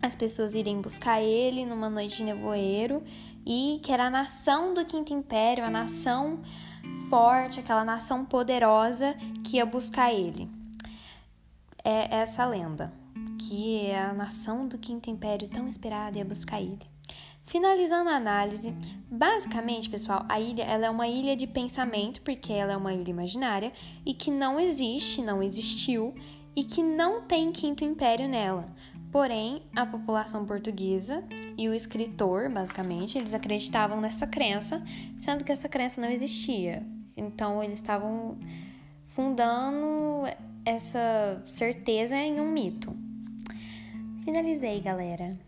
as 0.00 0.16
pessoas 0.16 0.54
irem 0.54 0.80
buscar 0.80 1.20
ele 1.20 1.66
numa 1.66 1.90
noite 1.90 2.16
de 2.16 2.24
nevoeiro 2.24 3.02
e 3.44 3.80
que 3.82 3.92
era 3.92 4.06
a 4.06 4.10
nação 4.10 4.72
do 4.72 4.84
Quinto 4.84 5.12
Império, 5.12 5.64
a 5.64 5.70
nação 5.70 6.40
forte, 7.10 7.60
aquela 7.60 7.84
nação 7.84 8.24
poderosa 8.24 9.14
que 9.44 9.58
ia 9.58 9.66
buscar 9.66 10.12
ele. 10.12 10.48
É 11.84 12.16
essa 12.16 12.46
lenda, 12.46 12.90
que 13.38 13.86
é 13.86 14.00
a 14.00 14.14
nação 14.14 14.66
do 14.66 14.78
Quinto 14.78 15.10
Império 15.10 15.48
tão 15.48 15.68
esperada 15.68 16.16
ia 16.16 16.24
buscar 16.24 16.62
ele. 16.62 16.93
Finalizando 17.46 18.08
a 18.08 18.16
análise, 18.16 18.74
basicamente, 19.10 19.90
pessoal, 19.90 20.24
a 20.28 20.40
ilha 20.40 20.62
ela 20.62 20.86
é 20.86 20.90
uma 20.90 21.06
ilha 21.06 21.36
de 21.36 21.46
pensamento, 21.46 22.20
porque 22.22 22.52
ela 22.52 22.72
é 22.72 22.76
uma 22.76 22.94
ilha 22.94 23.10
imaginária 23.10 23.72
e 24.04 24.14
que 24.14 24.30
não 24.30 24.58
existe, 24.58 25.20
não 25.20 25.42
existiu 25.42 26.14
e 26.56 26.64
que 26.64 26.82
não 26.82 27.22
tem 27.22 27.52
quinto 27.52 27.84
império 27.84 28.28
nela. 28.28 28.66
Porém, 29.12 29.62
a 29.76 29.86
população 29.86 30.44
portuguesa 30.44 31.22
e 31.56 31.68
o 31.68 31.74
escritor, 31.74 32.50
basicamente, 32.50 33.16
eles 33.16 33.34
acreditavam 33.34 34.00
nessa 34.00 34.26
crença, 34.26 34.82
sendo 35.16 35.44
que 35.44 35.52
essa 35.52 35.68
crença 35.68 36.00
não 36.00 36.08
existia. 36.08 36.84
Então, 37.16 37.62
eles 37.62 37.78
estavam 37.78 38.36
fundando 39.06 40.26
essa 40.64 41.40
certeza 41.46 42.16
em 42.16 42.40
um 42.40 42.50
mito. 42.50 42.96
Finalizei, 44.24 44.80
galera. 44.80 45.38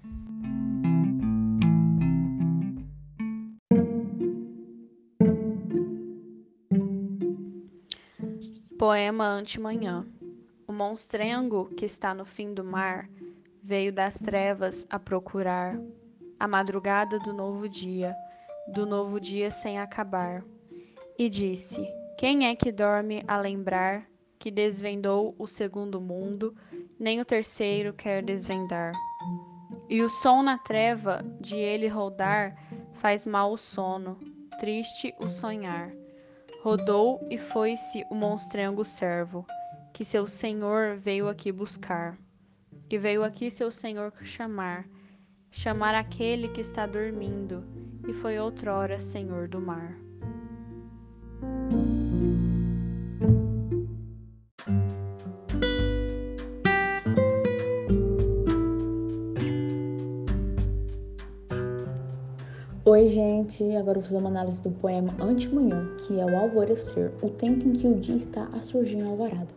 Poema 8.79 9.27
Antemanhã. 9.27 10.07
O 10.69 10.73
monstrengo 10.73 11.71
que 11.75 11.87
está 11.87 12.13
no 12.13 12.27
fim 12.27 12.53
do 12.53 12.63
mar 12.63 13.09
veio 13.63 13.91
das 13.91 14.19
trevas 14.19 14.87
a 14.91 14.99
procurar 14.99 15.81
a 16.39 16.47
madrugada 16.47 17.19
do 17.19 17.33
novo 17.33 17.67
dia, 17.71 18.15
do 18.75 18.85
novo 18.85 19.19
dia 19.19 19.51
sem 19.51 19.79
acabar. 19.79 20.45
E 21.19 21.31
disse: 21.31 21.89
Quem 22.19 22.49
é 22.49 22.55
que 22.55 22.71
dorme 22.71 23.25
a 23.27 23.39
lembrar 23.39 24.07
que 24.39 24.51
desvendou 24.51 25.35
o 25.39 25.47
segundo 25.47 25.99
mundo, 25.99 26.55
nem 26.99 27.19
o 27.19 27.25
terceiro 27.25 27.95
quer 27.95 28.23
desvendar? 28.23 28.93
E 29.89 30.03
o 30.03 30.09
som 30.11 30.43
na 30.43 30.59
treva 30.59 31.25
de 31.41 31.57
ele 31.57 31.89
rodar 31.89 32.55
faz 32.93 33.27
mal 33.27 33.53
o 33.53 33.57
sono, 33.57 34.19
triste 34.61 35.15
o 35.19 35.31
sonhar. 35.31 35.91
Rodou 36.67 37.25
e 37.31 37.39
foi-se 37.39 38.05
o 38.11 38.15
monstrengo 38.17 38.85
servo, 38.85 39.47
que 39.93 40.05
seu 40.05 40.27
senhor 40.27 40.97
veio 40.97 41.29
aqui 41.29 41.53
buscar. 41.53 42.19
Que 42.89 42.99
veio 42.99 43.23
aqui 43.23 43.53
seu 43.53 43.71
senhor 43.71 44.13
chamar, 44.25 44.85
chamar 45.49 45.95
aquele 45.95 46.49
que 46.49 46.61
está 46.61 46.85
dormindo, 46.85 47.63
e 48.09 48.13
foi 48.13 48.37
outrora 48.41 48.99
senhor 48.99 49.47
do 49.47 49.61
mar. 49.61 49.97
Gente! 63.47 63.77
Agora 63.77 63.99
vou 63.99 64.09
fazer 64.09 64.19
uma 64.19 64.29
análise 64.29 64.61
do 64.63 64.71
poema 64.71 65.09
Antemanhã, 65.21 65.89
que 66.07 66.19
é 66.19 66.25
o 66.25 66.37
alvorecer, 66.37 67.13
o 67.23 67.31
tempo 67.31 67.69
em 67.69 67.73
que 67.73 67.87
o 67.87 67.95
dia 67.95 68.17
está 68.17 68.49
a 68.53 68.63
surgir 68.63 68.97
em 68.97 69.07
alvorada. 69.07 69.49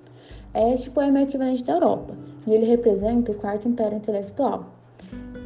Este 0.54 0.90
poema 0.90 1.20
é 1.20 1.24
equivalente 1.24 1.64
da 1.64 1.74
Europa, 1.74 2.16
e 2.46 2.54
ele 2.54 2.66
representa 2.66 3.32
o 3.32 3.36
quarto 3.36 3.68
império 3.68 3.98
intelectual. 3.98 4.74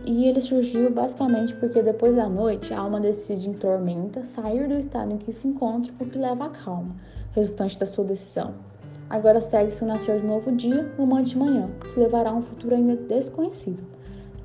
E 0.06 0.26
ele 0.26 0.42
surgiu 0.42 0.92
basicamente 0.92 1.56
porque 1.56 1.82
depois 1.82 2.16
da 2.16 2.28
noite 2.28 2.74
a 2.74 2.80
alma 2.80 3.00
decide 3.00 3.50
em 3.50 3.54
tormenta 3.54 4.24
sair 4.24 4.68
do 4.68 4.78
estado 4.78 5.14
em 5.14 5.18
que 5.18 5.32
se 5.32 5.48
encontra, 5.48 5.94
o 6.00 6.06
que 6.06 6.18
leva 6.18 6.46
à 6.46 6.50
calma, 6.50 6.96
resultante 7.32 7.80
da 7.80 7.86
sua 7.86 8.04
decisão. 8.04 8.54
Agora 9.10 9.40
segue-se 9.40 9.84
o 9.84 9.88
nascer 9.88 10.20
de 10.20 10.28
novo 10.28 10.52
dia, 10.52 10.92
numa 10.98 11.20
antemanhã, 11.20 11.70
que 11.94 12.00
levará 12.00 12.32
a 12.32 12.36
um 12.36 12.42
futuro 12.42 12.76
ainda 12.76 12.96
desconhecido. 12.96 13.93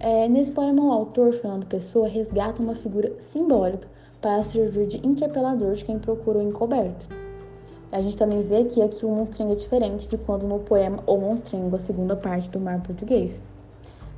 É, 0.01 0.29
nesse 0.29 0.53
poema, 0.53 0.81
o 0.83 0.93
autor, 0.93 1.33
Fernando 1.35 1.67
Pessoa, 1.67 2.07
resgata 2.07 2.63
uma 2.63 2.77
figura 2.77 3.13
simbólica 3.19 3.89
para 4.21 4.43
servir 4.45 4.87
de 4.87 5.05
interpelador 5.05 5.75
de 5.75 5.85
quem 5.85 5.99
procura 5.99 6.39
o 6.39 6.43
encoberto. 6.43 7.09
A 7.91 8.01
gente 8.01 8.17
também 8.17 8.43
vê 8.43 8.65
que 8.65 8.81
aqui 8.81 9.05
o 9.05 9.09
monstrengo 9.09 9.53
é 9.53 9.57
diferente 9.57 10.07
de 10.07 10.17
quando 10.19 10.47
no 10.47 10.61
poema 10.61 11.03
O 11.07 11.17
Monstrengo, 11.17 11.75
a 11.75 11.79
segunda 11.79 12.15
parte 12.15 12.51
do 12.51 12.61
mar 12.61 12.81
português. 12.83 13.43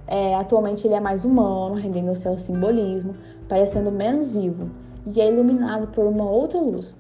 É, 0.07 0.35
atualmente 0.35 0.87
ele 0.87 0.95
é 0.95 1.01
mais 1.01 1.25
humano, 1.25 1.77
rendendo 1.77 2.15
seu 2.15 2.37
simbolismo, 2.39 3.15
parecendo 3.49 3.91
menos 3.91 4.29
vivo, 4.29 4.69
e 5.07 5.21
é 5.21 5.31
iluminado 5.31 5.87
por 5.89 6.05
uma 6.05 6.29
outra 6.29 6.61
luz. 6.61 6.95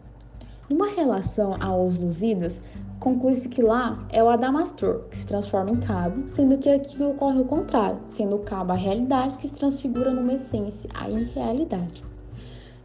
Numa 0.70 0.88
relação 0.88 1.56
aos 1.60 1.98
luzidas, 1.98 2.62
conclui-se 3.00 3.48
que 3.48 3.62
lá 3.62 4.06
é 4.10 4.22
o 4.22 4.28
Adamastor, 4.28 5.04
que 5.10 5.16
se 5.16 5.26
transforma 5.26 5.70
em 5.70 5.76
cabo, 5.76 6.28
sendo 6.34 6.58
que 6.58 6.68
aqui 6.68 7.02
ocorre 7.02 7.40
o 7.40 7.46
contrário, 7.46 7.98
sendo 8.10 8.36
o 8.36 8.40
cabo 8.40 8.72
a 8.72 8.76
realidade 8.76 9.36
que 9.38 9.48
se 9.48 9.54
transfigura 9.54 10.12
numa 10.12 10.34
essência, 10.34 10.88
a 10.94 11.08
irrealidade. 11.08 12.04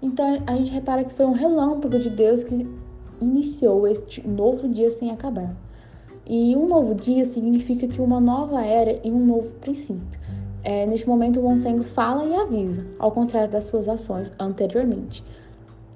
Então 0.02 0.42
a 0.48 0.56
gente 0.56 0.72
repara 0.72 1.04
que 1.04 1.14
foi 1.14 1.26
um 1.26 1.34
relâmpago 1.34 2.00
de 2.00 2.10
Deus 2.10 2.44
que 2.44 2.68
iniciou 3.20 3.88
este 3.88 4.26
novo 4.26 4.68
dia 4.70 4.90
sem 4.92 5.12
acabar. 5.12 5.56
E 6.26 6.56
um 6.56 6.68
novo 6.68 6.96
dia 6.96 7.26
significa 7.26 7.88
que 7.88 8.02
uma 8.02 8.20
nova 8.20 8.64
era 8.64 9.00
e 9.04 9.12
um 9.12 9.26
novo 9.26 9.50
princípio. 9.62 10.20
É, 10.64 10.86
neste 10.86 11.08
momento, 11.08 11.40
o 11.40 11.44
Monsengo 11.44 11.84
fala 11.84 12.26
e 12.26 12.34
avisa, 12.34 12.84
ao 12.98 13.12
contrário 13.12 13.52
das 13.52 13.66
suas 13.66 13.88
ações 13.88 14.32
anteriormente. 14.40 15.24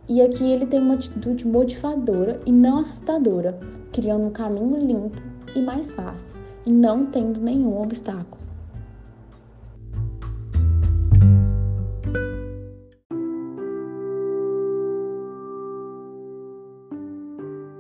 E 0.08 0.22
aqui 0.22 0.44
ele 0.44 0.68
tem 0.68 0.80
uma 0.80 0.96
atitude 0.96 1.48
motivadora 1.48 2.40
e 2.46 2.52
não 2.52 2.80
assustadora, 2.80 3.60
criando 3.92 4.26
um 4.26 4.32
caminho 4.32 4.78
limpo 4.78 5.22
e 5.56 5.62
mais 5.62 5.92
fácil, 5.92 6.36
e 6.66 6.72
não 6.72 7.06
tendo 7.06 7.40
nenhum 7.40 7.82
obstáculo. 7.82 8.40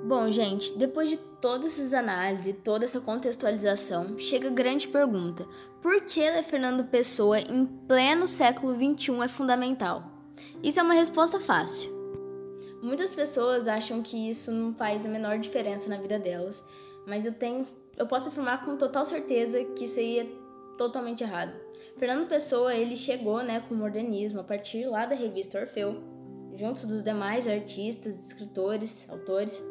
Bom, 0.10 0.32
gente, 0.32 0.76
depois 0.78 1.10
de 1.10 1.18
todas 1.39 1.80
essas 1.80 1.93
análises 1.93 2.47
e 2.47 2.53
toda 2.53 2.84
essa 2.84 2.99
contextualização, 2.99 4.18
chega 4.18 4.47
a 4.47 4.51
grande 4.51 4.88
pergunta: 4.88 5.45
por 5.82 6.01
que 6.01 6.20
ler 6.20 6.43
Fernando 6.43 6.84
Pessoa 6.84 7.39
em 7.39 7.66
pleno 7.66 8.28
século 8.28 8.76
XXI 8.76 9.22
é 9.24 9.28
fundamental? 9.28 10.03
Isso 10.64 10.80
é 10.80 10.84
uma 10.84 10.93
resposta 10.93 11.39
fácil. 11.39 11.99
Muitas 12.82 13.14
pessoas 13.14 13.68
acham 13.68 14.02
que 14.02 14.30
isso 14.30 14.52
não 14.52 14.74
faz 14.74 15.06
a 15.06 15.10
menor 15.10 15.38
diferença 15.38 15.90
na 15.90 15.98
vida 15.98 16.18
delas, 16.18 16.64
mas 17.06 17.26
eu 17.26 17.34
tenho, 17.34 17.66
eu 17.98 18.08
posso 18.08 18.30
afirmar 18.30 18.64
com 18.64 18.78
total 18.78 19.06
certeza 19.06 19.64
que 19.64 19.86
isso 19.86 20.00
aí 20.00 20.20
é 20.20 20.28
totalmente 20.78 21.24
errado. 21.24 21.52
Fernando 21.98 22.30
Pessoa, 22.30 22.74
ele 22.74 22.96
chegou, 22.96 23.44
né, 23.44 23.62
com 23.68 23.76
o 23.76 23.78
modernismo 23.78 24.40
a 24.40 24.44
partir 24.44 24.86
lá 24.86 25.06
da 25.06 25.16
revista 25.16 25.60
Orfeu, 25.60 26.02
junto 26.56 26.88
dos 26.88 27.04
demais 27.04 27.46
artistas, 27.46 28.28
escritores, 28.28 29.06
autores, 29.10 29.62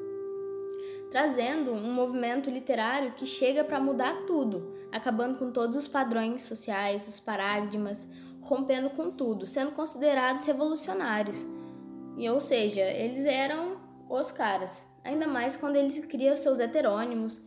trazendo 1.11 1.73
um 1.73 1.91
movimento 1.91 2.51
literário 2.51 3.13
que 3.13 3.25
chega 3.25 3.65
para 3.65 3.81
mudar 3.81 4.27
tudo, 4.27 4.75
acabando 4.93 5.39
com 5.39 5.51
todos 5.51 5.77
os 5.77 5.89
padrões 5.89 6.43
sociais, 6.43 7.09
os 7.09 7.19
paradigmas, 7.19 8.07
rompendo 8.43 8.91
com 8.91 9.11
tudo, 9.11 9.47
sendo 9.47 9.73
considerados 9.73 10.45
revolucionários. 10.45 11.47
E 12.19 12.29
ou 12.29 12.41
seja, 12.41 12.83
eles 12.83 13.25
eram 13.25 13.79
os 14.11 14.31
caras. 14.33 14.87
ainda 15.05 15.27
mais 15.27 15.57
quando 15.57 15.77
ele 15.77 15.91
cria 16.03 16.37
seus 16.37 16.59
heterônimos, 16.59 17.41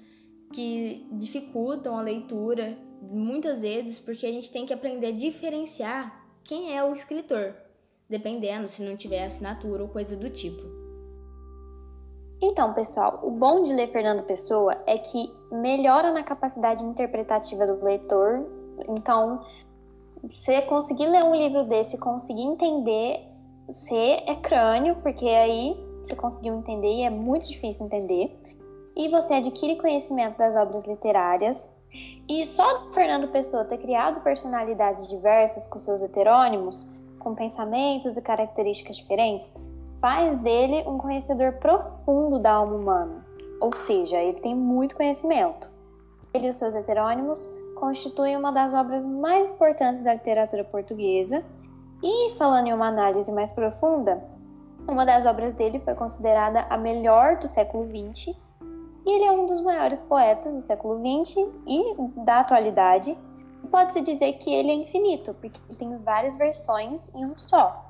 que 0.54 1.06
dificultam 1.12 1.96
a 1.96 2.02
leitura 2.02 2.78
muitas 3.02 3.62
vezes, 3.62 4.00
porque 4.00 4.26
a 4.26 4.32
gente 4.32 4.50
tem 4.50 4.66
que 4.66 4.74
aprender 4.74 5.08
a 5.08 5.12
diferenciar 5.12 6.26
quem 6.44 6.76
é 6.76 6.84
o 6.84 6.94
escritor, 6.94 7.54
dependendo 8.10 8.70
se 8.70 8.82
não 8.82 8.96
tiver 8.96 9.26
assinatura 9.26 9.84
ou 9.84 9.90
coisa 9.90 10.16
do 10.16 10.30
tipo. 10.30 10.64
Então, 12.42 12.74
pessoal, 12.74 13.20
o 13.24 13.30
bom 13.30 13.64
de 13.64 13.74
ler 13.74 13.88
Fernando 13.88 14.24
Pessoa 14.24 14.82
é 14.88 14.98
que 14.98 15.32
melhora 15.52 16.12
na 16.12 16.24
capacidade 16.24 16.84
interpretativa 16.84 17.66
do 17.66 17.84
leitor. 17.84 18.48
Então, 18.90 19.46
você 20.24 20.62
conseguir 20.64 21.06
ler 21.06 21.24
um 21.24 21.36
livro 21.36 21.66
desse, 21.66 22.00
conseguir 22.00 22.42
entender, 22.42 23.31
você 23.72 24.22
é 24.28 24.36
crânio, 24.36 24.98
porque 24.98 25.28
aí 25.28 25.80
você 26.04 26.14
conseguiu 26.16 26.54
entender 26.56 26.92
e 26.92 27.04
é 27.04 27.10
muito 27.10 27.48
difícil 27.48 27.86
entender. 27.86 28.38
E 28.96 29.08
você 29.10 29.36
adquire 29.36 29.80
conhecimento 29.80 30.38
das 30.38 30.58
obras 30.58 30.86
literárias. 30.86 31.74
E 32.28 32.46
só 32.46 32.92
Fernando 32.92 33.30
Pessoa 33.30 33.64
ter 33.64 33.78
criado 33.78 34.22
personalidades 34.22 35.08
diversas 35.08 35.68
com 35.68 35.80
seus 35.80 36.02
heterônimos, 36.02 36.90
com 37.20 37.34
pensamentos 37.34 38.18
e 38.18 38.22
características 38.22 38.98
diferentes, 38.98 39.54
faz 40.02 40.38
dele 40.40 40.84
um 40.88 40.98
conhecedor 40.98 41.54
profundo 41.54 42.40
da 42.40 42.52
alma 42.52 42.76
humana. 42.76 43.26
Ou 43.62 43.74
seja, 43.74 44.18
ele 44.18 44.40
tem 44.40 44.56
muito 44.56 44.98
conhecimento. 44.98 45.72
Ele 46.34 46.48
e 46.48 46.50
os 46.50 46.58
seus 46.58 46.76
heterônimos 46.76 47.50
constituem 47.76 48.36
uma 48.36 48.52
das 48.52 48.74
obras 48.74 49.06
mais 49.06 49.50
importantes 49.50 50.04
da 50.04 50.14
literatura 50.14 50.64
portuguesa. 50.64 51.44
E, 52.04 52.36
falando 52.38 52.68
em 52.68 52.74
uma 52.74 52.88
análise 52.88 53.32
mais 53.32 53.52
profunda, 53.52 54.24
uma 54.88 55.06
das 55.06 55.26
obras 55.26 55.54
dele 55.54 55.80
foi 55.80 55.94
considerada 55.94 56.66
a 56.70 56.78
melhor 56.78 57.38
do 57.38 57.48
século 57.48 57.86
XX, 57.86 58.36
e 59.06 59.16
ele 59.16 59.26
é 59.26 59.32
um 59.32 59.46
dos 59.46 59.62
maiores 59.62 60.02
poetas 60.02 60.56
do 60.56 60.62
século 60.62 61.00
XX 61.00 61.38
e 61.68 61.96
da 62.24 62.40
atualidade. 62.40 63.18
Pode-se 63.70 64.02
dizer 64.02 64.34
que 64.34 64.52
ele 64.54 64.70
é 64.70 64.74
infinito, 64.74 65.34
porque 65.36 65.60
ele 65.70 65.78
tem 65.78 65.98
várias 66.00 66.36
versões 66.38 67.14
em 67.16 67.26
um 67.26 67.38
só. 67.38 67.90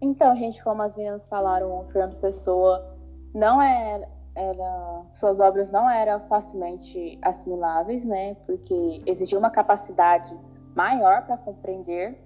Então, 0.00 0.34
gente, 0.36 0.62
como 0.62 0.82
as 0.82 0.94
meninas 0.94 1.24
falaram, 1.26 1.80
o 1.80 1.84
Fernando 1.90 2.20
Pessoa 2.20 2.96
não 3.34 3.60
é 3.60 4.08
era, 4.38 5.02
suas 5.14 5.40
obras 5.40 5.70
não 5.72 5.90
eram 5.90 6.20
facilmente 6.20 7.18
assimiláveis, 7.22 8.04
né? 8.04 8.34
Porque 8.46 9.02
exigia 9.04 9.36
uma 9.36 9.50
capacidade 9.50 10.36
maior 10.76 11.26
para 11.26 11.36
compreender 11.36 12.16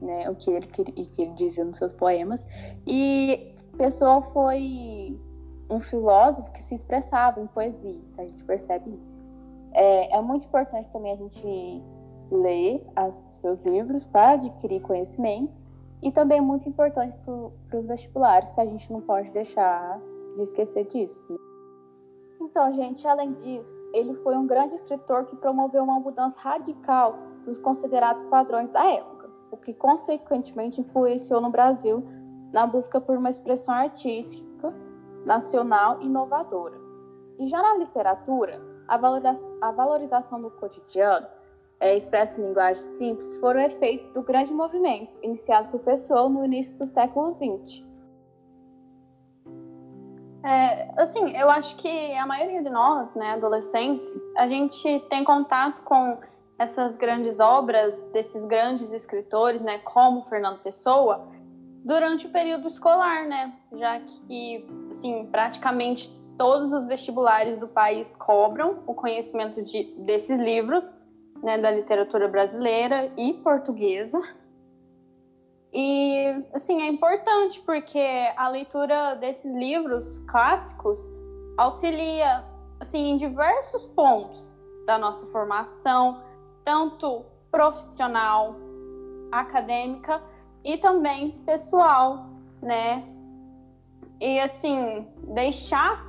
né, 0.00 0.28
o 0.30 0.34
que 0.34 0.50
ele, 0.50 0.66
que 0.66 1.22
ele 1.22 1.32
dizia 1.34 1.64
nos 1.64 1.78
seus 1.78 1.92
poemas. 1.92 2.44
E 2.86 3.54
Pessoa 3.78 4.20
foi 4.22 5.16
um 5.70 5.80
filósofo 5.80 6.50
que 6.50 6.60
se 6.60 6.74
expressava 6.74 7.40
em 7.40 7.46
poesia, 7.46 8.02
a 8.18 8.24
gente 8.24 8.42
percebe 8.42 8.90
isso. 8.90 9.16
É, 9.72 10.16
é 10.16 10.20
muito 10.20 10.46
importante 10.46 10.90
também 10.90 11.12
a 11.12 11.16
gente 11.16 11.82
ler 12.30 12.84
os 13.08 13.24
seus 13.38 13.64
livros 13.64 14.06
para 14.08 14.30
adquirir 14.30 14.80
conhecimentos 14.80 15.64
e 16.02 16.10
também 16.10 16.38
é 16.38 16.40
muito 16.40 16.68
importante 16.68 17.16
para 17.18 17.78
os 17.78 17.86
vestibulares, 17.86 18.50
que 18.50 18.60
a 18.60 18.66
gente 18.66 18.92
não 18.92 19.00
pode 19.00 19.30
deixar 19.30 20.00
de 20.34 20.42
esquecer 20.42 20.84
disso. 20.86 21.32
Né? 21.32 21.38
Então, 22.40 22.72
gente, 22.72 23.06
além 23.06 23.34
disso, 23.34 23.76
ele 23.94 24.14
foi 24.16 24.36
um 24.36 24.46
grande 24.46 24.74
escritor 24.74 25.24
que 25.26 25.36
promoveu 25.36 25.84
uma 25.84 26.00
mudança 26.00 26.38
radical 26.40 27.16
dos 27.44 27.60
considerados 27.60 28.24
padrões 28.24 28.70
da 28.70 28.84
época, 28.90 29.17
o 29.50 29.56
que 29.56 29.74
consequentemente 29.74 30.80
influenciou 30.80 31.40
no 31.40 31.50
Brasil 31.50 32.04
na 32.52 32.66
busca 32.66 33.00
por 33.00 33.16
uma 33.16 33.30
expressão 33.30 33.74
artística 33.74 34.74
nacional 35.24 36.00
inovadora. 36.00 36.76
E 37.38 37.48
já 37.48 37.62
na 37.62 37.74
literatura, 37.74 38.60
a 38.88 39.72
valorização 39.72 40.40
do 40.40 40.50
cotidiano, 40.50 41.26
é, 41.80 41.96
expressa 41.96 42.40
em 42.40 42.46
linguagem 42.46 42.82
simples, 42.98 43.36
foram 43.36 43.60
efeitos 43.60 44.10
do 44.10 44.22
grande 44.22 44.52
movimento 44.52 45.12
iniciado 45.22 45.68
por 45.68 45.80
Pessoa 45.80 46.28
no 46.28 46.44
início 46.44 46.76
do 46.78 46.86
século 46.86 47.36
XX 47.36 47.88
é, 50.48 50.88
assim, 50.96 51.36
eu 51.36 51.50
acho 51.50 51.76
que 51.76 52.14
a 52.14 52.26
maioria 52.26 52.62
de 52.62 52.70
nós, 52.70 53.14
né, 53.14 53.32
adolescentes, 53.32 54.04
a 54.36 54.48
gente 54.48 55.00
tem 55.10 55.24
contato 55.24 55.82
com 55.82 56.16
essas 56.58 56.96
grandes 56.96 57.38
obras 57.38 58.04
desses 58.12 58.44
grandes 58.44 58.92
escritores, 58.92 59.62
né, 59.62 59.78
como 59.78 60.24
Fernando 60.24 60.60
Pessoa, 60.60 61.28
durante 61.84 62.26
o 62.26 62.30
período 62.30 62.66
escolar, 62.66 63.26
né, 63.26 63.54
já 63.72 64.00
que, 64.00 64.66
assim, 64.90 65.26
praticamente 65.26 66.10
todos 66.36 66.72
os 66.72 66.86
vestibulares 66.86 67.58
do 67.58 67.68
país 67.68 68.16
cobram 68.16 68.82
o 68.86 68.94
conhecimento 68.94 69.62
de, 69.62 69.84
desses 69.98 70.40
livros, 70.40 70.92
né, 71.42 71.58
da 71.58 71.70
literatura 71.70 72.26
brasileira 72.26 73.12
e 73.16 73.34
portuguesa. 73.34 74.20
E, 75.72 76.44
assim, 76.52 76.82
é 76.82 76.88
importante 76.88 77.60
porque 77.60 78.32
a 78.36 78.48
leitura 78.48 79.14
desses 79.14 79.54
livros 79.54 80.18
clássicos 80.28 80.98
auxilia, 81.56 82.44
assim, 82.80 83.10
em 83.10 83.16
diversos 83.16 83.84
pontos 83.86 84.56
da 84.86 84.96
nossa 84.96 85.26
formação, 85.30 86.22
tanto 86.68 87.24
profissional, 87.50 88.54
acadêmica 89.32 90.22
e 90.62 90.76
também 90.76 91.30
pessoal, 91.46 92.26
né? 92.60 93.08
E, 94.20 94.38
assim, 94.38 95.08
deixar 95.28 96.06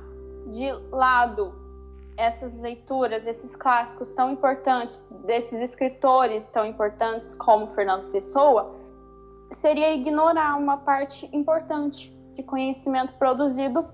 de 0.50 0.70
lado 0.92 1.54
essas 2.14 2.58
leituras, 2.58 3.26
esses 3.26 3.56
clássicos 3.56 4.12
tão 4.12 4.32
importantes, 4.32 5.12
desses 5.24 5.62
escritores 5.62 6.48
tão 6.48 6.66
importantes 6.66 7.34
como 7.34 7.68
Fernando 7.68 8.10
Pessoa, 8.10 8.70
seria 9.50 9.94
ignorar 9.94 10.58
uma 10.58 10.76
parte 10.76 11.26
importante 11.34 12.10
de 12.34 12.42
conhecimento 12.42 13.14
produzido 13.14 13.88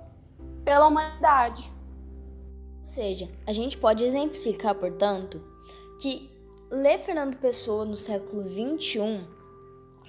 pela 0.65 0.89
humanidade. 0.89 1.73
Ou 2.81 2.87
seja, 2.87 3.31
a 3.47 3.53
gente 3.53 3.79
pode 3.79 4.03
exemplificar, 4.03 4.75
portanto, 4.75 5.41
que 6.01 6.36
ler 6.77 6.99
Fernando 6.99 7.37
Pessoa 7.37 7.85
no 7.85 7.97
século 7.97 8.43
XXI 8.43 9.37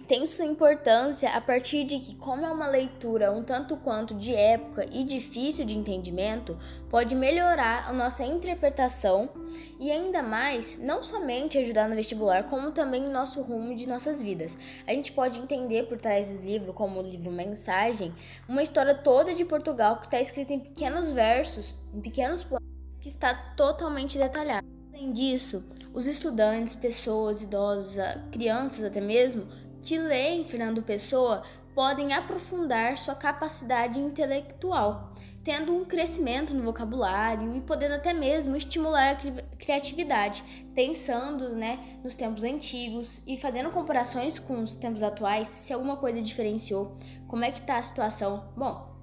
tem 0.07 0.25
sua 0.25 0.45
importância 0.45 1.29
a 1.31 1.41
partir 1.41 1.83
de 1.83 1.99
que, 1.99 2.15
como 2.15 2.45
é 2.45 2.49
uma 2.49 2.67
leitura 2.67 3.29
um 3.29 3.43
tanto 3.43 3.75
quanto 3.75 4.15
de 4.15 4.33
época 4.33 4.87
e 4.89 5.03
difícil 5.03 5.65
de 5.65 5.77
entendimento, 5.77 6.57
pode 6.89 7.13
melhorar 7.13 7.89
a 7.89 7.91
nossa 7.91 8.23
interpretação 8.23 9.29
e 9.77 9.91
ainda 9.91 10.23
mais, 10.23 10.77
não 10.77 11.03
somente 11.03 11.57
ajudar 11.57 11.89
no 11.89 11.95
vestibular, 11.95 12.43
como 12.43 12.71
também 12.71 13.01
no 13.01 13.11
nosso 13.11 13.41
rumo 13.41 13.75
de 13.75 13.85
nossas 13.85 14.21
vidas. 14.21 14.57
A 14.87 14.93
gente 14.93 15.11
pode 15.11 15.39
entender 15.39 15.83
por 15.87 15.97
trás 15.97 16.29
do 16.29 16.37
livro, 16.41 16.71
como 16.71 17.01
o 17.01 17.03
livro 17.03 17.29
Mensagem, 17.29 18.15
uma 18.47 18.63
história 18.63 18.95
toda 18.95 19.33
de 19.33 19.43
Portugal 19.43 19.97
que 19.97 20.07
está 20.07 20.21
escrita 20.21 20.53
em 20.53 20.59
pequenos 20.59 21.11
versos, 21.11 21.75
em 21.93 21.99
pequenos 21.99 22.45
poemas, 22.45 22.69
que 23.01 23.09
está 23.09 23.33
totalmente 23.57 24.17
detalhada. 24.17 24.65
Além 24.93 25.11
disso, 25.11 25.65
os 25.97 26.05
estudantes, 26.05 26.75
pessoas 26.75 27.41
idosas, 27.41 27.97
crianças 28.31 28.85
até 28.85 29.01
mesmo, 29.01 29.47
que 29.81 29.97
leem 29.97 30.45
Fernando 30.45 30.83
Pessoa 30.83 31.41
podem 31.73 32.13
aprofundar 32.13 32.99
sua 32.99 33.15
capacidade 33.15 33.99
intelectual, 33.99 35.11
tendo 35.43 35.75
um 35.75 35.83
crescimento 35.83 36.53
no 36.53 36.61
vocabulário 36.61 37.55
e 37.55 37.61
podendo 37.61 37.95
até 37.95 38.13
mesmo 38.13 38.55
estimular 38.55 39.15
a 39.15 39.55
criatividade, 39.55 40.43
pensando 40.75 41.55
né, 41.55 41.97
nos 42.03 42.13
tempos 42.13 42.43
antigos 42.43 43.23
e 43.25 43.35
fazendo 43.35 43.71
comparações 43.71 44.37
com 44.37 44.61
os 44.61 44.75
tempos 44.75 45.01
atuais, 45.01 45.47
se 45.47 45.73
alguma 45.73 45.97
coisa 45.97 46.21
diferenciou, 46.21 46.95
como 47.27 47.43
é 47.43 47.51
que 47.51 47.59
está 47.59 47.77
a 47.77 47.83
situação. 47.83 48.53
Bom, 48.55 48.96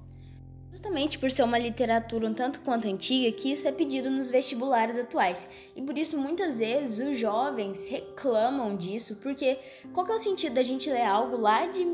Justamente 0.74 1.20
por 1.20 1.30
ser 1.30 1.44
uma 1.44 1.56
literatura 1.56 2.28
um 2.28 2.34
tanto 2.34 2.58
quanto 2.58 2.88
antiga, 2.88 3.30
que 3.30 3.52
isso 3.52 3.68
é 3.68 3.70
pedido 3.70 4.10
nos 4.10 4.28
vestibulares 4.28 4.98
atuais. 4.98 5.48
E 5.76 5.80
por 5.80 5.96
isso 5.96 6.18
muitas 6.18 6.58
vezes 6.58 6.98
os 6.98 7.16
jovens 7.16 7.86
reclamam 7.86 8.76
disso, 8.76 9.14
porque 9.22 9.56
qual 9.92 10.04
que 10.04 10.10
é 10.10 10.16
o 10.16 10.18
sentido 10.18 10.54
da 10.54 10.64
gente 10.64 10.90
ler 10.90 11.04
algo 11.04 11.40
lá 11.40 11.66
de 11.66 11.84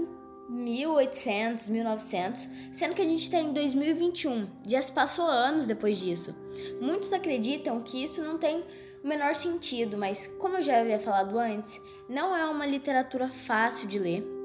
1800, 0.49 1.69
1900, 1.69 2.49
sendo 2.73 2.95
que 2.95 3.03
a 3.03 3.05
gente 3.05 3.23
está 3.23 3.39
em 3.39 3.53
2021, 3.53 4.49
já 4.67 4.81
se 4.81 4.91
passou 4.91 5.27
anos 5.27 5.67
depois 5.67 5.99
disso. 5.99 6.35
Muitos 6.81 7.13
acreditam 7.13 7.83
que 7.83 8.03
isso 8.03 8.23
não 8.23 8.39
tem 8.39 8.65
o 9.05 9.07
menor 9.07 9.35
sentido, 9.35 9.99
mas 9.99 10.27
como 10.39 10.57
eu 10.57 10.63
já 10.63 10.81
havia 10.81 10.99
falado 10.99 11.39
antes, 11.39 11.79
não 12.09 12.35
é 12.35 12.47
uma 12.47 12.65
literatura 12.65 13.29
fácil 13.29 13.87
de 13.87 13.99
ler 13.99 14.40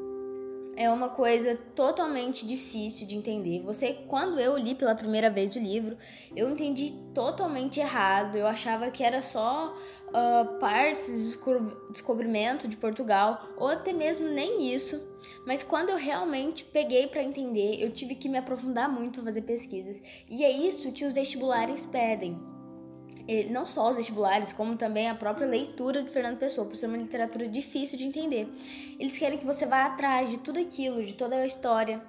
é 0.77 0.89
uma 0.89 1.09
coisa 1.09 1.55
totalmente 1.75 2.45
difícil 2.45 3.07
de 3.07 3.15
entender. 3.15 3.61
Você, 3.61 3.93
quando 4.07 4.39
eu 4.39 4.57
li 4.57 4.75
pela 4.75 4.95
primeira 4.95 5.29
vez 5.29 5.55
o 5.55 5.59
livro, 5.59 5.97
eu 6.35 6.49
entendi 6.49 6.91
totalmente 7.13 7.79
errado. 7.79 8.35
Eu 8.35 8.47
achava 8.47 8.91
que 8.91 9.03
era 9.03 9.21
só 9.21 9.75
uh, 10.09 10.59
partes 10.59 11.37
do 11.37 11.91
descobrimento 11.91 12.67
de 12.67 12.75
Portugal, 12.75 13.49
ou 13.57 13.69
até 13.69 13.93
mesmo 13.93 14.27
nem 14.27 14.73
isso. 14.73 15.01
Mas 15.45 15.63
quando 15.63 15.89
eu 15.89 15.97
realmente 15.97 16.65
peguei 16.65 17.07
para 17.07 17.23
entender, 17.23 17.81
eu 17.81 17.91
tive 17.91 18.15
que 18.15 18.29
me 18.29 18.37
aprofundar 18.37 18.89
muito 18.89 19.23
fazer 19.23 19.41
pesquisas. 19.41 20.01
E 20.29 20.43
é 20.43 20.51
isso 20.51 20.91
que 20.91 21.05
os 21.05 21.13
vestibulares 21.13 21.85
pedem 21.85 22.54
não 23.49 23.65
só 23.65 23.89
os 23.89 23.97
vestibulares, 23.97 24.53
como 24.53 24.75
também 24.75 25.09
a 25.09 25.15
própria 25.15 25.47
leitura 25.47 26.03
de 26.03 26.09
Fernando 26.09 26.37
Pessoa, 26.37 26.67
por 26.67 26.75
ser 26.75 26.87
uma 26.87 26.97
literatura 26.97 27.47
difícil 27.47 27.97
de 27.97 28.05
entender. 28.05 28.47
Eles 28.99 29.17
querem 29.17 29.37
que 29.37 29.45
você 29.45 29.65
vá 29.65 29.85
atrás 29.85 30.29
de 30.29 30.37
tudo 30.37 30.59
aquilo, 30.59 31.03
de 31.03 31.15
toda 31.15 31.35
a 31.35 31.45
história, 31.45 32.01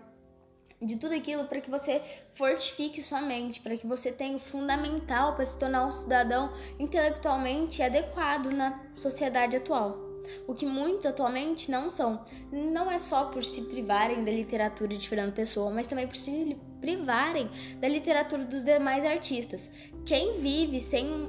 de 0.81 0.97
tudo 0.97 1.15
aquilo 1.15 1.45
para 1.47 1.61
que 1.61 1.71
você 1.71 2.03
fortifique 2.35 3.03
sua 3.03 3.21
mente, 3.21 3.61
para 3.61 3.77
que 3.77 3.87
você 3.87 4.13
tenha 4.13 4.37
o 4.37 4.41
fundamental 4.41 5.35
para 5.35 5.47
se 5.47 5.59
tornar 5.59 5.87
um 5.87 5.91
cidadão 5.91 6.53
intelectualmente 6.79 7.83
adequado 7.83 8.53
na 8.53 8.79
sociedade 8.95 9.57
atual 9.57 10.06
o 10.47 10.55
que 10.55 10.67
muitos 10.67 11.07
atualmente 11.07 11.71
não 11.71 11.91
são. 11.91 12.25
Não 12.51 12.91
é 12.91 12.99
só 12.99 13.27
por 13.27 13.45
se 13.45 13.63
privarem 13.63 14.25
da 14.25 14.31
literatura 14.31 14.97
de 14.97 15.09
Fernando 15.09 15.35
Pessoa, 15.35 15.71
mas 15.71 15.87
também 15.87 16.07
por 16.07 16.17
se 16.17 16.57
privarem 16.81 17.51
da 17.81 17.89
literatura 17.89 18.45
dos 18.45 18.63
demais 18.63 19.05
artistas. 19.05 19.71
Quem 20.05 20.39
vive 20.41 20.81
sem 20.81 21.29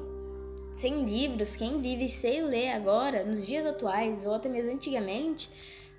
sem 0.73 1.05
livros, 1.05 1.55
quem 1.55 1.81
vive 1.81 2.07
sem 2.07 2.43
ler 2.43 2.69
agora, 2.69 3.23
nos 3.23 3.47
dias 3.47 3.65
atuais 3.65 4.23
ou 4.27 4.33
até 4.35 4.47
mesmo 4.47 4.71
antigamente, 4.71 5.49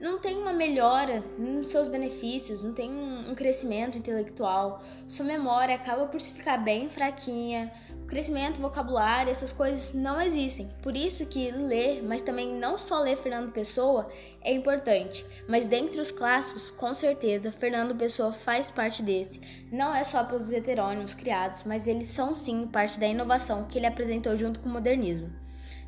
não 0.00 0.18
tem 0.20 0.36
uma 0.36 0.52
melhora 0.52 1.24
nos 1.36 1.68
seus 1.68 1.88
benefícios, 1.88 2.62
não 2.62 2.72
tem 2.72 2.90
um 2.90 3.34
crescimento 3.34 3.98
intelectual. 3.98 4.82
Sua 5.06 5.26
memória 5.26 5.74
acaba 5.74 6.06
por 6.06 6.20
se 6.20 6.32
ficar 6.32 6.58
bem 6.58 6.88
fraquinha, 6.88 7.72
o 8.02 8.06
crescimento, 8.06 8.60
vocabulário, 8.60 9.32
essas 9.32 9.52
coisas 9.52 9.92
não 9.92 10.20
existem. 10.20 10.68
Por 10.82 10.96
isso 10.96 11.26
que 11.26 11.50
ler, 11.50 12.02
mas 12.04 12.22
também 12.22 12.54
não 12.54 12.78
só 12.78 13.00
ler 13.00 13.16
Fernando 13.16 13.50
Pessoa 13.50 14.08
é 14.40 14.52
importante. 14.52 15.26
Mas 15.48 15.66
dentre 15.66 16.00
os 16.00 16.12
clássicos, 16.12 16.70
com 16.70 16.94
certeza, 16.94 17.50
Fernando 17.50 17.94
Pessoa 17.94 18.32
faz 18.32 18.70
parte 18.70 19.02
desse. 19.02 19.40
Não 19.72 19.92
é 19.94 20.04
só 20.04 20.22
pelos 20.22 20.52
heterônimos 20.52 21.14
criados, 21.14 21.64
mas 21.64 21.88
eles 21.88 22.08
são 22.08 22.34
sim 22.34 22.66
parte 22.68 23.00
da 23.00 23.06
inovação 23.06 23.64
que 23.64 23.78
ele 23.78 23.86
apresentou 23.86 24.36
junto 24.36 24.60
com 24.60 24.68
o 24.68 24.72
modernismo. 24.72 25.30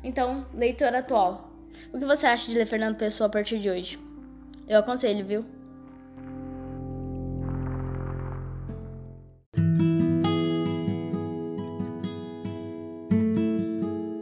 Então, 0.03 0.47
leitor 0.53 0.93
atual, 0.95 1.50
o 1.93 1.99
que 1.99 2.05
você 2.05 2.25
acha 2.25 2.49
de 2.49 2.57
ler 2.57 2.65
Fernando 2.65 2.97
Pessoa 2.97 3.27
a 3.27 3.29
partir 3.29 3.59
de 3.59 3.69
hoje? 3.69 3.99
Eu 4.67 4.79
aconselho, 4.79 5.25
viu? 5.25 5.45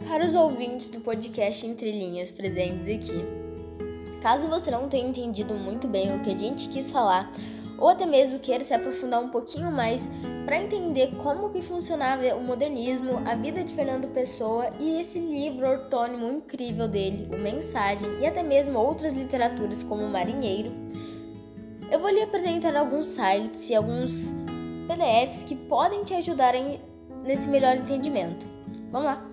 Caros 0.08 0.34
ouvintes 0.34 0.88
do 0.88 1.00
podcast 1.00 1.66
Entre 1.66 1.92
Linhas 1.92 2.32
presentes 2.32 2.88
aqui, 2.88 3.24
caso 4.20 4.48
você 4.48 4.70
não 4.70 4.88
tenha 4.88 5.08
entendido 5.08 5.54
muito 5.54 5.86
bem 5.86 6.14
o 6.14 6.20
que 6.20 6.30
a 6.30 6.38
gente 6.38 6.68
quis 6.68 6.90
falar, 6.90 7.32
ou 7.80 7.88
até 7.88 8.04
mesmo 8.04 8.38
queira 8.38 8.62
se 8.62 8.74
aprofundar 8.74 9.20
um 9.20 9.30
pouquinho 9.30 9.72
mais 9.72 10.08
para 10.44 10.60
entender 10.60 11.12
como 11.22 11.50
que 11.50 11.62
funcionava 11.62 12.22
o 12.36 12.42
modernismo, 12.42 13.22
a 13.24 13.34
vida 13.34 13.64
de 13.64 13.74
Fernando 13.74 14.08
Pessoa 14.08 14.70
e 14.78 15.00
esse 15.00 15.18
livro 15.18 15.66
ortônimo 15.66 16.30
incrível 16.30 16.86
dele, 16.86 17.28
o 17.34 17.40
Mensagem, 17.40 18.20
e 18.20 18.26
até 18.26 18.42
mesmo 18.42 18.78
outras 18.78 19.14
literaturas 19.14 19.82
como 19.82 20.06
Marinheiro, 20.06 20.70
eu 21.90 21.98
vou 21.98 22.10
lhe 22.10 22.22
apresentar 22.22 22.76
alguns 22.76 23.06
sites 23.08 23.68
e 23.70 23.74
alguns 23.74 24.30
PDFs 24.86 25.42
que 25.42 25.56
podem 25.56 26.04
te 26.04 26.14
ajudar 26.14 26.52
nesse 27.24 27.48
melhor 27.48 27.76
entendimento. 27.76 28.46
Vamos 28.92 29.06
lá! 29.06 29.26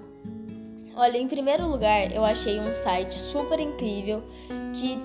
Olha, 0.95 1.19
em 1.19 1.27
primeiro 1.27 1.67
lugar, 1.67 2.11
eu 2.11 2.25
achei 2.25 2.59
um 2.59 2.73
site 2.73 3.13
super 3.13 3.59
incrível 3.59 4.23
que 4.73 4.97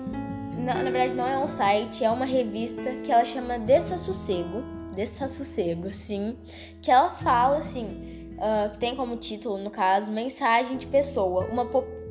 na, 0.63 0.75
na 0.75 0.89
verdade 0.89 1.13
não 1.13 1.27
é 1.27 1.37
um 1.37 1.47
site, 1.47 2.03
é 2.03 2.09
uma 2.09 2.25
revista 2.25 2.93
que 3.03 3.11
ela 3.11 3.25
chama 3.25 3.59
Desassossego. 3.59 4.63
Desassossego, 4.95 5.91
sim. 5.91 6.37
Que 6.81 6.89
ela 6.89 7.11
fala 7.11 7.57
assim, 7.57 8.33
uh, 8.37 8.77
tem 8.77 8.95
como 8.95 9.17
título, 9.17 9.57
no 9.57 9.69
caso, 9.69 10.11
Mensagem 10.11 10.77
de 10.77 10.87
Pessoa, 10.87 11.45
uma, 11.51 11.63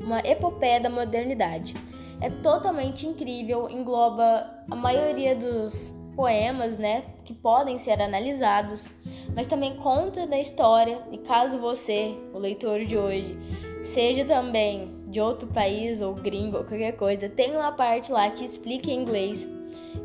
uma 0.03 0.19
epopeia 0.21 0.81
da 0.81 0.91
modernidade. 0.91 1.75
É 2.21 2.31
totalmente 2.31 3.07
incrível, 3.07 3.69
engloba 3.69 4.65
a 4.71 4.77
maioria 4.77 5.35
dos 5.35 5.95
poemas, 6.15 6.77
né, 6.77 7.05
que 7.25 7.33
podem 7.33 7.79
ser 7.79 8.01
analisados, 8.01 8.87
mas 9.35 9.47
também 9.47 9.77
conta 9.77 10.27
da 10.27 10.39
história 10.39 11.01
e 11.11 11.19
caso 11.19 11.59
você, 11.59 12.15
o 12.35 12.39
leitor 12.39 12.85
de 12.85 12.99
hoje, 12.99 13.37
seja 13.83 14.25
também 14.25 15.02
de 15.13 15.21
outro 15.21 15.47
país 15.47 16.01
ou 16.01 16.15
gringo 16.15 16.57
ou 16.57 16.65
qualquer 16.65 16.97
coisa, 16.97 17.29
tem 17.29 17.55
uma 17.55 17.71
parte 17.71 18.11
lá 18.11 18.31
que 18.31 18.45
explica 18.45 18.91
em 18.91 19.03
inglês. 19.03 19.47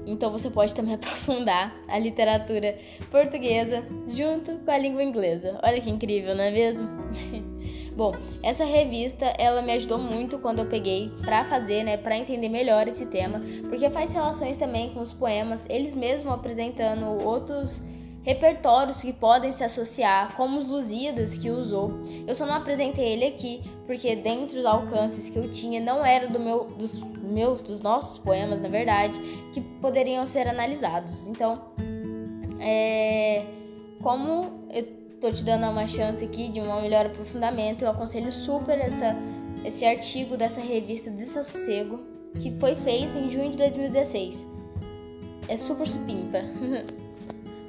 Então 0.05 0.31
você 0.31 0.49
pode 0.49 0.75
também 0.75 0.93
aprofundar 0.95 1.75
a 1.87 1.97
literatura 1.97 2.77
portuguesa 3.09 3.83
junto 4.09 4.57
com 4.57 4.69
a 4.69 4.77
língua 4.77 5.01
inglesa. 5.01 5.59
Olha 5.63 5.79
que 5.79 5.89
incrível, 5.89 6.35
não 6.35 6.43
é 6.43 6.51
mesmo? 6.51 6.87
Bom, 7.95 8.11
essa 8.43 8.63
revista 8.63 9.33
ela 9.39 9.61
me 9.61 9.71
ajudou 9.71 9.97
muito 9.97 10.37
quando 10.37 10.59
eu 10.59 10.65
peguei 10.67 11.09
para 11.23 11.45
fazer, 11.45 11.83
né, 11.83 11.97
para 11.97 12.15
entender 12.15 12.47
melhor 12.47 12.87
esse 12.87 13.07
tema, 13.07 13.41
porque 13.69 13.89
faz 13.89 14.13
relações 14.13 14.55
também 14.55 14.93
com 14.93 14.99
os 14.99 15.13
poemas, 15.13 15.65
eles 15.67 15.95
mesmos 15.95 16.31
apresentando 16.31 17.05
outros 17.25 17.81
repertórios 18.27 19.01
que 19.01 19.13
podem 19.13 19.53
se 19.53 19.63
associar, 19.63 20.35
como 20.35 20.59
os 20.59 20.65
Lusíadas 20.67 21.37
que 21.37 21.49
usou. 21.49 22.03
Eu 22.27 22.35
só 22.35 22.45
não 22.45 22.55
apresentei 22.55 23.13
ele 23.13 23.23
aqui, 23.23 23.61
porque 23.85 24.17
dentro 24.17 24.57
dos 24.57 24.65
alcances 24.65 25.29
que 25.29 25.39
eu 25.39 25.49
tinha 25.49 25.79
não 25.79 26.05
era 26.05 26.27
do 26.27 26.37
meu, 26.37 26.65
dos 26.77 26.95
meus, 27.23 27.61
dos 27.61 27.79
nossos 27.79 28.17
poemas, 28.17 28.59
na 28.59 28.67
verdade, 28.67 29.17
que 29.53 29.61
poderiam 29.61 30.25
ser 30.25 30.45
analisados. 30.45 31.25
Então, 31.29 31.61
é, 32.59 33.45
como 34.03 34.67
eu 34.73 34.83
tô 35.21 35.31
te 35.31 35.45
dando 35.45 35.65
uma 35.65 35.87
chance 35.87 36.25
aqui 36.25 36.49
de 36.49 36.59
um 36.59 36.81
melhor 36.81 37.05
aprofundamento, 37.05 37.85
eu 37.85 37.91
aconselho 37.91 38.29
super 38.29 38.77
essa, 38.77 39.15
esse 39.63 39.85
artigo 39.85 40.35
dessa 40.35 40.59
revista 40.59 41.09
Desassossego, 41.09 42.01
que 42.41 42.51
foi 42.59 42.75
feito 42.75 43.17
em 43.17 43.29
junho 43.29 43.51
de 43.51 43.57
2016. 43.57 44.45
É 45.47 45.55
super 45.55 45.87
supimpa. 45.87 46.39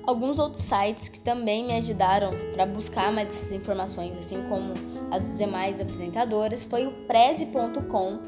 alguns 0.08 0.38
outros 0.38 0.62
sites 0.62 1.06
que 1.06 1.20
também 1.20 1.66
me 1.66 1.74
ajudaram 1.74 2.32
para 2.54 2.64
buscar 2.64 3.12
mais 3.12 3.28
essas 3.28 3.52
informações, 3.52 4.16
assim 4.16 4.42
como 4.48 4.72
as 5.10 5.36
demais 5.36 5.78
apresentadoras, 5.78 6.64
foi 6.64 6.86
o 6.86 6.92
preze.com, 7.06 8.18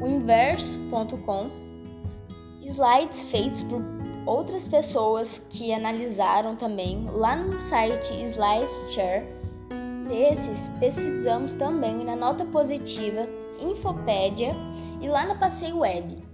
o 0.00 0.06
inverso.com, 0.06 1.50
slides 2.62 3.26
feitos 3.26 3.64
por 3.64 3.82
outras 4.24 4.68
pessoas 4.68 5.42
que 5.50 5.72
analisaram 5.72 6.54
também 6.54 7.08
lá 7.10 7.34
no 7.34 7.60
site 7.60 8.14
SlideShare. 8.14 9.26
Desses, 10.08 10.68
pesquisamos 10.78 11.56
também 11.56 12.04
na 12.04 12.14
Nota 12.14 12.44
Positiva, 12.44 13.28
Infopédia 13.60 14.54
e 15.00 15.08
lá 15.08 15.26
na 15.26 15.34
Passeio 15.34 15.78
Web. 15.78 16.25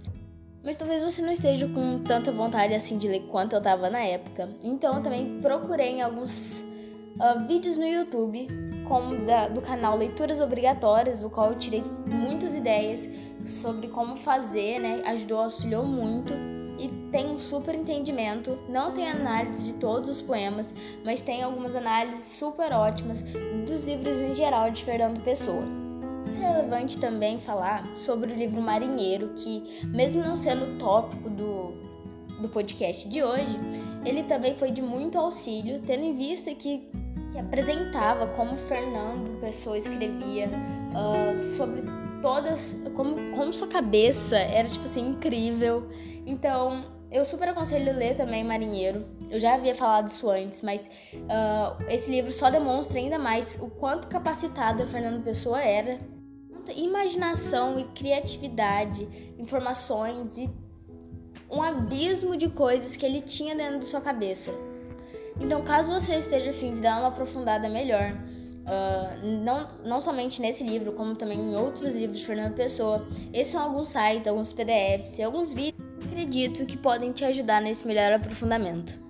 Mas 0.63 0.77
talvez 0.77 1.01
você 1.01 1.21
não 1.21 1.33
esteja 1.33 1.67
com 1.67 1.99
tanta 1.99 2.31
vontade 2.31 2.73
assim 2.73 2.97
de 2.97 3.07
ler 3.07 3.23
quanto 3.29 3.53
eu 3.53 3.61
tava 3.61 3.89
na 3.89 3.99
época. 3.99 4.49
Então 4.63 4.95
eu 4.95 5.03
também 5.03 5.41
procurei 5.41 5.89
em 5.89 6.01
alguns 6.01 6.59
uh, 6.59 7.45
vídeos 7.45 7.75
no 7.75 7.85
YouTube, 7.85 8.47
como 8.87 9.25
da, 9.25 9.49
do 9.49 9.61
canal 9.61 9.97
Leituras 9.97 10.39
Obrigatórias, 10.39 11.21
o 11.21 11.29
qual 11.29 11.51
eu 11.51 11.59
tirei 11.59 11.83
muitas 12.07 12.55
ideias 12.55 13.09
sobre 13.45 13.89
como 13.89 14.15
fazer, 14.15 14.79
né? 14.79 15.01
Ajudou, 15.05 15.41
auxiliou 15.41 15.85
muito 15.85 16.31
e 16.79 16.87
tem 17.11 17.29
um 17.29 17.37
super 17.37 17.75
entendimento. 17.75 18.57
Não 18.69 18.93
tem 18.93 19.09
análise 19.09 19.73
de 19.73 19.79
todos 19.79 20.09
os 20.09 20.21
poemas, 20.21 20.73
mas 21.03 21.19
tem 21.19 21.43
algumas 21.43 21.75
análises 21.75 22.37
super 22.37 22.71
ótimas 22.71 23.21
dos 23.67 23.83
livros 23.83 24.15
em 24.17 24.33
geral 24.33 24.71
de 24.71 24.85
Fernando 24.85 25.21
Pessoa 25.21 25.82
relevante 26.43 26.97
também 26.97 27.39
falar 27.39 27.85
sobre 27.95 28.31
o 28.31 28.35
livro 28.35 28.61
Marinheiro, 28.61 29.29
que, 29.35 29.81
mesmo 29.87 30.21
não 30.21 30.35
sendo 30.35 30.65
o 30.65 30.77
tópico 30.77 31.29
do, 31.29 31.73
do 32.41 32.49
podcast 32.49 33.07
de 33.07 33.23
hoje, 33.23 33.57
ele 34.05 34.23
também 34.23 34.55
foi 34.55 34.71
de 34.71 34.81
muito 34.81 35.17
auxílio, 35.17 35.81
tendo 35.81 36.03
em 36.03 36.15
vista 36.15 36.53
que, 36.53 36.87
que 37.31 37.39
apresentava 37.39 38.27
como 38.27 38.55
Fernando 38.57 39.39
Pessoa 39.39 39.77
escrevia 39.77 40.49
uh, 40.49 41.39
sobre 41.39 41.81
todas. 42.21 42.77
Como, 42.95 43.31
como 43.35 43.53
sua 43.53 43.67
cabeça 43.67 44.37
era, 44.37 44.67
tipo 44.67 44.85
assim, 44.85 45.09
incrível. 45.09 45.89
Então, 46.25 46.83
eu 47.11 47.23
super 47.25 47.49
aconselho 47.49 47.95
ler 47.95 48.15
também 48.15 48.43
Marinheiro. 48.43 49.05
Eu 49.29 49.39
já 49.39 49.53
havia 49.53 49.75
falado 49.75 50.07
isso 50.07 50.29
antes, 50.29 50.61
mas 50.61 50.89
uh, 51.13 51.83
esse 51.89 52.09
livro 52.09 52.31
só 52.31 52.49
demonstra 52.49 52.97
ainda 52.97 53.19
mais 53.19 53.57
o 53.61 53.67
quanto 53.67 54.07
capacitado 54.07 54.81
a 54.83 54.85
Fernando 54.85 55.23
Pessoa 55.23 55.61
era 55.61 55.99
imaginação 56.71 57.79
e 57.79 57.83
criatividade, 57.85 59.07
informações 59.37 60.37
e 60.37 60.49
um 61.49 61.61
abismo 61.61 62.35
de 62.35 62.49
coisas 62.49 62.97
que 62.97 63.05
ele 63.05 63.21
tinha 63.21 63.55
dentro 63.55 63.79
de 63.79 63.85
sua 63.85 64.01
cabeça. 64.01 64.51
Então, 65.39 65.63
caso 65.63 65.91
você 65.91 66.15
esteja 66.15 66.51
afim 66.51 66.73
de 66.73 66.81
dar 66.81 66.99
uma 66.99 67.09
aprofundada 67.09 67.67
melhor, 67.67 68.13
uh, 68.63 69.25
não, 69.43 69.67
não 69.83 70.01
somente 70.01 70.41
nesse 70.41 70.63
livro, 70.63 70.93
como 70.93 71.15
também 71.15 71.39
em 71.39 71.55
outros 71.55 71.93
livros 71.93 72.19
de 72.19 72.25
Fernando 72.25 72.53
Pessoa, 72.53 73.07
esses 73.33 73.51
são 73.51 73.61
alguns 73.61 73.87
sites, 73.87 74.27
alguns 74.27 74.53
PDFs 74.53 75.19
e 75.19 75.23
alguns 75.23 75.53
vídeos 75.53 75.81
que 75.99 76.07
acredito 76.07 76.65
que 76.65 76.77
podem 76.77 77.11
te 77.11 77.25
ajudar 77.25 77.61
nesse 77.61 77.85
melhor 77.87 78.13
aprofundamento. 78.13 79.01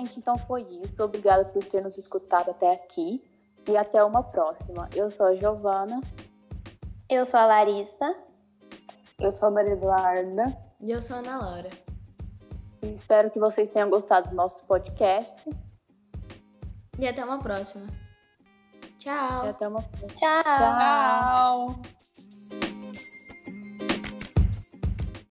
Gente, 0.00 0.18
então 0.18 0.36
foi 0.38 0.62
isso. 0.82 1.02
Obrigada 1.02 1.44
por 1.44 1.64
ter 1.64 1.82
nos 1.82 1.98
escutado 1.98 2.50
até 2.50 2.72
aqui 2.72 3.22
e 3.68 3.76
até 3.76 4.02
uma 4.02 4.22
próxima. 4.22 4.88
Eu 4.94 5.10
sou 5.10 5.26
a 5.26 5.34
Giovana. 5.34 6.00
Eu 7.08 7.26
sou 7.26 7.38
a 7.38 7.46
Larissa. 7.46 8.14
Eu 9.18 9.32
sou 9.32 9.48
a 9.48 9.50
Maria 9.50 9.72
Eduarda. 9.72 10.56
E 10.80 10.90
eu 10.90 11.02
sou 11.02 11.16
a 11.16 11.18
Ana 11.18 11.38
Laura. 11.38 11.70
E 12.82 12.86
espero 12.86 13.30
que 13.30 13.38
vocês 13.38 13.70
tenham 13.70 13.90
gostado 13.90 14.30
do 14.30 14.34
nosso 14.34 14.64
podcast. 14.64 15.36
E 16.98 17.06
até 17.06 17.24
uma 17.24 17.38
próxima. 17.38 17.86
Tchau. 18.98 19.44
E 19.44 19.48
até 19.48 19.68
uma 19.68 19.82
próxima. 19.82 20.08
Tchau. 20.14 20.42
Tchau. 20.44 22.29